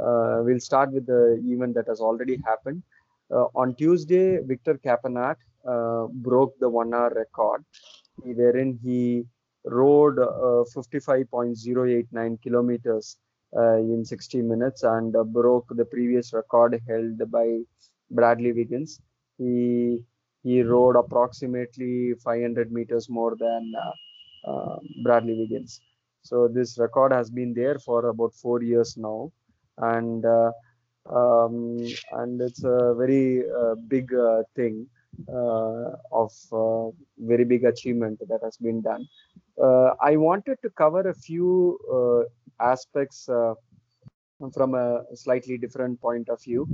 Uh, 0.00 0.42
we'll 0.44 0.60
start 0.60 0.92
with 0.92 1.06
the 1.06 1.40
event 1.44 1.74
that 1.74 1.86
has 1.86 2.00
already 2.00 2.38
happened. 2.44 2.82
Uh, 3.30 3.46
on 3.54 3.74
Tuesday, 3.76 4.38
Victor 4.42 4.74
Campenaerts 4.84 5.44
uh, 5.66 6.06
broke 6.08 6.58
the 6.58 6.68
one-hour 6.68 7.12
record, 7.14 7.64
wherein 8.16 8.78
he 8.82 9.24
rode 9.64 10.18
uh, 10.18 10.64
55.089 10.74 12.42
kilometers 12.42 13.18
uh, 13.56 13.76
in 13.76 14.04
60 14.04 14.42
minutes 14.42 14.82
and 14.82 15.14
uh, 15.14 15.22
broke 15.22 15.66
the 15.70 15.84
previous 15.84 16.32
record 16.32 16.80
held 16.88 17.30
by 17.30 17.58
Bradley 18.10 18.52
Wiggins. 18.52 19.00
He 19.38 20.02
he 20.42 20.62
rode 20.62 20.96
approximately 20.96 22.14
500 22.24 22.72
meters 22.72 23.10
more 23.10 23.36
than 23.36 23.74
Bradley 25.04 25.34
Wiggins. 25.38 25.80
So 26.22 26.48
this 26.48 26.78
record 26.78 27.12
has 27.12 27.30
been 27.30 27.52
there 27.52 27.78
for 27.78 28.06
about 28.08 28.32
four 28.34 28.62
years 28.62 28.96
now, 28.96 29.32
and 29.78 30.24
uh, 30.24 30.52
um, 31.10 31.78
and 32.12 32.40
it's 32.40 32.64
a 32.64 32.94
very 32.94 33.42
uh, 33.50 33.74
big 33.88 34.12
uh, 34.14 34.42
thing 34.54 34.86
of 36.12 36.32
very 37.18 37.44
big 37.44 37.64
achievement 37.64 38.20
that 38.28 38.40
has 38.42 38.56
been 38.56 38.80
done. 38.80 39.06
I 40.02 40.16
wanted 40.16 40.58
to 40.62 40.70
cover 40.70 41.08
a 41.08 41.14
few 41.14 42.26
aspects 42.60 43.28
from 44.54 44.74
a 44.74 45.04
slightly 45.14 45.58
different 45.58 46.00
point 46.00 46.28
of 46.28 46.42
view. 46.42 46.66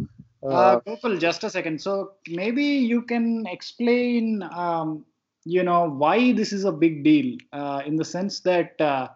Uh, 0.42 0.80
Gokul, 0.80 1.18
just 1.18 1.44
a 1.44 1.50
second. 1.50 1.80
So 1.80 2.12
maybe 2.28 2.62
you 2.62 3.02
can 3.02 3.46
explain, 3.46 4.42
um, 4.42 5.04
you 5.44 5.62
know, 5.62 5.88
why 5.88 6.32
this 6.32 6.52
is 6.52 6.64
a 6.64 6.72
big 6.72 7.02
deal 7.02 7.36
uh, 7.52 7.82
in 7.84 7.96
the 7.96 8.04
sense 8.04 8.40
that 8.40 8.80
uh, 8.80 9.08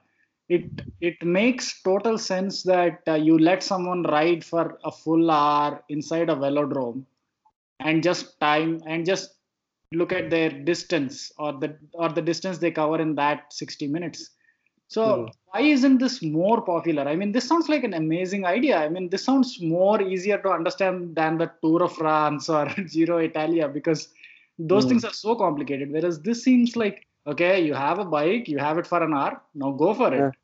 it 0.50 0.82
it 1.00 1.16
makes 1.24 1.82
total 1.82 2.18
sense 2.18 2.62
that 2.64 3.02
uh, 3.08 3.14
you 3.14 3.38
let 3.38 3.62
someone 3.62 4.02
ride 4.04 4.44
for 4.44 4.78
a 4.84 4.92
full 4.92 5.30
hour 5.30 5.82
inside 5.90 6.30
a 6.30 6.36
velodrome 6.36 7.04
and 7.80 8.02
just 8.02 8.38
time 8.40 8.80
and 8.86 9.06
just 9.06 9.36
look 9.92 10.12
at 10.12 10.30
their 10.30 10.50
distance 10.50 11.32
or 11.38 11.52
the 11.60 11.76
or 11.94 12.10
the 12.10 12.22
distance 12.22 12.58
they 12.58 12.70
cover 12.70 13.00
in 13.00 13.14
that 13.16 13.52
60 13.52 13.86
minutes. 13.88 14.30
So 14.88 15.04
Mhm. 15.04 15.34
why 15.46 15.62
isn't 15.62 15.98
this 15.98 16.22
more 16.22 16.62
popular? 16.62 17.04
I 17.08 17.16
mean, 17.16 17.32
this 17.32 17.48
sounds 17.48 17.68
like 17.68 17.84
an 17.84 17.94
amazing 17.94 18.44
idea. 18.46 18.78
I 18.78 18.88
mean, 18.88 19.08
this 19.10 19.24
sounds 19.24 19.60
more 19.62 20.02
easier 20.02 20.38
to 20.42 20.50
understand 20.50 21.16
than 21.16 21.38
the 21.38 21.52
Tour 21.62 21.84
of 21.84 21.94
France 21.96 22.48
or 22.58 22.66
Giro 22.88 23.18
Italia 23.18 23.68
because 23.68 24.12
those 24.58 24.84
Mm. 24.84 24.90
things 24.90 25.04
are 25.04 25.12
so 25.14 25.36
complicated. 25.36 25.92
Whereas 25.92 26.20
this 26.22 26.44
seems 26.44 26.76
like 26.76 27.06
okay, 27.30 27.60
you 27.60 27.74
have 27.74 27.98
a 27.98 28.04
bike, 28.04 28.48
you 28.48 28.58
have 28.58 28.78
it 28.78 28.86
for 28.86 29.02
an 29.02 29.14
hour, 29.14 29.40
now 29.54 29.70
go 29.72 29.94
for 29.94 30.12
it. 30.14 30.34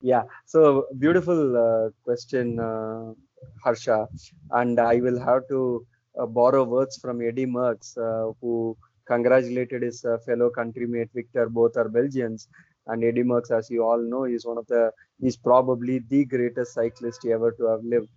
Yeah. 0.00 0.24
So 0.44 0.86
beautiful 0.98 1.56
uh, 1.56 1.90
question, 2.04 2.58
uh, 2.58 3.14
Harsha, 3.62 4.08
and 4.50 4.78
I 4.78 4.96
will 4.96 5.18
have 5.18 5.48
to 5.48 5.86
uh, 6.18 6.26
borrow 6.26 6.64
words 6.64 6.98
from 6.98 7.22
Eddie 7.22 7.46
Merckx, 7.46 7.96
uh, 7.98 8.32
who 8.40 8.76
congratulated 9.06 9.82
his 9.82 10.04
uh, 10.04 10.18
fellow 10.18 10.50
countrymate 10.50 11.10
Victor. 11.14 11.48
Both 11.48 11.76
are 11.76 11.88
Belgians, 11.88 12.48
and 12.86 13.02
Eddie 13.02 13.22
Merckx, 13.22 13.50
as 13.50 13.70
you 13.70 13.82
all 13.82 13.98
know, 13.98 14.24
is 14.24 14.44
one 14.44 14.58
of 14.58 14.66
the 14.66 14.92
he's 15.20 15.36
probably 15.36 16.00
the 16.00 16.24
greatest 16.24 16.74
cyclist 16.74 17.24
ever 17.26 17.52
to 17.52 17.64
have 17.66 17.82
lived. 17.82 18.08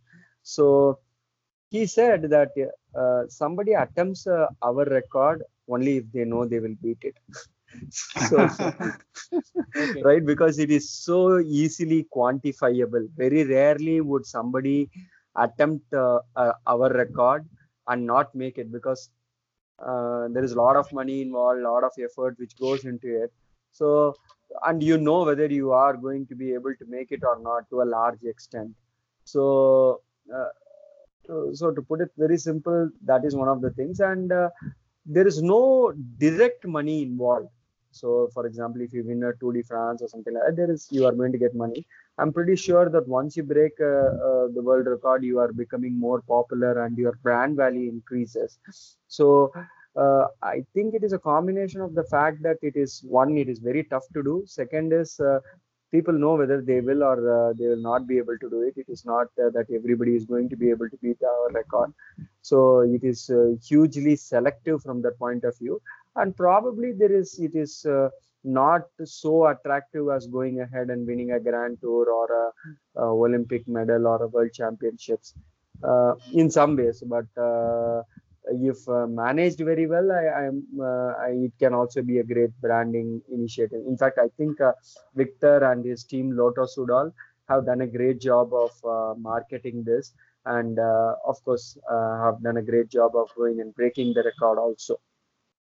So 0.43 1.00
he 1.70 1.86
said 1.86 2.24
that 2.30 2.52
uh, 2.95 3.24
somebody 3.28 3.74
attempts 3.74 4.28
our 4.28 4.86
record 4.86 5.43
only 5.70 5.98
if 5.98 6.12
they 6.12 6.26
know 6.26 6.45
they 6.45 6.60
will 6.60 6.76
beat 6.82 7.00
it. 7.02 7.16
so 7.91 8.47
Okay. 9.76 10.01
right 10.03 10.26
because 10.26 10.59
it 10.59 10.72
is 10.78 10.86
so 10.89 11.39
easily 11.39 12.05
quantifiable 12.15 13.05
very 13.15 13.43
rarely 13.45 13.99
would 14.01 14.26
somebody 14.26 14.89
attempt 15.36 15.93
uh, 15.93 16.20
uh, 16.36 16.53
our 16.65 16.89
record 16.93 17.45
and 17.88 18.05
not 18.05 18.34
make 18.34 18.57
it 18.57 18.72
because 18.72 19.09
uh, 19.86 20.28
there 20.30 20.43
is 20.43 20.53
a 20.53 20.57
lot 20.57 20.76
of 20.76 20.91
money 20.91 21.22
involved, 21.22 21.61
a 21.61 21.70
lot 21.72 21.84
of 21.84 21.91
effort 22.03 22.36
which 22.39 22.55
goes 22.57 22.86
into 22.86 23.24
it. 23.24 23.32
So, 23.72 24.15
and 24.65 24.82
you 24.82 24.97
know 24.97 25.24
whether 25.26 25.47
you 25.47 25.72
are 25.72 25.95
going 25.95 26.26
to 26.28 26.36
be 26.36 26.53
able 26.53 26.74
to 26.80 26.86
make 26.88 27.11
it 27.11 27.22
or 27.24 27.39
not 27.41 27.70
to 27.70 27.82
a 27.82 27.86
large 27.86 28.24
extent. 28.24 28.72
So, 29.26 30.01
uh, 30.34 30.49
so, 31.26 31.51
so 31.53 31.72
to 31.72 31.82
put 31.82 32.01
it 32.01 32.09
very 32.18 32.38
simple, 32.38 32.89
that 33.05 33.26
is 33.26 33.36
one 33.36 33.47
of 33.49 33.61
the 33.61 33.72
things, 33.72 33.99
and 33.99 34.32
uh, 34.32 34.49
there 35.05 35.28
is 35.28 35.41
no 35.41 35.93
direct 36.18 36.65
money 36.65 37.03
involved. 37.03 37.49
So, 38.02 38.30
for 38.34 38.45
example, 38.45 38.82
if 38.82 38.93
you 38.93 39.04
win 39.04 39.24
a 39.24 39.34
Tour 39.39 39.54
de 39.54 39.64
France 39.64 40.02
or 40.02 40.08
something 40.08 40.34
like 40.34 40.43
that, 40.48 40.56
there 40.56 40.72
is 40.72 40.88
you 40.91 41.06
are 41.06 41.16
going 41.22 41.32
to 41.32 41.38
get 41.45 41.56
money. 41.56 41.86
I'm 42.20 42.34
pretty 42.34 42.56
sure 42.56 42.89
that 42.89 43.08
once 43.08 43.38
you 43.38 43.43
break 43.43 43.74
uh, 43.80 44.10
uh, 44.28 44.48
the 44.56 44.64
world 44.70 44.88
record, 44.88 45.24
you 45.24 45.39
are 45.39 45.52
becoming 45.52 46.00
more 46.00 46.22
popular 46.22 46.86
and 46.86 46.98
your 46.98 47.14
brand 47.24 47.58
value 47.58 47.89
increases. 47.89 48.60
So, 49.08 49.52
uh, 49.95 50.26
I 50.43 50.66
think 50.74 50.93
it 50.93 51.04
is 51.04 51.14
a 51.14 51.20
combination 51.20 51.82
of 51.82 51.95
the 51.95 52.04
fact 52.04 52.43
that 52.43 52.58
it 52.62 52.76
is 52.76 53.04
one, 53.04 53.38
it 53.38 53.50
is 53.50 53.60
very 53.60 53.84
tough 53.84 54.08
to 54.14 54.24
do. 54.24 54.43
Second 54.45 54.93
is 54.93 55.20
uh, 55.20 55.39
people 55.91 56.14
know 56.14 56.36
whether 56.36 56.62
they 56.62 56.82
will 56.82 57.04
or 57.04 57.18
uh, 57.38 57.54
they 57.58 57.68
will 57.68 57.82
not 57.82 58.08
be 58.08 58.18
able 58.18 58.38
to 58.38 58.50
do 58.50 58.62
it. 58.62 58.76
It 58.78 58.89
is 58.89 59.06
not 59.06 59.28
uh, 59.43 59.50
that 59.56 59.68
everybody 59.74 60.16
is 60.16 60.26
going 60.26 60.50
to 60.50 60.56
be 60.56 60.70
able 60.70 60.89
to 60.89 60.98
beat 61.02 61.18
our 61.24 61.50
record. 61.52 61.93
So 62.41 62.82
it 62.82 63.04
is 63.04 63.30
uh, 63.30 63.56
hugely 63.68 64.16
selective 64.16 64.82
from 64.82 65.02
that 65.02 65.18
point 65.18 65.43
of 65.43 65.58
view, 65.58 65.82
and 66.18 66.36
probably 66.36 66.91
there 66.91 67.11
is 67.11 67.39
it 67.39 67.55
is 67.55 67.86
uh, 67.86 68.09
not 68.43 68.84
so 69.03 69.47
attractive 69.47 70.07
as 70.15 70.28
going 70.28 70.61
ahead 70.61 70.89
and 70.89 71.05
winning 71.07 71.32
a 71.32 71.39
Grand 71.39 71.80
Tour 71.82 72.09
or 72.09 72.28
a, 72.43 73.01
a 73.01 73.05
Olympic 73.05 73.68
medal 73.68 74.07
or 74.07 74.24
a 74.24 74.28
World 74.28 74.53
Championships 74.53 75.34
uh, 75.84 76.13
in 76.34 76.49
some 76.49 76.76
ways, 76.76 77.03
but. 77.05 77.26
Uh, 77.41 78.03
if 78.49 78.88
uh, 78.88 79.05
managed 79.07 79.59
very 79.59 79.88
well, 79.88 80.09
I, 80.09 80.45
I'm, 80.45 80.63
uh, 80.82 81.11
it 81.32 81.51
can 81.59 81.74
also 81.74 82.01
be 82.01 82.20
a 82.20 82.24
great 82.24 82.51
branding 82.61 83.22
initiative. 83.30 83.82
In 83.86 83.97
fact, 83.97 84.20
I 84.20 84.30
think 84.38 84.61
uh, 84.61 84.72
Victor 85.15 85.70
and 85.70 85.84
his 85.84 86.05
team 86.05 86.32
Lotto 86.32 86.65
Soudal 86.65 87.11
have 87.49 87.65
done 87.65 87.82
a 87.82 87.88
great 87.88 88.22
job 88.22 88.53
of 88.53 88.72
marketing 89.20 89.84
this, 89.84 90.13
and 90.45 90.80
of 90.80 91.43
course 91.43 91.78
have 91.89 92.41
done 92.41 92.55
a 92.55 92.61
great 92.61 92.89
job 92.89 93.18
of 93.18 93.30
going 93.36 93.59
and 93.59 93.76
breaking 93.76 94.13
the 94.13 94.24
record 94.24 94.59
also. 94.59 94.97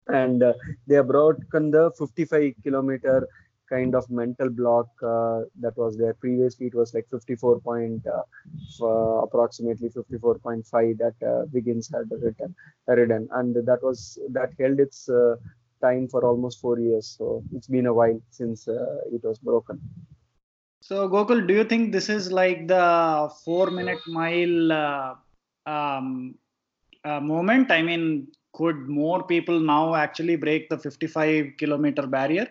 And 0.08 0.44
uh, 0.44 0.54
they 0.88 0.96
have 0.96 1.08
broken 1.08 1.72
the 1.72 1.92
55 1.98 2.54
kilometer 2.64 3.28
kind 3.72 3.96
of 3.96 4.10
mental 4.10 4.50
block 4.50 4.88
uh, 5.02 5.42
that 5.64 5.76
was 5.78 5.98
there 5.98 6.14
previously. 6.16 6.68
It 6.68 6.76
was 6.76 6.94
like 6.94 7.08
54 7.10 7.62
point, 7.62 8.06
uh, 8.06 8.24
f- 8.68 9.24
approximately 9.24 9.90
54.5 9.90 10.98
that 10.98 11.16
uh, 11.26 11.46
Wiggins 11.54 11.90
had 11.94 12.12
written, 12.12 12.54
written, 12.88 13.30
and 13.32 13.56
that 13.56 13.80
was 13.82 14.20
that 14.30 14.52
held 14.60 14.80
its 14.80 15.08
uh, 15.10 15.36
time 15.82 16.08
for 16.08 16.26
almost 16.26 16.60
four 16.60 16.80
years. 16.80 17.16
So 17.18 17.44
it's 17.56 17.68
been 17.68 17.86
a 17.86 17.94
while 17.94 18.20
since 18.30 18.68
uh, 18.68 18.98
it 19.12 19.24
was 19.24 19.40
broken. 19.40 19.80
So 20.82 21.08
Gokul, 21.08 21.48
do 21.48 21.54
you 21.54 21.64
think 21.64 21.92
this 21.92 22.10
is 22.10 22.32
like 22.32 22.68
the 22.68 23.32
four-minute 23.46 24.00
mile 24.08 24.72
uh, 24.72 25.16
um, 25.66 26.36
uh, 27.06 27.20
moment? 27.20 27.72
I 27.72 27.82
mean, 27.84 28.28
could 28.54 28.78
more 28.88 29.24
people 29.24 29.60
now 29.60 29.96
actually 29.96 30.36
break 30.36 30.70
the 30.70 30.78
55 30.78 31.54
kilometer 31.58 32.08
barrier? 32.08 32.48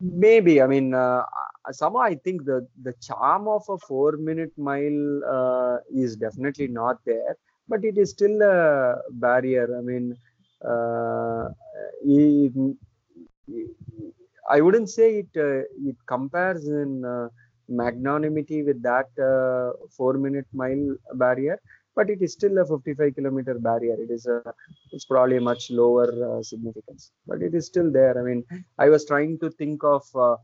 Maybe. 0.00 0.60
I 0.60 0.66
mean, 0.66 0.94
uh, 0.94 1.22
somehow 1.70 2.00
I 2.00 2.16
think 2.16 2.44
the 2.44 2.66
the 2.82 2.92
charm 3.00 3.46
of 3.46 3.62
a 3.68 3.78
four 3.78 4.12
minute 4.16 4.52
mile 4.56 5.02
uh, 5.36 5.76
is 5.90 6.16
definitely 6.16 6.66
not 6.68 6.96
there, 7.06 7.36
but 7.68 7.84
it 7.84 7.96
is 7.98 8.10
still 8.10 8.42
a 8.42 8.96
barrier. 9.12 9.66
I 9.78 9.80
mean, 9.80 10.16
uh, 10.64 11.48
it, 12.04 12.52
I 14.50 14.60
wouldn't 14.60 14.90
say 14.90 15.08
it 15.20 15.30
uh, 15.36 15.62
it 15.90 15.96
compares 16.06 16.66
in 16.68 17.04
uh, 17.04 17.28
magnanimity 17.68 18.62
with 18.62 18.82
that 18.82 19.08
uh, 19.30 19.72
four 19.96 20.14
minute 20.14 20.46
mile 20.52 20.96
barrier, 21.14 21.60
but 21.96 22.10
it 22.10 22.20
is 22.22 22.32
still 22.32 22.58
a 22.58 22.66
55 22.66 23.14
kilometer 23.14 23.54
barrier. 23.58 23.96
It 23.98 24.10
is 24.10 24.26
a 24.26 24.42
it's 24.92 25.04
probably 25.04 25.36
a 25.36 25.40
much 25.40 25.70
lower 25.70 26.08
uh, 26.38 26.42
significance, 26.42 27.12
but 27.26 27.42
it 27.42 27.54
is 27.54 27.66
still 27.66 27.90
there. 27.90 28.18
I 28.18 28.22
mean, 28.22 28.44
I 28.78 28.88
was 28.88 29.04
trying 29.06 29.38
to 29.40 29.50
think 29.50 29.82
of 29.84 30.04
uh, 30.14 30.36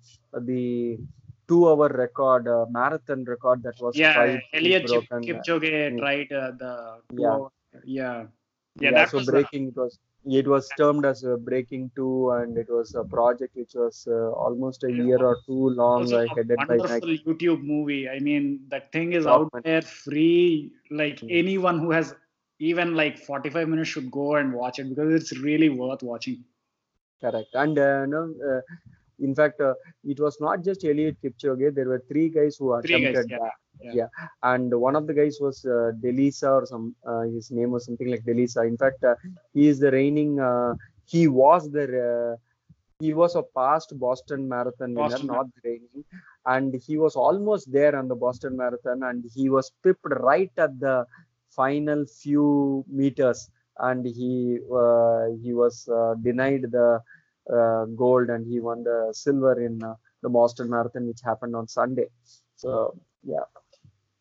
the 0.51 0.99
two-hour 1.49 1.88
record, 1.88 2.46
uh, 2.46 2.66
marathon 2.70 3.24
record 3.24 3.62
that 3.62 3.74
was 3.80 3.96
Yeah, 3.96 4.38
Eliud 4.55 4.86
broken. 4.86 5.22
Kipchoge 5.24 5.70
mm. 5.72 5.99
tried 5.99 6.32
uh, 6.32 6.51
the 6.62 6.72
two 7.11 7.22
Yeah. 7.22 7.30
hour- 7.32 7.53
yeah, 7.84 8.24
yeah, 8.80 8.90
Yeah, 8.90 8.90
that 8.92 9.11
so 9.11 9.18
was 9.18 9.28
uh, 9.28 9.32
breaking 9.32 9.68
it 9.68 9.76
was 9.76 9.99
it 10.24 10.46
was 10.46 10.72
termed 10.72 11.04
as 11.04 11.24
a 11.24 11.36
breaking 11.36 11.90
two, 11.96 12.30
and 12.30 12.56
it 12.56 12.68
was 12.70 12.94
a 12.94 13.04
project 13.04 13.56
which 13.56 13.74
was 13.74 14.06
uh, 14.10 14.30
almost 14.32 14.84
a 14.84 14.92
year 14.92 15.18
or 15.22 15.38
two 15.46 15.70
long, 15.70 16.02
also 16.02 16.16
uh, 16.16 16.26
a 16.28 16.28
headed 16.34 16.58
by 16.66 16.78
wonderful. 16.78 17.08
YouTube 17.26 17.62
movie. 17.62 18.08
I 18.08 18.18
mean, 18.20 18.66
that 18.68 18.92
thing 18.92 19.12
is 19.12 19.26
out 19.26 19.50
there 19.64 19.82
free. 19.82 20.72
Like 20.90 21.20
Mm. 21.20 21.30
anyone 21.30 21.78
who 21.78 21.90
has 21.92 22.14
even 22.58 22.94
like 22.94 23.18
45 23.18 23.68
minutes 23.68 23.88
should 23.90 24.10
go 24.10 24.36
and 24.36 24.52
watch 24.52 24.78
it 24.78 24.88
because 24.88 25.12
it's 25.14 25.36
really 25.38 25.68
worth 25.68 26.02
watching. 26.02 26.44
Correct. 27.20 27.48
And 27.54 27.78
uh, 27.78 28.06
no, 28.06 28.34
uh, 28.50 28.60
in 29.18 29.34
fact, 29.34 29.60
uh, 29.60 29.74
it 30.04 30.20
was 30.20 30.38
not 30.40 30.62
just 30.64 30.82
Eliud 30.82 31.16
Kipchoge. 31.22 31.74
There 31.74 31.88
were 31.88 32.02
three 32.08 32.28
guys 32.28 32.56
who 32.56 32.80
Three 32.82 33.00
guys, 33.12 33.26
yeah, 33.28 33.38
that. 33.38 33.52
Yeah. 33.80 34.08
And 34.42 34.72
one 34.80 34.96
of 34.96 35.06
the 35.06 35.14
guys 35.14 35.38
was 35.40 35.64
uh, 35.64 35.92
Delisa 36.02 36.50
or 36.50 36.66
some. 36.66 36.94
Uh, 37.06 37.22
his 37.22 37.50
name 37.50 37.70
was 37.70 37.84
something 37.86 38.10
like 38.10 38.24
Delisa. 38.24 38.66
In 38.66 38.76
fact, 38.76 39.02
uh, 39.04 39.14
he 39.54 39.68
is 39.68 39.78
the 39.78 39.90
reigning. 39.90 40.40
Uh, 40.40 40.74
he 41.04 41.28
was 41.28 41.70
the. 41.70 41.84
Uh, 41.84 42.36
he 43.00 43.14
was 43.14 43.36
a 43.36 43.42
past 43.42 43.96
Boston 43.98 44.48
Marathon 44.48 44.92
winner, 44.92 45.10
Boston 45.10 45.26
not 45.28 45.46
the 45.54 45.60
reigning, 45.70 46.04
and 46.46 46.74
he 46.74 46.98
was 46.98 47.14
almost 47.14 47.70
there 47.70 47.94
on 47.94 48.08
the 48.08 48.16
Boston 48.16 48.56
Marathon, 48.56 49.04
and 49.04 49.24
he 49.34 49.48
was 49.48 49.70
pipped 49.84 50.12
right 50.20 50.50
at 50.56 50.80
the 50.80 51.06
final 51.50 52.04
few 52.06 52.84
meters, 52.88 53.50
and 53.78 54.04
he 54.04 54.58
uh, 54.80 55.26
he 55.42 55.52
was 55.52 55.88
uh, 55.88 56.14
denied 56.22 56.62
the 56.72 57.00
uh, 57.52 57.84
gold, 58.02 58.30
and 58.30 58.46
he 58.46 58.58
won 58.60 58.82
the 58.82 59.10
silver 59.12 59.60
in 59.64 59.82
uh, 59.82 59.94
the 60.22 60.28
Boston 60.28 60.68
Marathon, 60.68 61.06
which 61.06 61.20
happened 61.24 61.54
on 61.54 61.68
Sunday. 61.68 62.08
So 62.56 62.96
yeah, 63.22 63.46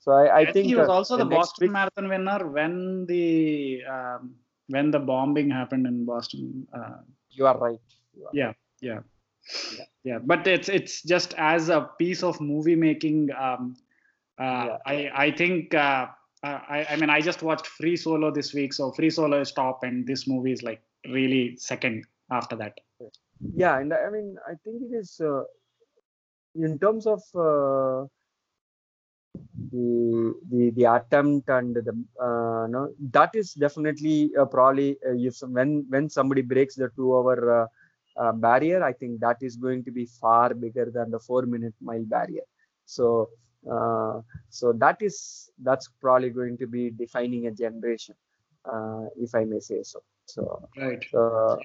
so 0.08 0.14
I, 0.14 0.26
I, 0.26 0.40
I, 0.40 0.52
think, 0.54 0.68
he 0.68 0.76
was 0.76 0.88
also 0.88 1.18
the, 1.18 1.26
next 1.26 1.38
Boston 1.38 1.66
week- 1.66 1.72
Marathon 1.74 2.08
winner 2.08 2.48
when 2.48 3.06
the 3.08 3.84
um, 3.84 4.36
when 4.68 4.90
the 4.90 5.00
bombing 5.00 5.50
happened 5.50 5.86
in 5.86 6.06
Boston. 6.06 6.66
Uh, 6.74 7.00
You 7.30 7.46
are 7.46 7.58
right. 7.58 7.80
You 8.16 8.24
are 8.28 8.32
yeah, 8.34 8.54
yeah, 8.82 9.00
yeah. 10.06 10.20
But 10.24 10.48
it's 10.48 10.70
it's 10.70 11.04
just 11.04 11.34
as 11.38 11.68
a 11.68 11.82
piece 12.00 12.24
of 12.24 12.40
movie 12.40 12.78
making. 12.78 13.32
Um, 13.36 13.76
uh, 14.40 14.44
Yeah. 14.44 14.78
I 14.86 14.96
I 15.26 15.32
think. 15.32 15.74
Uh, 15.76 16.08
uh, 16.44 16.60
I, 16.70 16.86
I 16.92 16.96
mean, 16.98 17.10
I 17.10 17.20
just 17.20 17.42
watched 17.42 17.66
Free 17.66 17.98
Solo 17.98 18.32
this 18.32 18.54
week, 18.54 18.72
so 18.72 18.92
Free 18.92 19.10
Solo 19.10 19.42
is 19.42 19.52
top, 19.52 19.84
and 19.84 20.06
this 20.08 20.28
movie 20.28 20.54
is 20.54 20.62
like 20.62 20.82
really 21.06 21.58
second 21.58 22.06
after 22.32 22.56
that. 22.56 22.80
yeah 23.64 23.78
and 23.80 23.94
i 23.94 24.10
mean 24.10 24.30
i 24.52 24.54
think 24.64 24.82
it 24.86 24.94
is 25.00 25.22
uh, 25.22 25.44
in 26.56 26.80
terms 26.80 27.06
of 27.06 27.22
uh, 27.36 28.06
the 29.72 30.34
the 30.52 30.70
the 30.78 30.86
attempt 30.96 31.50
and 31.50 31.76
the 31.76 31.94
uh, 32.28 32.68
no 32.68 32.82
that 33.18 33.32
is 33.42 33.54
definitely 33.54 34.32
uh, 34.40 34.46
probably 34.46 34.98
uh, 35.08 35.16
if 35.30 35.38
when 35.58 35.86
when 35.90 36.10
somebody 36.10 36.42
breaks 36.42 36.76
the 36.76 36.90
two 36.96 37.10
hour 37.16 37.38
uh, 37.60 37.68
uh, 38.22 38.32
barrier 38.32 38.84
i 38.84 38.94
think 38.94 39.20
that 39.20 39.38
is 39.42 39.56
going 39.56 39.84
to 39.84 39.92
be 39.92 40.06
far 40.22 40.54
bigger 40.54 40.88
than 40.98 41.10
the 41.12 41.20
four 41.20 41.44
minute 41.56 41.76
mile 41.82 42.06
barrier 42.16 42.48
so 42.86 43.30
uh, 43.74 44.20
so 44.50 44.74
that 44.74 44.98
is 45.02 45.50
that's 45.68 45.90
probably 46.02 46.30
going 46.30 46.58
to 46.58 46.68
be 46.68 46.90
defining 47.04 47.48
a 47.48 47.52
generation 47.64 48.16
uh, 48.72 49.06
if 49.18 49.34
i 49.36 49.44
may 49.44 49.60
say 49.60 49.82
so 49.84 50.02
so 50.26 50.44
Right. 50.78 51.04
uh, 51.16 51.56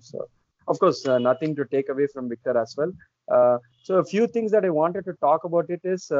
so, 0.00 0.28
of 0.68 0.78
course, 0.78 1.06
uh, 1.06 1.18
nothing 1.18 1.54
to 1.56 1.64
take 1.66 1.88
away 1.88 2.06
from 2.06 2.28
Victor 2.28 2.56
as 2.58 2.74
well. 2.76 2.92
Uh, 3.30 3.58
so, 3.82 3.96
a 3.96 4.04
few 4.04 4.26
things 4.26 4.50
that 4.52 4.64
I 4.64 4.70
wanted 4.70 5.04
to 5.04 5.12
talk 5.14 5.44
about 5.44 5.66
it 5.68 5.80
is 5.84 6.10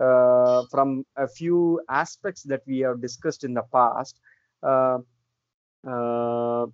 uh, 0.00 0.64
from 0.70 1.04
a 1.16 1.28
few 1.28 1.80
aspects 1.88 2.42
that 2.44 2.62
we 2.66 2.78
have 2.80 3.00
discussed 3.00 3.44
in 3.44 3.54
the 3.54 3.62
past. 3.72 4.20
Uh, 4.62 4.98
uh, 5.86 6.66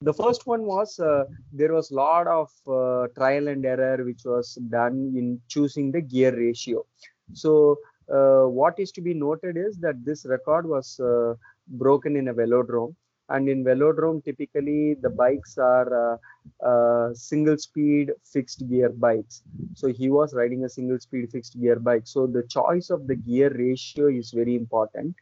the 0.00 0.12
first 0.12 0.46
one 0.46 0.62
was 0.64 0.98
uh, 0.98 1.24
there 1.52 1.72
was 1.72 1.90
a 1.90 1.94
lot 1.94 2.26
of 2.26 2.50
uh, 2.66 3.06
trial 3.16 3.48
and 3.48 3.64
error 3.64 4.04
which 4.04 4.22
was 4.24 4.54
done 4.68 5.14
in 5.16 5.40
choosing 5.48 5.90
the 5.90 6.00
gear 6.00 6.36
ratio. 6.36 6.84
So, 7.32 7.78
uh, 8.12 8.42
what 8.42 8.78
is 8.78 8.92
to 8.92 9.00
be 9.00 9.14
noted 9.14 9.56
is 9.56 9.78
that 9.78 10.04
this 10.04 10.26
record 10.26 10.68
was 10.68 11.00
broken 11.68 12.16
in 12.16 12.28
a 12.28 12.34
velodrome 12.34 12.94
and 13.30 13.48
in 13.48 13.64
velodrome 13.64 14.22
typically 14.24 14.94
the 14.94 15.10
bikes 15.10 15.56
are 15.58 15.88
uh, 16.04 16.16
uh, 16.66 17.14
single 17.14 17.56
speed 17.56 18.12
fixed 18.24 18.68
gear 18.68 18.90
bikes. 18.90 19.42
So 19.74 19.88
he 19.88 20.10
was 20.10 20.34
riding 20.34 20.64
a 20.64 20.68
single 20.68 21.00
speed 21.00 21.30
fixed 21.30 21.58
gear 21.60 21.78
bike. 21.78 22.02
So 22.04 22.26
the 22.26 22.42
choice 22.44 22.90
of 22.90 23.06
the 23.06 23.16
gear 23.16 23.50
ratio 23.50 24.08
is 24.08 24.30
very 24.30 24.56
important. 24.56 25.16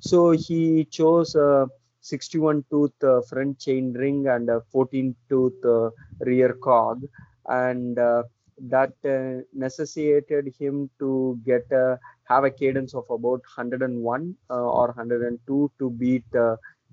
So 0.00 0.30
he 0.30 0.84
chose 0.86 1.34
a 1.34 1.68
61 2.00 2.64
tooth 2.70 2.92
uh, 3.04 3.20
front 3.22 3.58
chain 3.58 3.92
ring 3.92 4.26
and 4.26 4.48
a 4.48 4.60
14 4.72 5.14
tooth 5.28 5.64
uh, 5.64 5.90
rear 6.20 6.54
cog. 6.54 7.04
And 7.46 7.98
uh, 7.98 8.24
that 8.68 8.92
uh, 9.04 9.42
necessitated 9.52 10.54
him 10.58 10.90
to 10.98 11.38
get 11.44 11.70
a 11.72 11.98
have 12.24 12.44
a 12.44 12.50
cadence 12.50 12.94
of 12.94 13.04
about 13.10 13.42
101 13.56 14.36
uh, 14.48 14.54
or 14.54 14.86
102 14.88 15.70
to 15.78 15.90
beat 15.90 16.24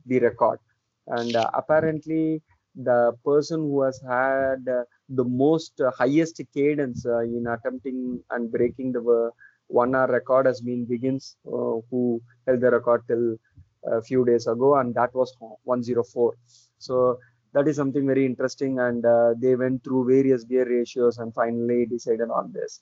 the 0.05 0.19
record. 0.19 0.59
And 1.07 1.35
uh, 1.35 1.49
apparently, 1.53 2.41
the 2.75 3.13
person 3.25 3.59
who 3.61 3.81
has 3.81 3.99
had 4.01 4.67
uh, 4.69 4.83
the 5.09 5.23
most 5.23 5.81
uh, 5.81 5.91
highest 5.97 6.41
cadence 6.53 7.05
uh, 7.05 7.19
in 7.19 7.45
attempting 7.47 8.23
and 8.29 8.51
breaking 8.51 8.91
the 8.91 9.31
one 9.67 9.93
hour 9.95 10.07
record 10.07 10.45
has 10.45 10.61
been 10.61 10.87
Wiggins, 10.89 11.35
who 11.43 12.21
held 12.47 12.61
the 12.61 12.71
record 12.71 13.03
till 13.07 13.37
a 13.85 14.01
few 14.01 14.25
days 14.25 14.47
ago, 14.47 14.77
and 14.77 14.95
that 14.95 15.13
was 15.13 15.35
104. 15.63 16.33
So 16.79 17.19
that 17.53 17.67
is 17.67 17.75
something 17.75 18.05
very 18.05 18.25
interesting 18.25 18.79
and 18.79 19.05
uh, 19.05 19.33
they 19.37 19.55
went 19.55 19.83
through 19.83 20.07
various 20.07 20.43
gear 20.43 20.67
ratios 20.69 21.17
and 21.17 21.33
finally 21.33 21.85
decided 21.85 22.29
on 22.29 22.51
this 22.53 22.81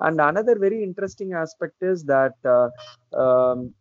and 0.00 0.20
another 0.20 0.58
very 0.58 0.82
interesting 0.82 1.32
aspect 1.32 1.82
is 1.82 2.04
that 2.04 2.34
uh, 2.44 2.68
um, 3.16 3.72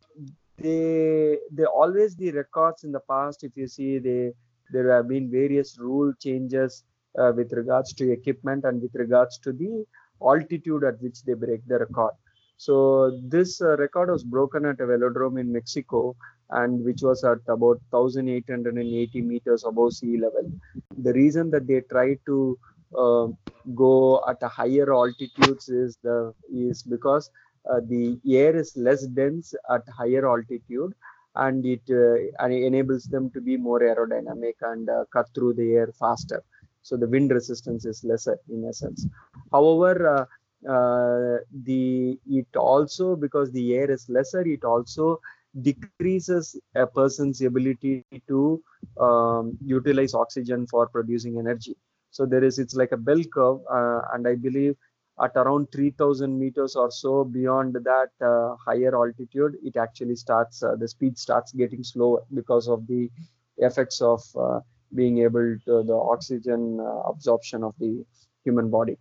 they 0.58 1.38
they 1.51 1.66
always 1.66 2.16
the 2.16 2.32
records 2.32 2.84
in 2.84 2.91
the 2.91 2.99
past 3.12 3.43
if 3.43 3.56
you 3.58 3.68
see 3.68 3.99
they 3.99 4.34
there 4.72 4.91
have 4.95 5.08
been 5.08 5.30
various 5.30 5.78
rule 5.78 6.14
changes 6.20 6.84
uh, 7.20 7.32
with 7.36 7.51
regards 7.53 7.93
to 7.93 8.12
equipment 8.12 8.64
and 8.66 8.82
with 8.82 8.95
regards 8.95 9.38
to 9.39 9.51
the 9.53 9.86
altitude 10.22 10.84
at 10.84 11.01
which 11.01 11.24
they 11.24 11.34
break 11.34 11.66
the 11.68 11.78
record. 11.80 12.14
So 12.58 13.20
this 13.24 13.62
uh, 13.62 13.76
record 13.78 14.10
was 14.10 14.24
broken 14.24 14.66
at 14.66 14.80
a 14.80 14.86
velodrome 14.86 15.39
in 15.39 15.51
mexico 15.51 16.16
and 16.51 16.84
which 16.86 17.01
was 17.01 17.24
at 17.24 17.39
about 17.47 17.82
1880 17.91 19.22
meters 19.22 19.66
above 19.66 19.93
sea 19.93 20.18
level. 20.18 20.49
The 20.97 21.14
reason 21.14 21.51
that 21.51 21.68
they 21.68 21.82
tried 21.82 22.20
to 22.28 22.58
uh, 22.97 23.28
go 23.74 24.24
at 24.28 24.41
a 24.41 24.47
higher 24.47 24.93
altitudes 24.93 25.70
is 25.70 25.97
the 26.03 26.34
is 26.53 26.84
because 26.84 27.30
the 27.74 28.20
air 28.26 28.55
is 28.55 28.76
less 28.76 29.05
dense 29.07 29.53
at 29.70 29.82
higher 29.88 30.26
altitude 30.28 30.93
and 31.36 31.66
it, 31.66 31.82
uh, 31.89 32.16
and 32.43 32.53
it 32.53 32.63
enables 32.63 33.03
them 33.05 33.30
to 33.32 33.41
be 33.41 33.57
more 33.57 33.80
aerodynamic 33.80 34.53
and 34.61 34.89
uh, 34.89 35.03
cut 35.11 35.28
through 35.34 35.53
the 35.53 35.74
air 35.74 35.89
faster. 35.99 36.43
So 36.82 36.95
the 36.97 37.07
wind 37.07 37.32
resistance 37.32 37.86
is 37.86 38.03
lesser 38.03 38.38
in 38.49 38.66
essence. 38.68 39.05
However 39.51 39.93
uh, 40.16 40.26
uh, 40.70 41.38
the 41.63 42.18
it 42.28 42.47
also 42.55 43.16
because 43.16 43.51
the 43.51 43.76
air 43.76 43.89
is 43.91 44.07
lesser 44.09 44.41
it 44.41 44.63
also 44.63 45.20
decreases 45.61 46.43
a 46.61 46.74
person's 46.74 47.41
ability 47.41 47.93
to 48.11 48.61
um, 48.99 49.57
utilize 49.63 50.13
oxygen 50.13 50.66
for 50.66 50.88
producing 50.88 51.38
energy. 51.38 51.76
So 52.09 52.26
there 52.26 52.43
is 52.43 52.57
it's 52.57 52.76
like 52.76 52.91
a 52.91 52.97
bell 52.97 53.22
curve 53.34 53.59
uh, 53.72 54.01
and 54.13 54.28
i 54.28 54.36
believe 54.36 54.76
at 55.24 55.32
around 55.36 55.72
3000 55.72 56.38
meters 56.38 56.76
or 56.76 56.91
so 56.91 57.24
beyond 57.24 57.74
that 57.74 58.11
uh, 58.22 58.55
higher 58.66 58.93
altitude 58.95 59.55
it 59.63 59.78
actually 59.78 60.16
starts 60.16 60.61
uh, 60.61 60.76
the 60.76 60.88
speed 60.88 61.18
starts 61.18 61.53
getting 61.53 61.84
slower 61.84 62.22
because 62.34 62.68
of 62.68 62.86
the 62.88 63.09
effects 63.57 64.01
of 64.01 64.22
uh, 64.38 64.59
being 64.93 65.20
able 65.20 65.57
to 65.66 65.84
the 65.84 65.99
oxygen 66.13 66.80
uh, 66.80 67.01
absorption 67.11 67.63
of 67.63 67.74
the 67.80 68.05
human 68.43 68.70
body. 68.70 68.97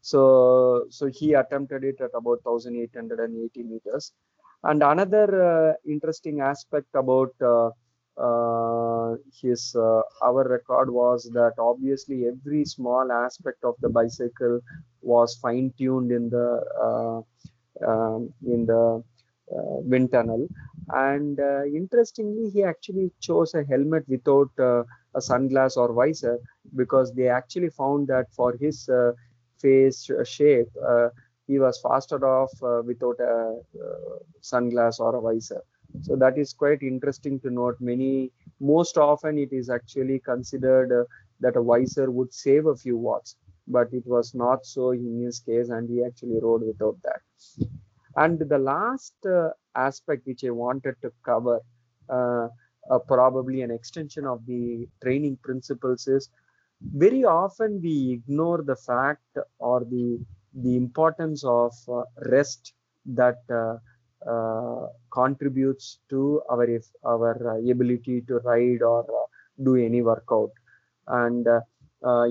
So 0.00 0.86
so 0.90 1.06
he 1.06 1.34
attempted 1.34 1.84
it 1.84 2.00
at 2.00 2.10
about 2.14 2.40
1880 2.44 3.62
meters. 3.62 4.12
And 4.64 4.82
another 4.82 5.26
uh, 5.50 5.72
interesting 5.86 6.40
aspect 6.40 6.88
about 6.94 7.32
uh, 8.18 9.16
his 9.40 9.74
uh, 9.76 10.02
our 10.22 10.44
record 10.48 10.90
was 10.90 11.30
that 11.34 11.54
obviously 11.58 12.26
every 12.26 12.64
small 12.64 13.10
aspect 13.12 13.64
of 13.64 13.74
the 13.80 13.88
bicycle 13.88 14.60
was 15.02 15.36
fine 15.36 15.72
tuned 15.78 16.10
in 16.12 16.28
the 16.30 16.48
uh, 16.86 17.20
um, 17.88 18.32
in 18.46 18.66
the 18.66 19.02
uh, 19.52 19.76
wind 19.92 20.12
tunnel. 20.12 20.48
And 20.90 21.38
uh, 21.40 21.64
interestingly 21.64 22.50
he 22.50 22.62
actually 22.64 23.12
chose 23.20 23.54
a 23.54 23.64
helmet 23.64 24.04
without 24.08 24.50
uh, 24.58 24.82
a 25.14 25.20
sunglass 25.20 25.76
or 25.76 25.92
visor 25.92 26.38
because 26.76 27.12
they 27.14 27.28
actually 27.28 27.70
found 27.70 28.08
that 28.08 28.26
for 28.34 28.54
his 28.60 28.88
face 29.60 30.10
shape 30.24 30.68
he 31.46 31.58
was 31.58 31.80
faster 31.80 32.20
off 32.26 32.52
without 32.84 33.18
a 33.20 33.58
sunglass 34.42 35.00
or 35.00 35.16
a 35.16 35.20
visor 35.20 35.62
so 36.02 36.16
that 36.16 36.38
is 36.38 36.52
quite 36.52 36.82
interesting 36.82 37.40
to 37.40 37.50
note. 37.50 37.76
Many 37.80 38.30
most 38.60 38.96
often 38.98 39.38
it 39.38 39.52
is 39.52 39.70
actually 39.70 40.20
considered 40.20 40.92
uh, 40.92 41.04
that 41.40 41.56
a 41.56 41.62
visor 41.62 42.10
would 42.10 42.32
save 42.32 42.66
a 42.66 42.76
few 42.76 42.96
watts 42.96 43.36
but 43.68 43.88
it 43.92 44.04
was 44.06 44.34
not 44.34 44.64
so 44.64 44.90
in 44.92 45.20
his 45.22 45.40
case 45.40 45.68
and 45.68 45.88
he 45.90 46.02
actually 46.04 46.38
rode 46.40 46.62
without 46.62 46.96
that. 47.04 47.20
And 48.16 48.38
the 48.38 48.58
last 48.58 49.14
uh, 49.26 49.50
aspect 49.76 50.26
which 50.26 50.44
i 50.44 50.50
wanted 50.50 50.96
to 51.02 51.10
cover 51.24 51.60
uh, 52.08 52.48
uh, 52.90 52.98
probably 53.06 53.62
an 53.62 53.70
extension 53.70 54.26
of 54.26 54.44
the 54.46 54.88
training 55.02 55.38
principles 55.42 56.06
is 56.08 56.28
very 57.04 57.24
often 57.24 57.80
we 57.82 58.12
ignore 58.12 58.62
the 58.62 58.76
fact 58.76 59.38
or 59.58 59.80
the 59.84 60.18
the 60.64 60.76
importance 60.76 61.44
of 61.44 61.72
uh, 61.88 62.02
rest 62.34 62.72
that 63.06 63.40
uh, 63.50 63.76
contributes 65.12 65.98
to 66.10 66.42
our 66.50 66.66
our 67.04 67.56
uh, 67.56 67.70
ability 67.70 68.20
to 68.22 68.38
ride 68.40 68.82
or 68.82 69.02
uh, 69.02 69.26
do 69.62 69.76
any 69.76 70.02
workout. 70.02 70.50
And 71.06 71.46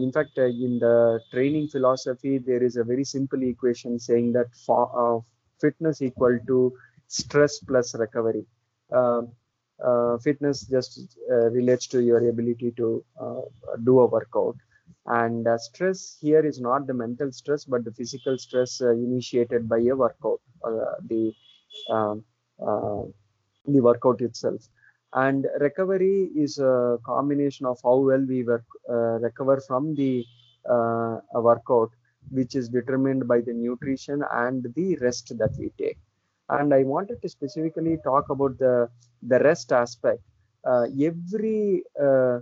in 0.03 0.11
fact 0.11 0.37
in 0.37 0.79
the 0.79 1.19
training 1.31 1.67
philosophy 1.69 2.37
there 2.37 2.63
is 2.63 2.75
a 2.77 2.83
very 2.83 3.03
simple 3.03 3.41
equation 3.43 3.99
saying 3.99 4.33
that 4.33 4.47
for, 4.65 5.23
fitness 5.59 6.01
equal 6.01 6.37
to 6.47 6.73
stress 7.07 7.59
plus 7.59 7.95
recovery. 7.95 8.45
Um, 8.91 9.31
uh, 9.83 10.17
fitness 10.17 10.61
just 10.61 11.17
uh, 11.31 11.49
relates 11.51 11.87
to 11.87 12.01
your 12.01 12.29
ability 12.29 12.71
to 12.77 13.03
uh, 13.19 13.41
do 13.83 13.99
a 13.99 14.05
workout. 14.05 14.55
And 15.05 15.47
stress 15.59 16.17
here 16.21 16.45
is 16.45 16.59
not 16.59 16.87
the 16.87 16.93
mental 16.93 17.31
stress 17.31 17.65
but 17.65 17.85
the 17.85 17.91
physical 17.91 18.37
stress 18.37 18.81
initiated 18.81 19.67
by 19.69 19.79
a 19.79 19.95
workout 19.95 20.41
the 21.07 21.29
uh, 21.29 21.46
the 23.65 23.81
workout 23.81 24.21
itself. 24.21 24.61
And 25.13 25.47
recovery 25.59 26.29
is 26.35 26.57
a 26.59 26.97
combination 27.05 27.65
of 27.65 27.79
how 27.83 27.97
well 27.97 28.23
we 28.27 28.43
work, 28.43 28.65
uh, 28.89 29.19
recover 29.27 29.59
from 29.67 29.95
the 29.95 30.25
uh, 30.69 31.17
workout 31.33 31.89
which 32.29 32.55
is 32.55 32.69
determined 32.69 33.27
by 33.27 33.39
the 33.41 33.53
nutrition 33.53 34.23
and 34.33 34.67
the 34.75 34.95
rest 34.97 35.33
that 35.37 35.51
we 35.57 35.71
take. 35.77 35.97
And 36.49 36.73
i 36.73 36.83
wanted 36.83 37.21
to 37.21 37.29
specifically 37.29 37.97
talk 38.03 38.29
about 38.29 38.57
the 38.59 38.89
the 39.21 39.39
rest 39.39 39.71
aspect. 39.71 40.21
Uh, 40.65 40.85
every 41.09 41.83
uh, 42.01 42.39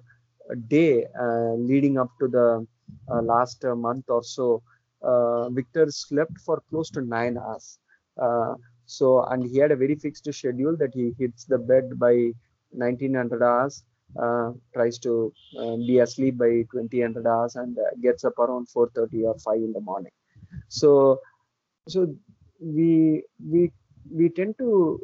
day 0.68 1.06
uh, 1.20 1.54
leading 1.70 1.98
up 1.98 2.10
to 2.20 2.28
the 2.28 2.66
last 3.32 3.64
month 3.86 4.06
or 4.10 4.24
so 4.24 4.62
victor 5.52 5.86
slept 5.90 6.38
for 6.46 6.62
close 6.70 6.90
to 6.90 7.02
9 7.02 7.38
hours 7.38 7.80
so, 8.86 9.24
and 9.26 9.44
he 9.46 9.58
had 9.60 9.72
a 9.72 9.76
very 9.76 9.96
fixed 9.96 10.32
schedule 10.34 10.76
that 10.78 10.94
he 10.94 11.14
hits 11.20 11.46
the 11.46 11.58
bed 11.58 11.98
by 12.00 12.32
1900 12.72 13.44
hours, 13.44 13.84
uh, 14.22 14.52
tries 14.74 14.98
to 15.00 15.34
uh, 15.60 15.76
be 15.78 16.00
asleep 16.00 16.38
by 16.38 16.64
2000 16.72 17.28
hours, 17.28 17.56
and 17.56 17.78
uh, 17.78 17.84
gets 18.02 18.24
up 18.24 18.38
around 18.40 18.70
4:30 18.70 19.24
or 19.24 19.36
5 19.40 19.58
in 19.58 19.74
the 19.74 19.82
morning. 19.82 20.12
So, 20.70 21.20
so 21.88 22.16
we 22.60 23.24
we 23.54 23.72
we 24.12 24.30
tend 24.30 24.58
to 24.60 25.00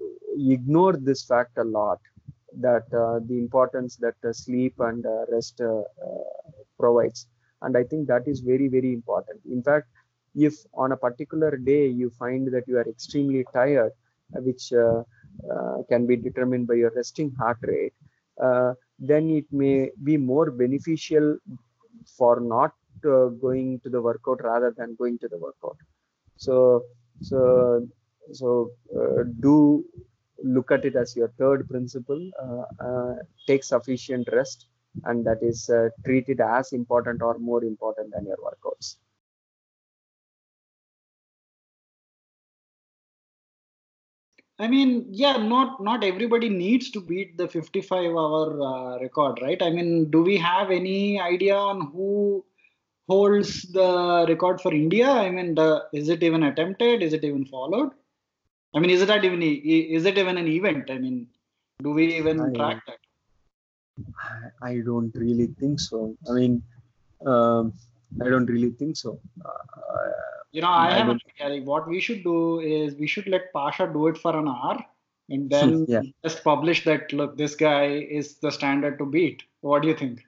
ignore 0.55 0.93
this 0.97 1.25
fact 1.25 1.57
a 1.57 1.63
lot 1.63 1.99
that 2.59 2.85
uh, 2.93 3.19
the 3.27 3.37
importance 3.37 3.97
that 3.97 4.15
uh, 4.27 4.33
sleep 4.33 4.75
and 4.79 5.05
uh, 5.05 5.25
rest 5.31 5.61
provides 6.79 7.27
and 7.63 7.77
i 7.77 7.83
think 7.89 8.07
that 8.11 8.27
is 8.33 8.39
very 8.51 8.67
very 8.75 8.91
important 8.99 9.39
in 9.55 9.61
fact 9.69 9.87
if 10.35 10.53
on 10.73 10.91
a 10.91 10.97
particular 10.97 11.57
day 11.57 11.87
you 11.87 12.09
find 12.09 12.47
that 12.53 12.67
you 12.67 12.77
are 12.77 12.87
extremely 12.89 13.45
tired 13.53 13.91
uh, 14.35 14.41
which 14.41 14.71
uh, 14.73 15.03
uh, 15.53 15.77
can 15.89 16.05
be 16.05 16.15
determined 16.15 16.67
by 16.67 16.75
your 16.75 16.91
resting 16.95 17.31
heart 17.39 17.57
rate 17.63 17.93
uh, 18.41 18.73
then 18.99 19.29
it 19.29 19.45
may 19.51 19.89
be 20.03 20.17
more 20.17 20.51
beneficial 20.51 21.37
for 22.17 22.39
not 22.39 22.73
uh, 23.05 23.27
going 23.45 23.79
to 23.81 23.89
the 23.89 24.01
workout 24.01 24.43
rather 24.43 24.73
than 24.77 24.95
going 24.95 25.17
to 25.19 25.27
the 25.27 25.37
workout 25.37 25.77
so 26.37 26.83
so 27.21 27.85
so 28.31 28.71
uh, 28.97 29.23
do 29.39 29.83
look 30.43 30.71
at 30.71 30.85
it 30.85 30.95
as 30.95 31.15
your 31.15 31.29
third 31.37 31.67
principle. 31.69 32.31
Take 33.47 33.63
sufficient 33.63 34.27
rest, 34.31 34.67
and 35.05 35.25
that 35.25 35.39
is 35.41 35.69
uh, 35.69 35.89
treat 36.05 36.29
as 36.39 36.73
important 36.73 37.21
or 37.21 37.37
more 37.37 37.63
important 37.63 38.11
than 38.13 38.25
your 38.25 38.37
workouts. 38.37 38.97
I 44.61 44.67
mean, 44.67 45.07
yeah, 45.09 45.37
not 45.37 45.81
not 45.83 46.03
everybody 46.03 46.47
needs 46.47 46.91
to 46.91 47.01
beat 47.01 47.35
the 47.35 47.47
55 47.47 48.11
hour 48.23 48.61
uh, 48.61 48.99
record, 48.99 49.39
right? 49.41 49.61
I 49.67 49.71
mean, 49.71 50.11
do 50.11 50.21
we 50.21 50.37
have 50.37 50.69
any 50.69 51.19
idea 51.19 51.55
on 51.55 51.81
who 51.91 52.45
holds 53.09 53.63
the 53.77 54.25
record 54.27 54.61
for 54.61 54.71
India? 54.71 55.09
I 55.09 55.31
mean, 55.31 55.55
the, 55.55 55.85
is 55.93 56.09
it 56.09 56.21
even 56.21 56.43
attempted? 56.43 57.01
Is 57.01 57.13
it 57.13 57.23
even 57.23 57.45
followed? 57.45 57.89
I 58.75 58.79
mean, 58.79 58.91
is 58.91 59.01
it 59.01 59.07
that 59.07 59.25
even 59.25 59.41
is 59.41 60.05
it 60.05 60.19
even 60.19 60.37
an 60.37 60.47
event? 60.47 60.91
I 60.91 60.99
mean, 60.99 61.27
do 61.81 61.89
we 61.89 62.15
even 62.15 62.39
I, 62.39 62.53
track 62.53 62.83
that? 62.85 62.99
I 64.61 64.75
don't 64.85 65.13
really 65.15 65.47
think 65.59 65.79
so. 65.79 66.15
I 66.29 66.33
mean, 66.33 66.61
um, 67.25 67.73
I 68.23 68.29
don't 68.29 68.45
really 68.45 68.71
think 68.71 68.95
so. 68.95 69.19
Uh, 69.43 70.01
you 70.51 70.61
know, 70.61 70.69
I, 70.69 70.89
I 70.95 70.97
have 70.97 71.07
don't- 71.07 71.21
an 71.39 71.65
what 71.65 71.87
we 71.87 71.99
should 71.99 72.23
do 72.23 72.59
is 72.59 72.95
we 72.95 73.07
should 73.07 73.27
let 73.27 73.51
Pasha 73.53 73.89
do 73.91 74.07
it 74.07 74.17
for 74.17 74.35
an 74.37 74.47
hour 74.47 74.83
and 75.29 75.49
then 75.55 75.85
Yeah. 75.87 76.01
just 76.23 76.43
publish 76.43 76.83
that. 76.85 77.11
Look, 77.13 77.37
this 77.37 77.55
guy 77.55 77.85
is 78.19 78.37
the 78.39 78.51
standard 78.51 78.97
to 78.99 79.05
beat. 79.05 79.43
What 79.61 79.81
do 79.83 79.87
you 79.89 79.95
think? 79.95 80.21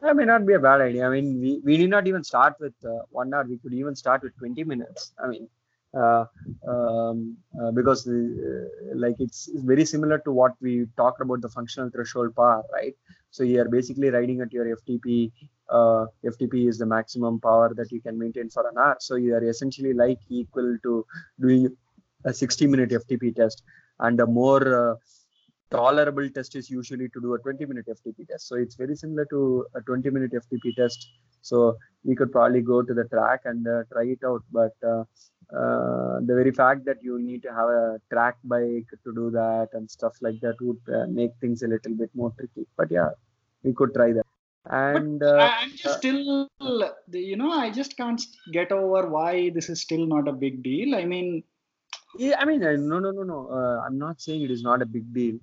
That 0.00 0.16
may 0.16 0.24
not 0.24 0.46
be 0.46 0.54
a 0.54 0.58
bad 0.60 0.80
idea. 0.80 1.06
I 1.06 1.10
mean, 1.10 1.40
we, 1.40 1.60
we 1.64 1.76
need 1.78 1.90
not 1.90 2.06
even 2.06 2.22
start 2.24 2.54
with 2.60 2.74
uh, 2.84 3.00
one 3.10 3.32
hour. 3.34 3.44
We 3.44 3.58
could 3.58 3.74
even 3.74 3.94
start 3.96 4.22
with 4.22 4.36
20 4.38 4.64
minutes. 4.64 5.12
I 5.22 5.26
mean, 5.28 5.48
uh, 5.96 6.24
um, 6.68 7.36
uh, 7.60 7.70
because 7.72 8.06
uh, 8.06 8.64
like 8.94 9.16
it's, 9.18 9.48
it's 9.48 9.62
very 9.62 9.84
similar 9.84 10.18
to 10.20 10.32
what 10.32 10.52
we 10.60 10.86
talked 10.96 11.20
about 11.20 11.40
the 11.40 11.48
functional 11.48 11.90
threshold 11.90 12.34
power, 12.36 12.62
right? 12.72 12.94
So 13.30 13.42
you 13.42 13.60
are 13.60 13.68
basically 13.68 14.10
riding 14.10 14.40
at 14.40 14.52
your 14.52 14.66
FTP. 14.76 15.32
Uh, 15.70 16.06
FTP 16.24 16.68
is 16.68 16.78
the 16.78 16.86
maximum 16.86 17.40
power 17.40 17.74
that 17.74 17.92
you 17.92 18.00
can 18.00 18.18
maintain 18.18 18.48
for 18.48 18.68
an 18.68 18.78
hour. 18.78 18.96
So 19.00 19.16
you 19.16 19.34
are 19.34 19.44
essentially 19.44 19.92
like 19.92 20.18
equal 20.28 20.78
to 20.82 21.04
doing 21.40 21.76
a 22.24 22.32
60 22.32 22.66
minute 22.66 22.90
FTP 22.90 23.34
test 23.36 23.62
and 24.00 24.20
a 24.20 24.26
more 24.26 24.92
uh, 24.92 24.94
tolerable 25.70 26.28
test 26.30 26.56
is 26.56 26.70
usually 26.70 27.08
to 27.10 27.20
do 27.20 27.34
a 27.34 27.38
20 27.38 27.66
minute 27.66 27.86
FTP 27.86 28.26
test. 28.28 28.48
So 28.48 28.56
it's 28.56 28.74
very 28.74 28.96
similar 28.96 29.26
to 29.26 29.66
a 29.74 29.80
20 29.80 30.10
minute 30.10 30.32
FTP 30.32 30.74
test. 30.76 31.08
So 31.42 31.76
we 32.04 32.14
could 32.14 32.32
probably 32.32 32.62
go 32.62 32.82
to 32.82 32.94
the 32.94 33.04
track 33.04 33.42
and 33.44 33.66
uh, 33.66 33.82
try 33.92 34.04
it 34.04 34.20
out. 34.24 34.42
But 34.50 34.72
uh, 34.82 35.04
uh, 35.54 36.20
the 36.20 36.34
very 36.34 36.52
fact 36.52 36.84
that 36.86 37.02
you 37.02 37.18
need 37.18 37.42
to 37.42 37.48
have 37.48 37.68
a 37.68 38.00
track 38.10 38.36
bike 38.44 38.88
to 39.04 39.14
do 39.14 39.30
that 39.30 39.68
and 39.72 39.90
stuff 39.90 40.14
like 40.20 40.40
that 40.40 40.56
would 40.60 40.80
uh, 40.94 41.06
make 41.08 41.32
things 41.40 41.62
a 41.62 41.68
little 41.68 41.94
bit 41.94 42.10
more 42.14 42.32
tricky. 42.38 42.66
But 42.76 42.90
yeah, 42.90 43.10
we 43.62 43.72
could 43.72 43.94
try 43.94 44.12
that. 44.12 44.27
And 44.66 45.22
uh, 45.22 45.50
I'm 45.60 45.70
just 45.74 45.98
still, 45.98 46.48
you 47.10 47.36
know, 47.36 47.52
I 47.52 47.70
just 47.70 47.96
can't 47.96 48.20
get 48.52 48.70
over 48.70 49.08
why 49.08 49.50
this 49.50 49.68
is 49.68 49.80
still 49.80 50.06
not 50.06 50.28
a 50.28 50.32
big 50.32 50.62
deal. 50.62 50.94
I 50.94 51.04
mean, 51.04 51.42
Yeah, 52.16 52.36
I 52.38 52.44
mean, 52.44 52.64
uh, 52.64 52.72
no, 52.72 52.98
no, 52.98 53.10
no, 53.10 53.22
no. 53.22 53.48
Uh, 53.48 53.86
I'm 53.86 53.98
not 53.98 54.20
saying 54.20 54.42
it 54.42 54.50
is 54.50 54.62
not 54.62 54.82
a 54.82 54.86
big 54.86 55.12
deal. 55.14 55.38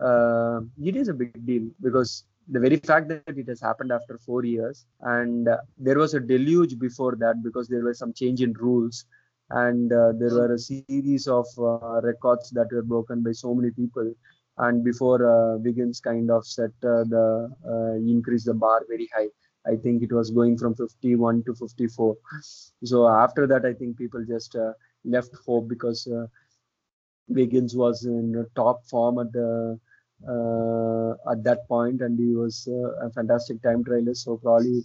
Uh, 0.00 0.60
it 0.82 0.96
is 0.96 1.08
a 1.08 1.14
big 1.14 1.44
deal 1.46 1.68
because 1.82 2.24
the 2.48 2.60
very 2.60 2.76
fact 2.76 3.08
that 3.08 3.22
it 3.26 3.48
has 3.48 3.60
happened 3.60 3.92
after 3.92 4.18
four 4.18 4.44
years, 4.44 4.86
and 5.00 5.48
uh, 5.48 5.58
there 5.78 5.98
was 5.98 6.14
a 6.14 6.20
deluge 6.20 6.78
before 6.78 7.16
that 7.16 7.42
because 7.42 7.68
there 7.68 7.84
was 7.84 7.98
some 7.98 8.12
change 8.12 8.40
in 8.40 8.52
rules, 8.54 9.04
and 9.50 9.92
uh, 9.92 10.12
there 10.18 10.34
were 10.34 10.52
a 10.54 10.58
series 10.58 11.26
of 11.26 11.46
uh, 11.58 12.00
records 12.02 12.50
that 12.50 12.68
were 12.72 12.82
broken 12.82 13.22
by 13.22 13.32
so 13.32 13.54
many 13.54 13.70
people. 13.70 14.14
And 14.60 14.84
before 14.84 15.20
uh, 15.34 15.58
Wiggins 15.58 16.00
kind 16.00 16.30
of 16.30 16.46
set 16.46 16.72
uh, 16.84 17.04
the 17.14 17.50
uh, 17.68 17.94
increased 17.96 18.46
the 18.46 18.54
bar 18.54 18.82
very 18.88 19.08
high. 19.14 19.28
I 19.66 19.76
think 19.76 20.02
it 20.02 20.12
was 20.12 20.30
going 20.30 20.56
from 20.58 20.74
51 20.74 21.44
to 21.44 21.54
54. 21.54 22.16
So 22.84 23.08
after 23.08 23.46
that, 23.46 23.64
I 23.66 23.74
think 23.74 23.98
people 23.98 24.24
just 24.24 24.56
uh, 24.56 24.72
left 25.04 25.34
hope 25.46 25.68
because 25.68 26.06
uh, 26.06 26.26
Wiggins 27.28 27.76
was 27.76 28.04
in 28.04 28.46
top 28.54 28.84
form 28.86 29.18
at 29.18 29.32
the 29.32 29.78
uh, 30.28 31.12
at 31.32 31.42
that 31.44 31.66
point, 31.68 32.02
and 32.02 32.18
he 32.18 32.34
was 32.34 32.68
uh, 32.70 33.06
a 33.06 33.10
fantastic 33.10 33.62
time 33.62 33.84
trialler. 33.84 34.16
So 34.16 34.36
probably 34.36 34.84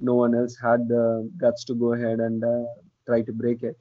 no 0.00 0.14
one 0.16 0.34
else 0.34 0.56
had 0.60 0.88
the 0.88 1.30
guts 1.36 1.64
to 1.66 1.74
go 1.74 1.92
ahead 1.94 2.20
and 2.20 2.42
try 3.06 3.22
to 3.22 3.32
break 3.32 3.62
it. 3.62 3.76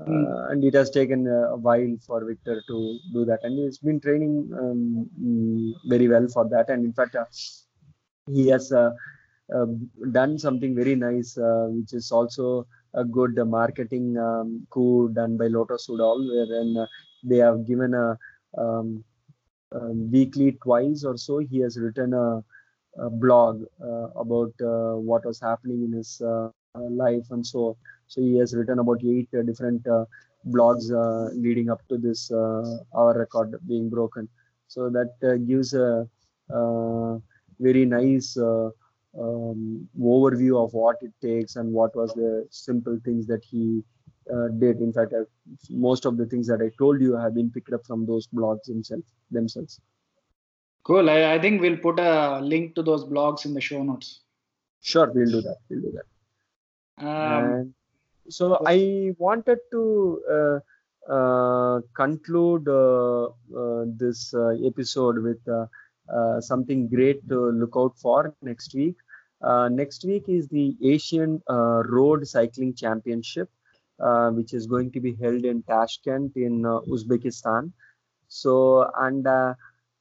Uh, 0.00 0.48
and 0.50 0.64
it 0.64 0.74
has 0.74 0.90
taken 0.90 1.26
a 1.28 1.56
while 1.56 1.96
for 2.04 2.24
Victor 2.24 2.60
to 2.66 2.98
do 3.12 3.24
that, 3.24 3.38
and 3.44 3.56
he's 3.56 3.78
been 3.78 4.00
training 4.00 4.50
um, 4.58 5.08
mm, 5.22 5.72
very 5.88 6.08
well 6.08 6.26
for 6.26 6.48
that. 6.48 6.68
And 6.68 6.84
in 6.84 6.92
fact, 6.92 7.14
uh, 7.14 7.26
he 8.28 8.48
has 8.48 8.72
uh, 8.72 8.90
uh, 9.54 9.66
done 10.10 10.36
something 10.36 10.74
very 10.74 10.96
nice, 10.96 11.38
which 11.38 11.92
is 11.92 12.10
also 12.10 12.66
a 12.94 13.04
good 13.04 13.36
marketing 13.46 14.18
um, 14.18 14.66
coup 14.70 15.10
done 15.10 15.36
by 15.36 15.46
Lotto 15.46 15.76
Soudal, 15.76 16.26
wherein 16.28 16.88
they 17.22 17.36
have 17.36 17.64
given 17.64 17.94
a 17.94 18.18
um, 18.58 19.04
um, 19.70 20.10
weekly 20.10 20.58
twice 20.60 21.04
or 21.04 21.16
so. 21.16 21.38
He 21.38 21.60
has 21.60 21.78
written 21.78 22.14
a, 22.14 22.42
a 22.98 23.10
blog 23.10 23.62
uh, 23.80 24.08
about 24.16 24.52
uh, 24.60 24.94
what 24.98 25.24
was 25.24 25.40
happening 25.40 25.84
in 25.84 25.92
his 25.92 26.20
life 26.74 27.26
and 27.30 27.46
so. 27.46 27.76
So 28.06 28.20
he 28.20 28.36
has 28.38 28.54
written 28.54 28.78
about 28.78 29.02
eight 29.04 29.28
uh, 29.36 29.42
different 29.42 29.86
uh, 29.86 30.04
blogs 30.48 30.90
uh, 30.92 31.32
leading 31.34 31.70
up 31.70 31.86
to 31.88 31.98
this 31.98 32.30
uh, 32.30 32.78
our 32.94 33.18
record 33.18 33.56
being 33.66 33.88
broken. 33.88 34.28
So 34.68 34.90
that 34.90 35.12
uh, 35.22 35.36
gives 35.36 35.74
a 35.74 36.08
uh, 36.52 37.18
very 37.60 37.84
nice 37.84 38.36
uh, 38.36 38.70
um, 39.18 39.88
overview 39.98 40.62
of 40.62 40.72
what 40.74 40.96
it 41.00 41.12
takes 41.22 41.56
and 41.56 41.72
what 41.72 41.94
was 41.94 42.12
the 42.14 42.46
simple 42.50 42.98
things 43.04 43.26
that 43.26 43.44
he 43.44 43.82
uh, 44.32 44.48
did. 44.58 44.80
In 44.80 44.92
fact, 44.92 45.12
I, 45.14 45.22
most 45.70 46.04
of 46.04 46.16
the 46.16 46.26
things 46.26 46.46
that 46.48 46.60
I 46.60 46.70
told 46.78 47.00
you 47.00 47.16
have 47.16 47.34
been 47.34 47.50
picked 47.50 47.72
up 47.72 47.86
from 47.86 48.06
those 48.06 48.26
blogs 48.26 48.64
themselves. 48.64 49.04
Themselves. 49.30 49.80
cool. 50.82 51.08
I, 51.10 51.34
I 51.34 51.38
think 51.38 51.60
we'll 51.60 51.76
put 51.76 51.98
a 51.98 52.40
link 52.40 52.74
to 52.74 52.82
those 52.82 53.04
blogs 53.04 53.44
in 53.44 53.54
the 53.54 53.60
show 53.60 53.82
notes. 53.82 54.20
Sure, 54.80 55.10
we'll 55.14 55.30
do 55.30 55.40
that. 55.40 55.56
We'll 55.68 55.80
do 55.80 55.92
that. 55.92 57.06
Um, 57.06 57.52
and 57.52 57.74
so 58.28 58.58
I 58.66 59.12
wanted 59.18 59.58
to 59.72 60.22
uh, 60.30 61.12
uh, 61.12 61.80
conclude 61.94 62.68
uh, 62.68 63.24
uh, 63.26 63.84
this 63.86 64.32
uh, 64.34 64.50
episode 64.64 65.18
with 65.22 65.40
something 66.40 66.88
great 66.88 67.26
to 67.28 67.50
look 67.50 67.72
out 67.76 67.98
for 67.98 68.34
next 68.42 68.74
week. 68.74 68.96
Uh, 69.42 69.68
next 69.68 70.04
week 70.04 70.24
is 70.28 70.48
the 70.48 70.74
Asian 70.82 71.42
uh, 71.50 71.82
Road 71.86 72.26
Cycling 72.26 72.74
Championship, 72.74 73.50
uh, 74.00 74.30
which 74.30 74.54
is 74.54 74.66
going 74.66 74.90
to 74.92 75.00
be 75.00 75.14
held 75.16 75.44
in 75.44 75.62
Tashkent 75.64 76.32
in 76.36 76.64
uh, 76.64 76.80
Uzbekistan. 76.88 77.72
So, 78.28 78.90
and 78.98 79.26
uh, 79.26 79.54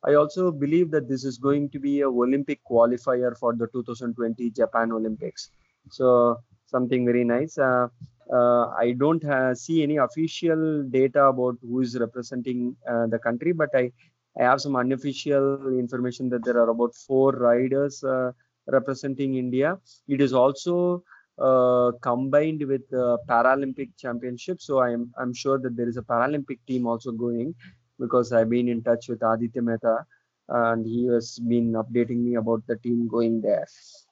I 0.05 0.13
also 0.15 0.51
believe 0.51 0.91
that 0.91 1.09
this 1.09 1.25
is 1.25 1.37
going 1.37 1.69
to 1.71 1.79
be 1.79 2.01
a 2.01 2.09
Olympic 2.09 2.61
qualifier 2.69 3.37
for 3.37 3.53
the 3.53 3.67
2020 3.67 4.49
Japan 4.51 4.91
Olympics. 4.93 5.49
So, 5.89 6.37
something 6.65 7.05
very 7.05 7.23
nice. 7.25 7.57
Uh, 7.57 7.87
uh, 8.31 8.67
I 8.77 8.93
don't 8.97 9.23
uh, 9.25 9.55
see 9.55 9.83
any 9.83 9.97
official 9.97 10.83
data 10.83 11.25
about 11.25 11.57
who 11.61 11.81
is 11.81 11.97
representing 11.97 12.75
uh, 12.89 13.07
the 13.07 13.19
country, 13.19 13.51
but 13.51 13.69
I, 13.73 13.91
I 14.39 14.43
have 14.43 14.61
some 14.61 14.75
unofficial 14.75 15.77
information 15.77 16.29
that 16.29 16.43
there 16.43 16.57
are 16.57 16.69
about 16.69 16.95
four 16.95 17.31
riders 17.31 18.03
uh, 18.03 18.31
representing 18.67 19.35
India. 19.35 19.77
It 20.07 20.21
is 20.21 20.33
also 20.33 21.03
uh, 21.39 21.91
combined 22.01 22.63
with 22.67 22.87
the 22.89 23.17
Paralympic 23.27 23.89
Championship, 23.97 24.61
so 24.61 24.81
I'm 24.81 25.11
I'm 25.17 25.33
sure 25.33 25.59
that 25.59 25.75
there 25.75 25.89
is 25.89 25.97
a 25.97 26.03
Paralympic 26.03 26.59
team 26.67 26.87
also 26.87 27.11
going 27.11 27.55
because 27.99 28.31
I've 28.31 28.49
been 28.49 28.67
in 28.67 28.83
touch 28.83 29.07
with 29.09 29.21
Aditya 29.23 29.61
Mehta 29.61 30.05
and 30.49 30.85
he 30.85 31.07
has 31.07 31.39
been 31.39 31.73
updating 31.73 32.23
me 32.23 32.35
about 32.35 32.65
the 32.67 32.77
team 32.77 33.07
going 33.07 33.41
there. 33.41 33.67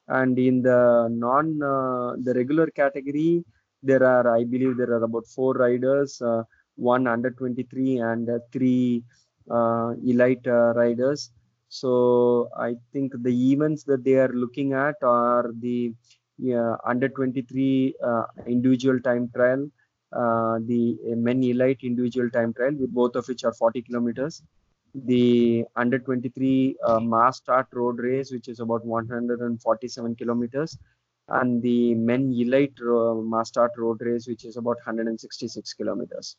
And 0.08 0.38
in 0.38 0.62
the 0.62 1.08
non 1.12 1.62
uh, 1.62 2.16
the 2.22 2.34
regular 2.34 2.68
category, 2.68 3.44
there 3.84 4.04
are 4.04 4.36
I 4.36 4.44
believe 4.44 4.78
there 4.78 4.92
are 4.92 5.04
about 5.04 5.26
four 5.28 5.54
riders, 5.54 6.22
uh, 6.22 6.44
one 6.76 7.08
under 7.08 7.32
23 7.32 7.98
and 7.98 8.30
uh, 8.30 8.40
three 8.52 9.04
uh, 9.50 9.94
elite 10.06 10.46
uh, 10.48 10.74
riders. 10.76 11.32
So 11.70 12.50
I 12.58 12.76
think 12.94 13.14
the 13.22 13.34
events 13.52 13.84
that 13.86 14.04
they 14.04 14.16
are 14.16 14.30
looking 14.34 14.74
at 14.74 14.96
are 15.04 15.52
the 15.60 15.94
yeah, 16.38 16.76
under 16.86 17.08
23 17.10 17.96
uh, 18.04 18.24
individual 18.48 19.00
time 19.00 19.30
trial, 19.36 19.70
uh, 20.12 20.60
the 20.66 20.98
men 21.16 21.44
elite 21.44 21.80
individual 21.84 22.30
time 22.30 22.54
trial, 22.54 22.74
with 22.80 22.94
both 22.94 23.16
of 23.16 23.28
which 23.28 23.44
are 23.44 23.54
40 23.54 23.82
kilometers. 23.84 24.42
The 24.94 25.64
under 25.76 26.00
23 26.00 26.76
uh, 26.86 27.00
mass 27.00 27.38
start 27.38 27.68
road 27.74 28.00
race, 28.00 28.32
which 28.32 28.48
is 28.50 28.60
about 28.60 28.86
147 28.86 30.16
kilometers, 30.16 30.78
and 31.40 31.62
the 31.62 31.96
men 31.96 32.34
elite 32.34 32.78
uh, 32.82 33.14
mass 33.16 33.50
start 33.50 33.72
road 33.78 34.02
race, 34.02 34.28
which 34.28 34.46
is 34.46 34.58
about 34.58 34.78
166 34.78 35.74
kilometers. 35.74 36.36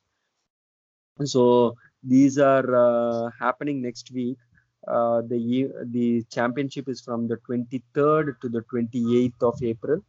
So 1.25 1.77
these 2.03 2.39
are 2.39 2.67
uh, 2.75 3.31
happening 3.39 3.81
next 3.83 4.11
week. 4.13 4.39
Uh, 4.87 5.23
the 5.23 5.71
the 5.91 6.25
championship 6.31 6.89
is 6.89 7.01
from 7.01 7.29
the 7.29 7.37
23rd 7.49 8.41
to 8.41 8.49
the 8.49 8.63
28th 8.73 9.43
of 9.43 9.63
April. 9.63 10.01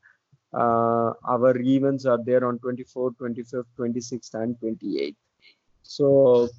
Uh, 0.53 1.13
our 1.27 1.57
events 1.57 2.05
are 2.05 2.19
there 2.23 2.45
on 2.47 2.59
24th, 2.59 3.15
25th, 3.17 3.65
26th, 3.77 4.33
and 4.35 4.55
28th. 4.59 5.15
So 5.83 6.49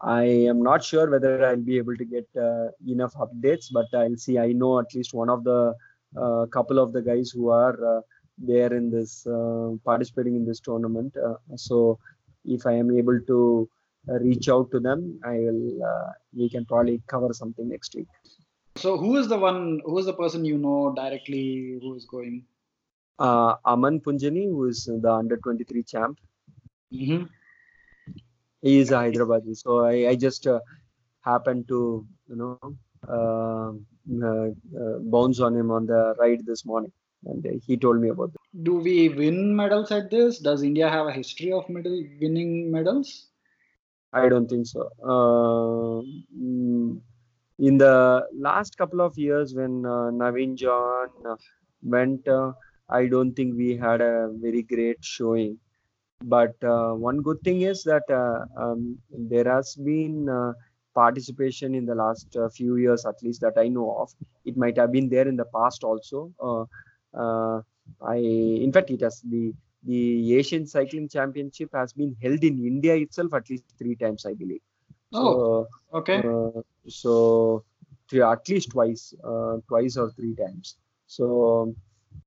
I 0.00 0.24
am 0.24 0.62
not 0.62 0.84
sure 0.84 1.10
whether 1.10 1.44
I'll 1.46 1.56
be 1.56 1.78
able 1.78 1.96
to 1.96 2.04
get 2.04 2.28
uh, 2.40 2.68
enough 2.86 3.14
updates, 3.14 3.66
but 3.72 3.86
I'll 3.94 4.16
see. 4.16 4.38
I 4.38 4.52
know 4.52 4.78
at 4.78 4.94
least 4.94 5.14
one 5.14 5.30
of 5.30 5.42
the 5.44 5.74
uh, 6.16 6.46
couple 6.46 6.78
of 6.78 6.92
the 6.92 7.02
guys 7.02 7.30
who 7.30 7.48
are 7.50 7.98
uh, 7.98 8.00
there 8.38 8.72
in 8.74 8.90
this 8.90 9.26
uh, 9.26 9.70
participating 9.84 10.36
in 10.36 10.44
this 10.44 10.60
tournament. 10.60 11.16
Uh, 11.16 11.34
so 11.56 11.98
if 12.44 12.66
I 12.66 12.72
am 12.72 12.96
able 12.96 13.20
to 13.20 13.68
uh, 14.08 14.18
reach 14.20 14.48
out 14.48 14.70
to 14.72 14.80
them, 14.80 15.20
I 15.24 15.38
will. 15.38 15.82
Uh, 15.82 16.12
we 16.34 16.48
can 16.48 16.64
probably 16.64 17.02
cover 17.08 17.32
something 17.32 17.68
next 17.68 17.94
week. 17.94 18.08
So 18.76 18.96
who 18.98 19.16
is 19.16 19.28
the 19.28 19.38
one? 19.38 19.80
Who 19.84 19.98
is 19.98 20.06
the 20.06 20.12
person 20.12 20.44
you 20.44 20.58
know 20.58 20.92
directly 20.94 21.78
who 21.80 21.94
is 21.96 22.04
going? 22.04 22.44
Uh, 23.18 23.54
Aman 23.64 24.00
Punjani, 24.00 24.44
who 24.48 24.66
is 24.66 24.84
the 24.84 25.10
under 25.12 25.38
23 25.38 25.82
champ, 25.82 26.18
Mm-hmm. 26.92 27.24
he 28.62 28.78
is 28.78 28.90
a 28.90 28.96
Hyderabadi. 28.96 29.56
So 29.56 29.84
I, 29.84 30.10
I 30.10 30.14
just 30.16 30.46
uh, 30.46 30.60
happened 31.20 31.66
to 31.68 32.06
you 32.28 32.36
know 32.36 32.58
uh, 33.08 33.72
bounce 34.06 35.40
on 35.40 35.54
him 35.54 35.70
on 35.70 35.86
the 35.86 36.14
ride 36.18 36.44
this 36.46 36.64
morning, 36.64 36.92
and 37.26 37.46
uh, 37.46 37.50
he 37.66 37.76
told 37.76 38.00
me 38.00 38.08
about 38.08 38.32
that. 38.32 38.64
Do 38.64 38.76
we 38.76 39.08
win 39.08 39.54
medals 39.54 39.90
at 39.90 40.10
this? 40.10 40.38
Does 40.38 40.62
India 40.62 40.88
have 40.88 41.06
a 41.06 41.12
history 41.12 41.52
of 41.52 41.68
medal 41.68 42.04
winning 42.20 42.70
medals? 42.70 43.26
I 44.12 44.28
don't 44.28 44.48
think 44.48 44.66
so. 44.66 44.88
Uh, 45.02 46.02
mm, 46.34 47.00
in 47.58 47.78
the 47.78 48.26
last 48.34 48.76
couple 48.78 49.00
of 49.00 49.16
years, 49.18 49.54
when 49.54 49.84
uh, 49.84 50.10
Naveen 50.10 50.54
John 50.56 51.08
uh, 51.28 51.36
went, 51.82 52.26
uh, 52.28 52.52
I 52.88 53.06
don't 53.06 53.32
think 53.32 53.56
we 53.56 53.76
had 53.76 54.00
a 54.00 54.30
very 54.40 54.62
great 54.62 55.04
showing. 55.04 55.58
But 56.22 56.54
uh, 56.62 56.92
one 56.92 57.20
good 57.20 57.40
thing 57.42 57.62
is 57.62 57.82
that 57.84 58.04
uh, 58.10 58.46
um, 58.60 58.98
there 59.10 59.44
has 59.44 59.74
been 59.74 60.28
uh, 60.28 60.52
participation 60.96 61.74
in 61.80 61.86
the 61.90 61.94
last 61.94 62.36
uh, 62.36 62.48
few 62.48 62.76
years, 62.76 63.06
at 63.12 63.22
least 63.22 63.40
that 63.42 63.56
I 63.64 63.68
know 63.68 63.88
of. 64.02 64.12
It 64.44 64.56
might 64.56 64.76
have 64.82 64.92
been 64.96 65.08
there 65.14 65.28
in 65.28 65.36
the 65.36 65.48
past 65.58 65.84
also. 65.84 66.32
Uh, 66.48 66.64
uh, 67.22 67.62
I, 68.14 68.16
in 68.66 68.72
fact, 68.72 68.90
it 68.90 69.02
has 69.08 69.22
the 69.36 69.52
the 69.86 70.36
Asian 70.36 70.66
Cycling 70.66 71.08
Championship 71.08 71.70
has 71.80 71.92
been 71.92 72.16
held 72.22 72.42
in 72.42 72.58
India 72.72 72.94
itself 72.96 73.34
at 73.34 73.48
least 73.48 73.64
three 73.78 73.94
times, 73.94 74.26
I 74.26 74.34
believe. 74.34 74.62
Oh, 75.12 75.68
okay. 75.94 76.18
Uh, 76.18 76.62
so 76.88 77.12
three, 78.10 78.22
at 78.22 78.48
least 78.48 78.70
twice, 78.70 79.14
uh, 79.22 79.58
twice 79.68 79.96
or 79.96 80.10
three 80.10 80.34
times. 80.34 80.76
So, 81.06 81.74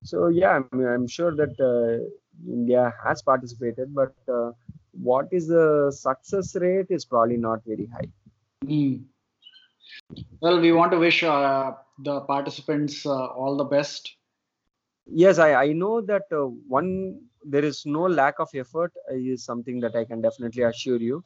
so 0.03 0.27
yeah, 0.27 0.59
I 0.59 0.75
mean, 0.75 0.87
I'm 0.87 1.07
sure 1.07 1.35
that 1.35 1.59
uh, 1.59 2.07
India 2.47 2.93
has 3.05 3.21
participated, 3.21 3.93
but 3.93 4.15
uh, 4.31 4.51
what 5.09 5.27
is 5.31 5.47
the 5.47 5.91
success 5.91 6.55
rate 6.55 6.87
is 6.89 7.05
probably 7.05 7.37
not 7.37 7.59
very 7.65 7.87
high. 7.93 8.09
Hmm. 8.65 9.09
Well, 10.41 10.59
we 10.59 10.71
want 10.73 10.91
to 10.91 10.99
wish 10.99 11.23
uh, 11.23 11.73
the 11.99 12.21
participants 12.21 13.05
uh, 13.05 13.27
all 13.27 13.55
the 13.57 13.63
best. 13.63 14.17
Yes, 15.05 15.39
I, 15.39 15.53
I 15.53 15.67
know 15.73 16.01
that 16.01 16.23
uh, 16.31 16.45
one 16.77 17.21
there 17.43 17.63
is 17.63 17.85
no 17.85 18.01
lack 18.03 18.39
of 18.39 18.49
effort 18.53 18.93
uh, 19.11 19.15
is 19.15 19.43
something 19.43 19.79
that 19.81 19.95
I 19.95 20.05
can 20.05 20.21
definitely 20.21 20.63
assure 20.63 20.97
you. 20.99 21.23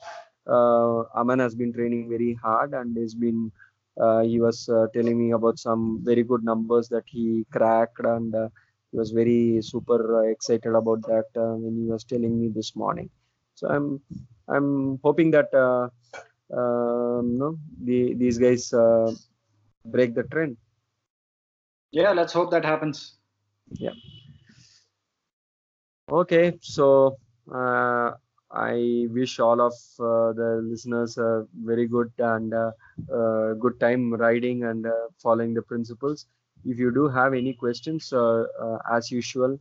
Uh, 0.47 1.03
Aman 1.15 1.39
has 1.39 1.55
been 1.55 1.73
training 1.73 2.09
very 2.09 2.33
hard 2.35 2.73
and 2.73 2.95
has 2.97 3.13
been 3.15 3.51
uh, 3.99 4.21
he 4.21 4.39
was 4.39 4.65
telling 4.93 5.17
me 5.19 5.31
about 5.31 5.59
some 5.59 5.99
very 6.03 6.23
good 6.23 6.43
numbers 6.43 6.89
that 6.89 7.03
he 7.07 7.45
cracked 7.51 7.99
and 8.03 8.33
he 8.91 8.97
was 8.97 9.11
very 9.11 9.59
super 9.61 10.29
excited 10.29 10.73
about 10.73 11.01
that 11.03 11.25
when 11.35 11.75
he 11.77 11.91
was 11.91 12.03
telling 12.03 12.39
me 12.41 12.49
this 12.49 12.75
morning. 12.75 13.09
So 13.55 13.67
I'm 13.69 14.01
I'm 14.47 14.99
hoping 15.03 15.31
that 15.31 15.49
um, 16.57 17.37
no 17.37 17.57
the, 17.83 18.13
these 18.15 18.37
guys 18.37 18.73
uh, 18.73 19.11
break 19.85 20.13
the 20.15 20.23
trend. 20.23 20.57
Yeah, 21.91 22.11
let's 22.11 22.33
hope 22.33 22.51
that 22.51 22.65
happens. 22.65 23.17
Yeah. 23.71 23.91
Okay, 26.11 26.57
so 26.61 27.17
uh, 27.53 28.11
I 28.51 29.07
wish 29.09 29.39
all 29.39 29.61
of 29.61 29.73
uh, 29.99 30.33
the 30.33 30.61
listeners 30.63 31.17
a 31.17 31.47
very 31.63 31.87
good 31.87 32.11
and 32.19 32.53
uh, 32.53 32.71
uh, 33.11 33.53
good 33.53 33.79
time 33.79 34.13
riding 34.13 34.63
and 34.63 34.85
uh, 34.85 35.07
following 35.17 35.53
the 35.53 35.61
principles. 35.61 36.27
If 36.65 36.77
you 36.77 36.91
do 36.93 37.07
have 37.07 37.33
any 37.33 37.53
questions, 37.53 38.11
uh, 38.13 38.43
uh, 38.61 38.77
as 38.91 39.11
usual, 39.11 39.59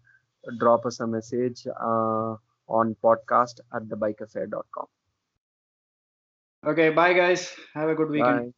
drop 0.59 0.85
us 0.87 1.01
a 1.01 1.07
message 1.07 1.67
uh, 1.67 2.37
on 2.69 2.97
podcast 3.03 3.61
at 3.75 3.85
thebikeaffair.com. 3.89 4.87
Okay, 6.65 6.91
bye 6.91 7.13
guys. 7.13 7.55
Have 7.75 7.89
a 7.89 7.95
good 7.95 8.11
weekend. 8.11 8.47
Bye. 8.47 8.53